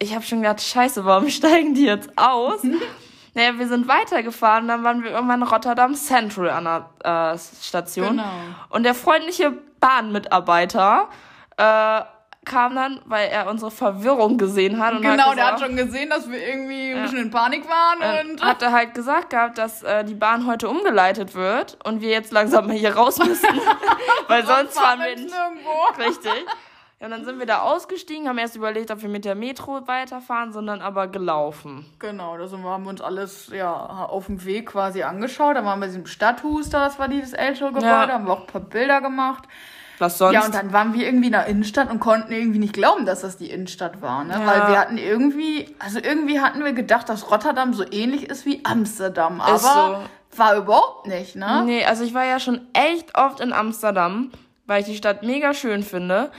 ich 0.00 0.12
habe 0.16 0.24
schon 0.24 0.42
gedacht, 0.42 0.60
scheiße, 0.60 1.04
warum 1.04 1.30
steigen 1.30 1.74
die 1.74 1.86
jetzt 1.86 2.10
aus? 2.16 2.60
Naja, 3.34 3.56
wir 3.56 3.68
sind 3.68 3.86
weitergefahren, 3.86 4.66
dann 4.66 4.82
waren 4.82 5.04
wir 5.04 5.12
irgendwann 5.12 5.42
in 5.42 5.46
Rotterdam 5.46 5.94
Central 5.94 6.50
an 6.50 6.64
der 7.04 7.34
äh, 7.34 7.38
Station. 7.38 8.16
Genau. 8.16 8.24
Und 8.70 8.82
der 8.82 8.94
freundliche 8.94 9.52
Bahnmitarbeiter 9.78 11.08
äh, 11.56 12.00
kam 12.48 12.74
dann, 12.74 13.00
weil 13.04 13.28
er 13.28 13.48
unsere 13.48 13.70
Verwirrung 13.70 14.38
gesehen 14.38 14.82
hat. 14.82 14.94
Und 14.94 15.02
genau, 15.02 15.30
hat 15.30 15.36
der 15.36 15.46
hat 15.46 15.54
gesagt, 15.56 15.60
schon 15.60 15.76
gesehen, 15.76 16.10
dass 16.10 16.28
wir 16.28 16.44
irgendwie 16.44 16.92
ein 16.92 17.02
bisschen 17.02 17.18
in 17.18 17.30
Panik 17.30 17.68
waren 17.68 18.00
äh, 18.00 18.28
und 18.30 18.42
hat 18.42 18.62
er 18.62 18.72
halt 18.72 18.94
gesagt 18.94 19.30
gehabt, 19.30 19.58
dass 19.58 19.82
äh, 19.84 20.04
die 20.04 20.14
Bahn 20.14 20.46
heute 20.46 20.68
umgeleitet 20.68 21.34
wird 21.34 21.78
und 21.84 22.00
wir 22.00 22.10
jetzt 22.10 22.32
langsam 22.32 22.66
mal 22.66 22.74
hier 22.76 22.96
raus 22.96 23.18
müssen. 23.18 23.46
weil 24.28 24.44
sonst 24.44 24.78
fahren 24.78 24.98
wir 25.00 25.14
nicht. 25.14 25.30
nirgendwo. 25.30 26.02
Richtig. 26.04 26.46
Ja, 27.00 27.06
und 27.06 27.12
dann 27.12 27.24
sind 27.24 27.38
wir 27.38 27.46
da 27.46 27.60
ausgestiegen, 27.60 28.28
haben 28.28 28.38
erst 28.38 28.56
überlegt, 28.56 28.90
ob 28.90 29.02
wir 29.02 29.08
mit 29.08 29.24
der 29.24 29.36
Metro 29.36 29.86
weiterfahren, 29.86 30.52
sondern 30.52 30.80
aber 30.80 31.06
gelaufen. 31.06 31.86
Genau, 32.00 32.36
da 32.36 32.50
haben 32.50 32.82
wir 32.82 32.90
uns 32.90 33.00
alles 33.00 33.50
ja 33.54 33.72
auf 33.72 34.26
dem 34.26 34.44
Weg 34.44 34.70
quasi 34.70 35.04
angeschaut. 35.04 35.54
Da 35.56 35.64
waren 35.64 35.78
wir 35.78 35.86
in 35.86 35.92
diesem 35.92 36.06
Stadthus, 36.06 36.70
da, 36.70 36.86
das 36.86 36.98
war 36.98 37.06
dieses 37.06 37.34
ältere 37.34 37.68
Gebäude, 37.68 37.86
Ja. 37.86 38.08
haben 38.08 38.26
wir 38.26 38.32
auch 38.32 38.40
ein 38.40 38.46
paar 38.46 38.60
Bilder 38.60 39.00
gemacht. 39.00 39.44
Was 39.98 40.18
sonst? 40.18 40.34
Ja, 40.34 40.44
und 40.44 40.54
dann 40.54 40.72
waren 40.72 40.94
wir 40.94 41.06
irgendwie 41.06 41.26
in 41.26 41.32
der 41.32 41.46
Innenstadt 41.46 41.90
und 41.90 42.00
konnten 42.00 42.32
irgendwie 42.32 42.58
nicht 42.58 42.72
glauben, 42.72 43.06
dass 43.06 43.20
das 43.20 43.36
die 43.36 43.50
Innenstadt 43.50 44.00
war, 44.00 44.24
ne? 44.24 44.34
Ja. 44.34 44.46
Weil 44.46 44.68
wir 44.68 44.78
hatten 44.78 44.98
irgendwie, 44.98 45.74
also 45.78 45.98
irgendwie 46.02 46.40
hatten 46.40 46.64
wir 46.64 46.72
gedacht, 46.72 47.08
dass 47.08 47.30
Rotterdam 47.30 47.74
so 47.74 47.84
ähnlich 47.90 48.28
ist 48.28 48.46
wie 48.46 48.64
Amsterdam, 48.64 49.40
aber 49.40 49.56
Ist 49.56 50.38
war 50.38 50.56
überhaupt 50.56 51.06
nicht, 51.06 51.36
ne? 51.36 51.62
Nee, 51.64 51.84
also 51.84 52.04
ich 52.04 52.14
war 52.14 52.24
ja 52.24 52.38
schon 52.38 52.60
echt 52.72 53.16
oft 53.16 53.40
in 53.40 53.52
Amsterdam, 53.52 54.30
weil 54.66 54.82
ich 54.82 54.86
die 54.86 54.96
Stadt 54.96 55.22
mega 55.22 55.54
schön 55.54 55.82
finde. 55.82 56.30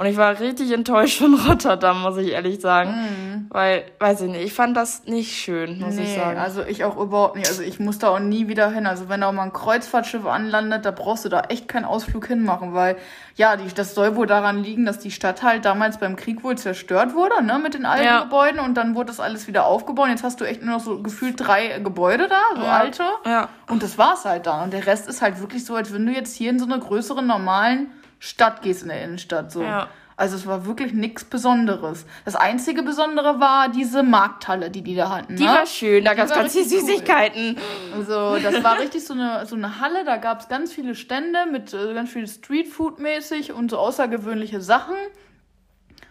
Und 0.00 0.06
ich 0.06 0.16
war 0.16 0.38
richtig 0.38 0.70
enttäuscht 0.70 1.18
von 1.18 1.34
Rotterdam, 1.34 2.02
muss 2.02 2.16
ich 2.18 2.30
ehrlich 2.30 2.60
sagen. 2.60 3.48
Weil, 3.50 3.82
weiß 3.98 4.20
ich 4.20 4.30
nicht, 4.30 4.44
ich 4.44 4.52
fand 4.54 4.76
das 4.76 5.06
nicht 5.06 5.36
schön, 5.36 5.80
muss 5.80 5.94
ich 5.94 6.00
Mhm. 6.00 6.06
Nee, 6.06 6.16
sagen. 6.16 6.38
also 6.38 6.62
ich 6.62 6.84
auch 6.84 6.96
überhaupt 6.96 7.34
nicht. 7.34 7.48
Also 7.48 7.62
ich 7.62 7.80
muss 7.80 7.98
da 7.98 8.10
auch 8.10 8.20
nie 8.20 8.46
wieder 8.46 8.70
hin. 8.70 8.86
Also 8.86 9.08
wenn 9.08 9.22
da 9.22 9.32
mal 9.32 9.42
ein 9.42 9.52
Kreuzfahrtschiff 9.52 10.24
anlandet, 10.24 10.84
da 10.84 10.92
brauchst 10.92 11.24
du 11.24 11.28
da 11.28 11.40
echt 11.48 11.66
keinen 11.66 11.84
Ausflug 11.84 12.26
hinmachen, 12.28 12.74
weil 12.74 12.96
ja, 13.34 13.56
die, 13.56 13.72
das 13.74 13.94
soll 13.96 14.14
wohl 14.14 14.26
daran 14.28 14.62
liegen, 14.62 14.84
dass 14.86 15.00
die 15.00 15.10
Stadt 15.10 15.42
halt 15.42 15.64
damals 15.64 15.98
beim 15.98 16.14
Krieg 16.14 16.44
wohl 16.44 16.56
zerstört 16.56 17.14
wurde, 17.14 17.42
ne, 17.42 17.58
mit 17.58 17.74
den 17.74 17.84
alten 17.84 18.04
Ja. 18.04 18.20
Gebäuden 18.22 18.60
und 18.60 18.74
dann 18.74 18.94
wurde 18.94 19.06
das 19.06 19.18
alles 19.18 19.48
wieder 19.48 19.66
aufgebaut. 19.66 20.04
Und 20.04 20.10
jetzt 20.12 20.22
hast 20.22 20.40
du 20.40 20.44
echt 20.44 20.62
nur 20.62 20.74
noch 20.76 20.84
so 20.84 21.02
gefühlt 21.02 21.34
drei 21.40 21.80
Gebäude 21.80 22.28
da, 22.28 22.40
so 22.54 22.62
Ja. 22.62 22.76
alte. 22.78 23.02
Ja. 23.26 23.48
Und 23.68 23.82
das 23.82 23.98
war's 23.98 24.24
halt 24.24 24.46
dann. 24.46 24.62
Und 24.64 24.72
der 24.72 24.86
Rest 24.86 25.08
ist 25.08 25.22
halt 25.22 25.40
wirklich 25.40 25.64
so, 25.64 25.74
als 25.74 25.92
wenn 25.92 26.06
du 26.06 26.12
jetzt 26.12 26.36
hier 26.36 26.50
in 26.50 26.60
so 26.60 26.66
eine 26.66 26.78
größere 26.78 27.22
normalen 27.22 27.88
Stadt 28.18 28.62
gehst 28.62 28.82
in 28.82 28.88
der 28.88 29.02
Innenstadt. 29.02 29.52
So. 29.52 29.62
Ja. 29.62 29.88
Also 30.18 30.34
es 30.34 30.48
war 30.48 30.66
wirklich 30.66 30.92
nichts 30.92 31.22
Besonderes. 31.22 32.04
Das 32.24 32.34
einzige 32.34 32.82
Besondere 32.82 33.38
war 33.38 33.68
diese 33.68 34.02
Markthalle, 34.02 34.68
die 34.68 34.82
die 34.82 34.96
da 34.96 35.10
hatten. 35.10 35.36
Die 35.36 35.44
ne? 35.44 35.50
war 35.50 35.64
schön, 35.64 36.04
da 36.04 36.14
gab's 36.14 36.30
war 36.30 36.38
ganz 36.38 36.54
viel 36.54 36.62
richtig 36.62 36.80
cool. 36.82 36.88
Süßigkeiten. 36.88 37.56
Also 37.94 38.36
das 38.38 38.64
war 38.64 38.80
richtig 38.80 39.06
so 39.06 39.14
eine, 39.14 39.46
so 39.46 39.54
eine 39.54 39.80
Halle, 39.80 40.04
da 40.04 40.16
gab 40.16 40.40
es 40.40 40.48
ganz 40.48 40.72
viele 40.72 40.96
Stände 40.96 41.46
mit 41.52 41.72
äh, 41.72 41.94
ganz 41.94 42.10
viel 42.10 42.26
Streetfood-mäßig 42.26 43.52
und 43.52 43.70
so 43.70 43.78
außergewöhnliche 43.78 44.60
Sachen. 44.60 44.96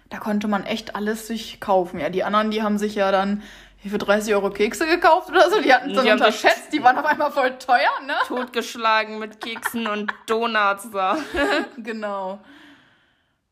Da 0.10 0.20
konnte 0.20 0.48
man 0.48 0.66
echt 0.66 0.96
alles 0.96 1.28
sich 1.28 1.60
kaufen. 1.60 2.00
Ja, 2.00 2.10
die 2.10 2.24
anderen, 2.24 2.50
die 2.50 2.64
haben 2.64 2.78
sich 2.78 2.96
ja 2.96 3.12
dann 3.12 3.44
für 3.90 3.98
30 3.98 4.34
Euro 4.34 4.50
Kekse 4.50 4.86
gekauft 4.88 5.30
oder 5.30 5.50
so. 5.50 5.62
Die 5.62 5.74
hatten 5.74 5.92
es 5.92 6.04
Die 6.04 6.10
unterschätzt, 6.12 6.74
die 6.74 6.84
waren 6.84 6.98
auf 6.98 7.06
einmal 7.06 7.32
voll 7.32 7.58
teuer, 7.58 7.90
ne? 8.06 8.16
Totgeschlagen 8.28 9.20
mit 9.20 9.40
Keksen 9.40 9.88
und 9.88 10.14
Donuts 10.26 10.90
da. 10.92 11.18
Genau. 11.78 12.40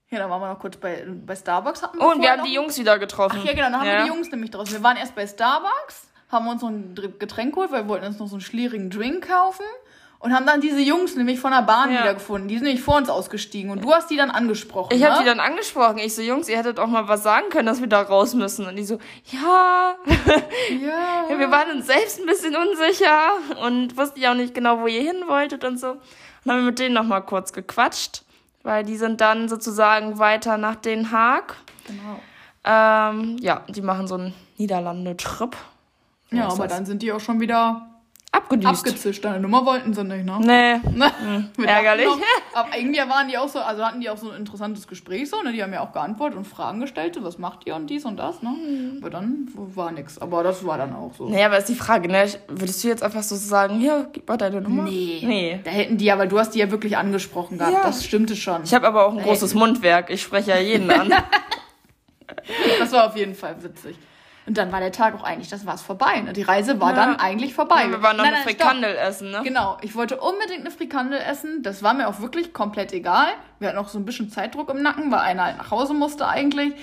Ja, 0.09 0.19
dann 0.19 0.29
waren 0.29 0.41
wir 0.41 0.49
noch 0.49 0.59
kurz 0.59 0.77
bei, 0.77 1.03
bei 1.07 1.35
Starbucks. 1.35 1.81
Hatten 1.83 1.99
Oh, 1.99 2.11
und 2.11 2.21
wir 2.21 2.31
haben 2.31 2.39
noch. 2.39 2.45
die 2.45 2.53
Jungs 2.53 2.77
wieder 2.77 2.99
getroffen. 2.99 3.39
Ach 3.41 3.45
ja, 3.45 3.51
genau, 3.53 3.63
dann 3.69 3.79
haben 3.79 3.85
wir 3.87 4.03
die 4.03 4.07
Jungs 4.09 4.29
nämlich 4.31 4.51
draußen. 4.51 4.73
Wir 4.73 4.83
waren 4.83 4.97
erst 4.97 5.15
bei 5.15 5.25
Starbucks, 5.27 6.07
haben 6.31 6.47
uns 6.47 6.61
so 6.61 6.67
ein 6.67 6.95
Getränk 7.19 7.53
geholt, 7.53 7.71
weil 7.71 7.83
wir 7.83 7.89
wollten 7.89 8.05
uns 8.05 8.19
noch 8.19 8.27
so 8.27 8.35
einen 8.35 8.41
schlierigen 8.41 8.89
Drink 8.89 9.27
kaufen. 9.27 9.65
Und 10.19 10.33
haben 10.33 10.45
dann 10.47 10.59
diese 10.59 10.79
Jungs 10.79 11.15
nämlich 11.15 11.39
von 11.39 11.51
der 11.51 11.61
Bahn 11.61 11.91
Ja. 11.93 11.99
wiedergefunden. 12.01 12.47
Die 12.47 12.55
sind 12.55 12.63
nämlich 12.63 12.83
vor 12.83 12.97
uns 12.97 13.09
ausgestiegen. 13.09 13.69
Und 13.69 13.83
du 13.83 13.93
hast 13.93 14.09
die 14.09 14.17
dann 14.17 14.31
angesprochen. 14.31 14.89
Ich 14.93 15.01
ne? 15.01 15.09
habe 15.09 15.19
die 15.19 15.25
dann 15.25 15.39
angesprochen. 15.39 15.99
Ich 15.99 16.15
so, 16.15 16.21
Jungs, 16.23 16.49
ihr 16.49 16.57
hättet 16.57 16.79
auch 16.79 16.87
mal 16.87 17.07
was 17.07 17.21
sagen 17.21 17.49
können, 17.49 17.67
dass 17.67 17.79
wir 17.79 17.87
da 17.87 18.01
raus 18.01 18.33
müssen. 18.33 18.65
Und 18.65 18.75
die 18.75 18.83
so, 18.85 18.97
ja, 19.31 19.95
Ja. 20.69 21.25
Ja, 21.29 21.39
wir 21.39 21.51
waren 21.51 21.71
uns 21.77 21.87
selbst 21.87 22.19
ein 22.19 22.25
bisschen 22.25 22.55
unsicher 22.55 23.33
und 23.65 23.95
wussten 23.97 24.19
ja 24.19 24.31
auch 24.31 24.35
nicht 24.35 24.53
genau, 24.55 24.79
wo 24.79 24.87
ihr 24.87 25.01
hin 25.01 25.23
wolltet 25.27 25.63
und 25.63 25.79
so. 25.79 25.91
Und 25.91 25.99
dann 26.45 26.55
haben 26.55 26.61
wir 26.63 26.71
mit 26.71 26.79
denen 26.79 26.95
nochmal 26.95 27.21
kurz 27.23 27.53
gequatscht, 27.53 28.23
weil 28.63 28.83
die 28.83 28.97
sind 28.97 29.21
dann 29.21 29.47
sozusagen 29.49 30.17
weiter 30.17 30.57
nach 30.57 30.75
Den 30.75 31.11
Haag. 31.11 31.55
Genau. 31.85 32.19
Ähm, 32.63 33.37
ja, 33.39 33.61
die 33.67 33.81
machen 33.81 34.07
so 34.07 34.15
einen 34.15 34.33
Niederlande-Trip. 34.57 35.55
Ja, 36.31 36.47
aber 36.47 36.67
das. 36.67 36.77
dann 36.77 36.85
sind 36.85 37.01
die 37.03 37.11
auch 37.11 37.19
schon 37.19 37.39
wieder 37.39 37.87
Abgedüst. 38.35 38.67
abgezischt. 38.87 39.23
Deine 39.23 39.39
Nummer 39.39 39.65
wollten 39.65 39.93
sie 39.93 40.03
nicht, 40.03 40.25
ne? 40.25 40.39
nee. 40.39 40.99
Wir 41.57 41.67
ärgerlich. 41.67 42.05
dachten 42.05 42.19
Noch, 42.53 42.59
aber 42.61 42.77
irgendwie 42.77 42.99
waren 42.99 43.27
die 43.27 43.37
auch 43.37 43.47
so, 43.47 43.59
also 43.59 43.83
hatten 43.85 44.01
die 44.01 44.09
auch 44.09 44.17
so 44.17 44.31
ein 44.31 44.37
interessantes 44.37 44.87
Gespräch 44.87 45.29
so, 45.29 45.41
ne? 45.41 45.53
Die 45.53 45.63
haben 45.63 45.73
ja 45.73 45.81
auch 45.81 45.91
geantwortet 45.91 46.37
und 46.37 46.45
Fragen 46.45 46.79
gestellt, 46.81 47.15
so, 47.15 47.23
was 47.23 47.37
macht 47.37 47.65
ihr 47.65 47.75
und 47.75 47.89
dies 47.89 48.05
und 48.05 48.17
das, 48.17 48.41
ne? 48.41 48.49
Mhm. 48.49 48.97
Aber 49.01 49.09
dann 49.09 49.47
war 49.53 49.91
nix. 49.91 50.17
Aber 50.17 50.43
das 50.43 50.65
war 50.65 50.77
dann 50.77 50.93
auch 50.93 51.13
so. 51.17 51.29
Nee, 51.29 51.43
aber 51.43 51.57
ist 51.57 51.69
die 51.69 51.75
Frage, 51.75 52.07
ne? 52.09 52.25
Würdest 52.47 52.83
du 52.83 52.87
jetzt 52.87 53.03
einfach 53.03 53.23
so 53.23 53.35
sagen, 53.35 53.79
hier, 53.79 54.09
gib 54.11 54.27
mal 54.27 54.37
deine 54.37 54.61
Nummer? 54.61 54.83
Nee. 54.83 55.21
Nee. 55.23 55.59
Da 55.63 55.71
hätten 55.71 55.97
die, 55.97 56.11
aber 56.11 56.27
du 56.27 56.37
hast 56.39 56.51
die 56.55 56.59
ja 56.59 56.71
wirklich 56.71 56.97
angesprochen 56.97 57.57
gehabt. 57.57 57.73
Ja. 57.73 57.83
Das 57.83 58.03
stimmte 58.05 58.35
schon. 58.35 58.63
Ich 58.63 58.73
habe 58.73 58.87
aber 58.87 59.05
auch 59.07 59.15
ein 59.17 59.23
großes 59.23 59.53
Mundwerk. 59.53 60.09
Ich 60.09 60.21
spreche 60.21 60.51
ja 60.51 60.57
jeden 60.59 60.91
an. 60.91 61.13
Das 62.79 62.91
war 62.91 63.07
auf 63.07 63.15
jeden 63.15 63.33
Fall 63.35 63.55
witzig. 63.63 63.95
Und 64.47 64.57
dann 64.57 64.71
war 64.71 64.79
der 64.79 64.91
Tag 64.91 65.15
auch 65.15 65.23
eigentlich, 65.23 65.49
das 65.49 65.65
war's 65.65 65.81
vorbei. 65.81 66.21
Ne? 66.21 66.33
Die 66.33 66.43
Reise 66.43 66.79
war 66.79 66.91
Ja. 66.91 66.95
dann 66.95 67.15
eigentlich 67.15 67.53
vorbei. 67.55 67.89
wir 67.89 68.03
waren 68.03 68.15
noch 68.17 68.23
Nein, 68.23 68.35
eine 68.35 68.43
nein, 68.45 68.53
stopp. 68.55 68.67
Frikandel 68.67 68.95
essen, 68.95 69.31
ne? 69.31 69.41
Genau, 69.43 69.77
ich 69.81 69.95
wollte 69.95 70.17
unbedingt 70.19 70.61
eine 70.61 70.71
Frikandel 70.71 71.19
essen. 71.19 71.63
Das 71.63 71.81
war 71.81 71.93
mir 71.95 72.07
auch 72.07 72.19
wirklich 72.19 72.53
komplett 72.53 72.93
egal. 72.93 73.27
Wir 73.59 73.69
hatten 73.69 73.77
auch 73.79 73.87
so 73.89 73.97
ein 73.97 74.05
bisschen 74.05 74.29
Zeitdruck 74.29 74.69
im 74.69 74.81
Nacken, 74.83 75.11
weil 75.11 75.19
einer 75.19 75.45
halt 75.45 75.57
nach 75.57 75.71
Hause 75.71 75.93
musste 75.95 76.27
eigentlich. 76.27 76.73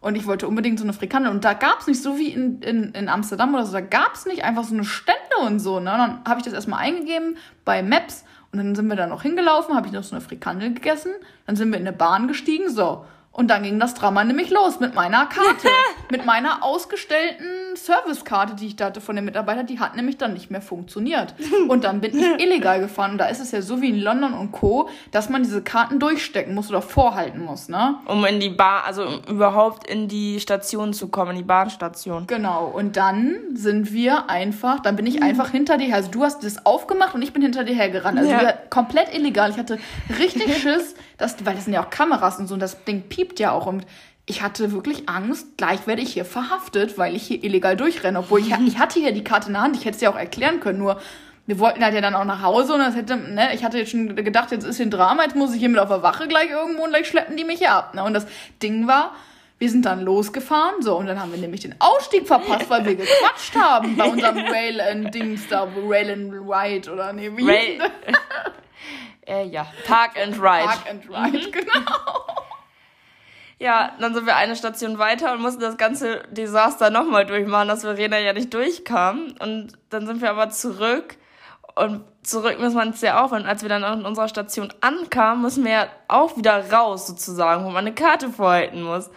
Und 0.00 0.16
ich 0.16 0.26
wollte 0.26 0.48
unbedingt 0.48 0.80
so 0.80 0.84
eine 0.84 0.92
Frikandel. 0.92 1.30
Und 1.30 1.44
da 1.44 1.52
gab's 1.52 1.86
nicht 1.86 2.02
so 2.02 2.18
wie 2.18 2.28
in, 2.30 2.60
in, 2.60 2.92
in 2.92 3.08
Amsterdam 3.08 3.54
oder 3.54 3.64
so, 3.64 3.72
da 3.72 3.80
gab's 3.80 4.26
nicht 4.26 4.42
einfach 4.42 4.64
so 4.64 4.74
eine 4.74 4.84
Stände 4.84 5.20
und 5.46 5.60
so. 5.60 5.78
Ne? 5.78 5.92
Und 5.92 5.98
dann 5.98 6.20
habe 6.26 6.40
ich 6.40 6.44
das 6.44 6.54
erstmal 6.54 6.80
eingegeben 6.80 7.36
bei 7.64 7.84
Maps. 7.84 8.24
Und 8.50 8.58
dann 8.58 8.74
sind 8.74 8.88
wir 8.88 8.96
da 8.96 9.06
noch 9.06 9.22
hingelaufen, 9.22 9.76
habe 9.76 9.86
ich 9.86 9.92
noch 9.92 10.02
so 10.02 10.16
eine 10.16 10.20
Frikandel 10.24 10.74
gegessen. 10.74 11.12
Dann 11.46 11.54
sind 11.54 11.70
wir 11.70 11.78
in 11.78 11.86
eine 11.86 11.96
Bahn 11.96 12.26
gestiegen, 12.26 12.68
so. 12.68 13.04
Und 13.34 13.48
dann 13.48 13.62
ging 13.62 13.80
das 13.80 13.94
Drama 13.94 14.24
nämlich 14.24 14.50
los 14.50 14.78
mit 14.78 14.94
meiner 14.94 15.24
Karte. 15.26 15.68
mit 16.10 16.26
meiner 16.26 16.62
ausgestellten 16.62 17.46
Servicekarte, 17.74 18.54
die 18.54 18.66
ich 18.66 18.76
da 18.76 18.86
hatte 18.86 19.00
von 19.00 19.16
den 19.16 19.24
Mitarbeitern. 19.24 19.66
Die 19.66 19.80
hat 19.80 19.96
nämlich 19.96 20.18
dann 20.18 20.34
nicht 20.34 20.50
mehr 20.50 20.60
funktioniert. 20.60 21.34
Und 21.68 21.84
dann 21.84 22.02
bin 22.02 22.18
ich 22.18 22.24
illegal 22.44 22.80
gefahren. 22.80 23.12
Und 23.12 23.18
da 23.18 23.26
ist 23.28 23.40
es 23.40 23.50
ja 23.50 23.62
so 23.62 23.80
wie 23.80 23.88
in 23.88 23.98
London 24.00 24.34
und 24.34 24.52
Co., 24.52 24.90
dass 25.12 25.30
man 25.30 25.42
diese 25.42 25.62
Karten 25.62 25.98
durchstecken 25.98 26.54
muss 26.54 26.68
oder 26.68 26.82
vorhalten 26.82 27.40
muss, 27.42 27.70
ne? 27.70 27.94
Um 28.06 28.22
in 28.26 28.38
die 28.40 28.50
Bahn, 28.50 28.82
also 28.84 29.06
um 29.06 29.20
überhaupt 29.26 29.86
in 29.88 30.08
die 30.08 30.38
Station 30.38 30.92
zu 30.92 31.08
kommen, 31.08 31.30
in 31.30 31.36
die 31.38 31.42
Bahnstation. 31.42 32.26
Genau. 32.26 32.66
Und 32.66 32.98
dann 32.98 33.36
sind 33.54 33.92
wir 33.94 34.28
einfach, 34.28 34.80
dann 34.80 34.94
bin 34.96 35.06
ich 35.06 35.22
einfach 35.22 35.48
hinter 35.50 35.78
dir 35.78 35.86
her. 35.86 35.96
Also 35.96 36.10
du 36.10 36.22
hast 36.22 36.44
das 36.44 36.66
aufgemacht 36.66 37.14
und 37.14 37.22
ich 37.22 37.32
bin 37.32 37.40
hinter 37.40 37.64
dir 37.64 37.74
hergerannt. 37.74 38.18
Also 38.18 38.30
Ja. 38.30 38.40
wir, 38.42 38.52
komplett 38.68 39.14
illegal. 39.14 39.48
Ich 39.50 39.56
hatte 39.56 39.78
richtig 40.18 40.54
Schiss, 40.62 40.94
dass, 41.16 41.42
weil 41.46 41.54
das 41.54 41.64
sind 41.64 41.72
ja 41.72 41.82
auch 41.82 41.88
Kameras 41.90 42.38
und 42.38 42.46
so, 42.48 42.54
und 42.54 42.60
das 42.60 42.84
Ding 42.84 43.02
piept 43.08 43.21
ja 43.38 43.52
auch. 43.52 43.66
Und 43.66 43.86
ich 44.26 44.42
hatte 44.42 44.72
wirklich 44.72 45.08
Angst, 45.08 45.56
gleich 45.56 45.86
werde 45.86 46.02
ich 46.02 46.12
hier 46.12 46.24
verhaftet, 46.24 46.96
weil 46.98 47.16
ich 47.16 47.24
hier 47.24 47.42
illegal 47.42 47.76
durchrenne. 47.76 48.18
Obwohl 48.18 48.40
ich, 48.40 48.52
ich 48.66 48.78
hatte 48.78 49.00
hier 49.00 49.12
die 49.12 49.24
Karte 49.24 49.48
in 49.48 49.54
der 49.54 49.62
Hand, 49.62 49.76
ich 49.76 49.84
hätte 49.84 49.96
es 49.96 50.00
ja 50.00 50.10
auch 50.10 50.18
erklären 50.18 50.60
können, 50.60 50.78
nur 50.78 51.00
wir 51.46 51.58
wollten 51.58 51.84
halt 51.84 51.94
ja 51.94 52.00
dann 52.00 52.14
auch 52.14 52.24
nach 52.24 52.42
Hause 52.42 52.74
und 52.74 52.78
das 52.78 52.94
hätte, 52.94 53.16
ne, 53.16 53.52
ich 53.52 53.64
hatte 53.64 53.78
jetzt 53.78 53.90
schon 53.90 54.14
gedacht, 54.14 54.52
jetzt 54.52 54.64
ist 54.64 54.76
hier 54.76 54.86
ein 54.86 54.90
Drama, 54.90 55.24
jetzt 55.24 55.34
muss 55.34 55.52
ich 55.52 55.58
hier 55.58 55.68
mit 55.68 55.80
auf 55.80 55.88
der 55.88 56.02
Wache 56.02 56.28
gleich 56.28 56.50
irgendwo 56.50 56.84
und 56.84 56.90
gleich 56.90 57.08
schleppen 57.08 57.36
die 57.36 57.44
mich 57.44 57.58
hier 57.58 57.72
ab. 57.72 57.94
Ne? 57.94 58.04
Und 58.04 58.14
das 58.14 58.26
Ding 58.62 58.86
war, 58.86 59.12
wir 59.58 59.68
sind 59.70 59.84
dann 59.84 60.00
losgefahren, 60.02 60.82
so, 60.82 60.96
und 60.96 61.06
dann 61.06 61.20
haben 61.20 61.32
wir 61.32 61.38
nämlich 61.38 61.60
den 61.60 61.74
Ausstieg 61.80 62.26
verpasst, 62.26 62.68
weil 62.70 62.84
wir 62.84 62.96
gequatscht 62.96 63.54
haben 63.56 63.96
bei 63.96 64.04
unserem 64.04 64.38
Rail 64.52 64.80
and 64.80 65.14
Dings 65.14 65.48
da, 65.48 65.68
Rail 65.76 66.10
and 66.10 66.32
Ride 66.32 66.92
oder 66.92 67.12
nee, 67.12 67.30
wie 67.34 67.78
das? 67.78 67.90
äh, 69.26 69.46
ja, 69.46 69.66
Park 69.86 70.12
and 70.20 70.34
Ride. 70.34 70.64
Park 70.64 70.90
and 70.90 71.08
Ride, 71.08 71.50
genau. 71.52 72.42
Ja, 73.62 73.92
dann 74.00 74.12
sind 74.14 74.26
wir 74.26 74.34
eine 74.36 74.56
Station 74.56 74.98
weiter 74.98 75.32
und 75.32 75.40
mussten 75.40 75.60
das 75.60 75.76
ganze 75.76 76.22
Desaster 76.30 76.90
nochmal 76.90 77.24
durchmachen, 77.26 77.68
dass 77.68 77.82
Verena 77.82 78.18
ja 78.18 78.32
nicht 78.32 78.52
durchkam. 78.52 79.34
Und 79.38 79.72
dann 79.90 80.06
sind 80.06 80.20
wir 80.20 80.30
aber 80.30 80.50
zurück. 80.50 81.16
Und 81.76 82.02
zurück 82.22 82.58
müssen 82.58 82.76
wir 82.76 82.82
uns 82.82 83.00
ja 83.00 83.24
auch. 83.24 83.30
Und 83.32 83.46
als 83.46 83.62
wir 83.62 83.68
dann 83.68 83.84
an 83.84 84.04
unserer 84.04 84.28
Station 84.28 84.72
ankamen, 84.80 85.42
müssen 85.42 85.64
wir 85.64 85.72
ja 85.72 85.86
auch 86.08 86.36
wieder 86.36 86.70
raus, 86.72 87.06
sozusagen, 87.06 87.64
wo 87.64 87.68
man 87.70 87.86
eine 87.86 87.94
Karte 87.94 88.28
vorhalten 88.30 88.82
muss. 88.82 89.08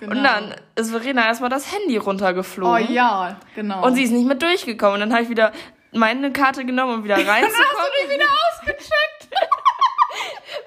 Und 0.00 0.08
Genau. 0.08 0.22
dann 0.22 0.54
ist 0.76 0.90
Verena 0.90 1.26
erstmal 1.26 1.50
das 1.50 1.70
Handy 1.70 1.98
Oh 1.98 2.04
runtergeflogen. 2.04 2.90
ja, 2.92 3.36
genau. 3.54 3.84
Und 3.84 3.96
sie 3.96 4.02
ist 4.04 4.12
nicht 4.12 4.26
mit 4.26 4.40
durchgekommen. 4.40 4.94
Und 4.94 5.00
dann 5.00 5.12
habe 5.12 5.24
ich 5.24 5.28
wieder 5.28 5.52
meine 5.92 6.32
Karte 6.32 6.64
genommen, 6.64 6.94
um 6.94 7.04
wieder 7.04 7.16
reinzukommen. 7.16 7.52
hast 7.52 7.88
du 8.02 8.08
dich 8.08 8.16
wieder 8.16 8.26
ausgecheckt? 8.48 9.19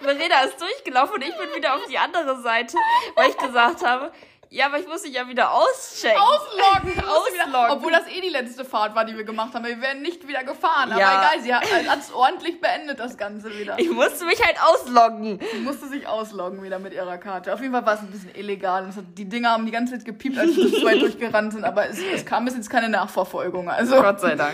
Verena 0.04 0.42
ist 0.42 0.60
durchgelaufen 0.62 1.16
und 1.16 1.22
ich 1.24 1.36
bin 1.38 1.48
wieder 1.56 1.76
auf 1.76 1.86
die 1.90 1.98
andere 1.98 2.40
Seite, 2.42 2.78
weil 3.16 3.30
ich 3.30 3.38
gesagt 3.38 3.86
habe, 3.86 4.12
ja, 4.50 4.68
aber 4.68 4.78
ich 4.78 4.88
muss 4.88 5.02
dich 5.02 5.16
ja 5.16 5.28
wieder 5.28 5.52
auschecken. 5.52 6.16
Ausloggen. 6.22 7.00
Ausloggen. 7.10 7.50
Wieder, 7.50 7.72
obwohl 7.72 7.92
das 7.92 8.06
eh 8.08 8.22
die 8.22 8.30
letzte 8.30 8.64
Fahrt 8.64 8.94
war, 8.94 9.04
die 9.04 9.18
wir 9.18 9.24
gemacht 9.24 9.52
haben. 9.56 9.66
Wir 9.66 9.82
wären 9.82 10.04
nicht 10.04 10.28
wieder 10.28 10.44
gefahren. 10.44 10.92
Aber 10.92 11.02
Ja. 11.02 11.34
egal, 11.34 11.42
sie 11.42 11.56
hat 11.56 12.00
es 12.00 12.14
ordentlich 12.14 12.62
beendet, 12.62 13.00
das 13.00 13.18
Ganze 13.18 13.50
wieder. 13.58 13.80
Ich 13.80 13.90
musste 13.90 14.26
mich 14.26 14.40
halt 14.46 14.56
ausloggen. 14.62 15.40
Sie 15.54 15.58
musste 15.58 15.88
sich 15.88 16.06
ausloggen 16.08 16.62
wieder 16.62 16.78
mit 16.78 16.94
ihrer 16.94 17.18
Karte. 17.18 17.52
Auf 17.52 17.62
jeden 17.62 17.74
Fall 17.74 17.84
war 17.84 17.96
es 17.96 18.02
ein 18.02 18.12
bisschen 18.12 18.36
illegal. 18.36 18.86
Hat, 18.86 18.94
die 19.18 19.26
Dinger 19.28 19.50
haben 19.54 19.66
die 19.66 19.72
ganze 19.72 19.94
Zeit 19.96 20.06
gepiept, 20.06 20.38
als 20.38 20.56
wir 20.56 20.72
zu 20.72 20.86
weit 20.86 21.02
durchgerannt 21.02 21.54
sind. 21.54 21.64
Aber 21.66 21.90
es, 21.90 21.98
es 22.14 22.24
kam 22.24 22.46
bis 22.46 22.54
jetzt 22.56 22.70
keine 22.70 22.90
Nachverfolgung. 22.90 23.72
Also, 23.72 24.00
Gott 24.04 24.20
sei 24.20 24.36
Dank. 24.36 24.54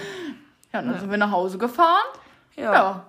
ja, 0.72 0.82
dann 0.82 0.98
sind 0.98 1.12
wir 1.12 1.18
nach 1.18 1.32
Hause 1.32 1.58
gefahren. 1.58 2.06
Ja. 2.56 2.74
Ja, 2.74 3.06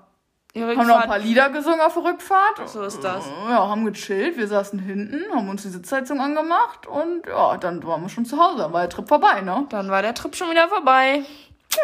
Die 0.54 0.64
haben 0.64 0.86
noch 0.86 1.00
ein 1.00 1.08
paar 1.08 1.18
Lieder 1.18 1.50
gesungen 1.50 1.80
auf 1.80 1.94
der 1.94 2.04
Rückfahrt. 2.04 2.68
so 2.68 2.82
ist 2.82 3.04
das. 3.04 3.24
Ja, 3.48 3.68
haben 3.68 3.84
gechillt. 3.84 4.36
Wir 4.36 4.48
saßen 4.48 4.78
hinten, 4.80 5.22
haben 5.32 5.48
uns 5.48 5.62
die 5.62 5.68
Sitzheizung 5.68 6.20
angemacht. 6.20 6.86
Und 6.88 7.26
ja, 7.28 7.56
dann 7.56 7.84
waren 7.84 8.02
wir 8.02 8.08
schon 8.08 8.24
zu 8.24 8.36
Hause. 8.36 8.58
Dann 8.58 8.72
war 8.72 8.80
der 8.80 8.90
Trip 8.90 9.06
vorbei, 9.06 9.42
ne? 9.42 9.66
Dann 9.68 9.90
war 9.90 10.02
der 10.02 10.14
Trip 10.14 10.34
schon 10.34 10.50
wieder 10.50 10.68
vorbei. 10.68 11.22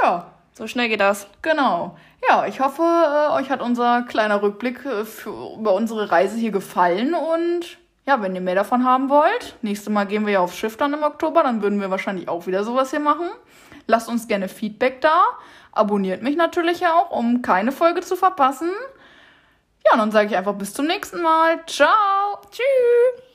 Ja. 0.03 0.27
So 0.53 0.67
schnell 0.67 0.89
geht 0.89 1.01
das. 1.01 1.29
Genau. 1.43 1.97
Ja, 2.29 2.47
ich 2.47 2.61
hoffe, 2.61 2.83
äh, 2.83 3.33
euch 3.35 3.51
hat 3.51 3.61
unser 3.61 4.03
kleiner 4.03 4.43
Rückblick 4.43 4.85
äh, 4.85 5.05
für, 5.05 5.31
über 5.59 5.75
unsere 5.75 6.11
Reise 6.11 6.37
hier 6.37 6.51
gefallen 6.51 7.15
und 7.15 7.79
ja, 8.07 8.23
wenn 8.23 8.35
ihr 8.35 8.41
mehr 8.41 8.55
davon 8.55 8.85
haben 8.85 9.11
wollt, 9.11 9.57
nächstes 9.63 9.93
Mal 9.93 10.07
gehen 10.07 10.25
wir 10.25 10.33
ja 10.33 10.41
aufs 10.41 10.57
Schiff 10.57 10.77
dann 10.77 10.95
im 10.95 11.03
Oktober, 11.03 11.43
dann 11.43 11.61
würden 11.61 11.81
wir 11.81 11.91
wahrscheinlich 11.91 12.29
auch 12.29 12.47
wieder 12.47 12.65
sowas 12.65 12.91
hier 12.91 13.01
machen. 13.01 13.27
Lasst 13.87 14.09
uns 14.09 14.29
gerne 14.29 14.49
Feedback 14.49 15.01
da. 15.01 15.25
Abonniert 15.77 16.23
mich 16.23 16.37
natürlich 16.37 16.87
auch, 16.87 17.11
um 17.11 17.43
keine 17.43 17.71
Folge 17.73 18.01
zu 18.01 18.17
verpassen. 18.17 18.71
Ja, 19.85 19.93
und 19.93 19.99
dann 19.99 20.11
sage 20.11 20.29
ich 20.29 20.37
einfach 20.37 20.55
bis 20.55 20.73
zum 20.73 20.87
nächsten 20.87 21.23
Mal. 21.23 21.65
Ciao. 21.67 22.41
Tschüss. 22.51 23.26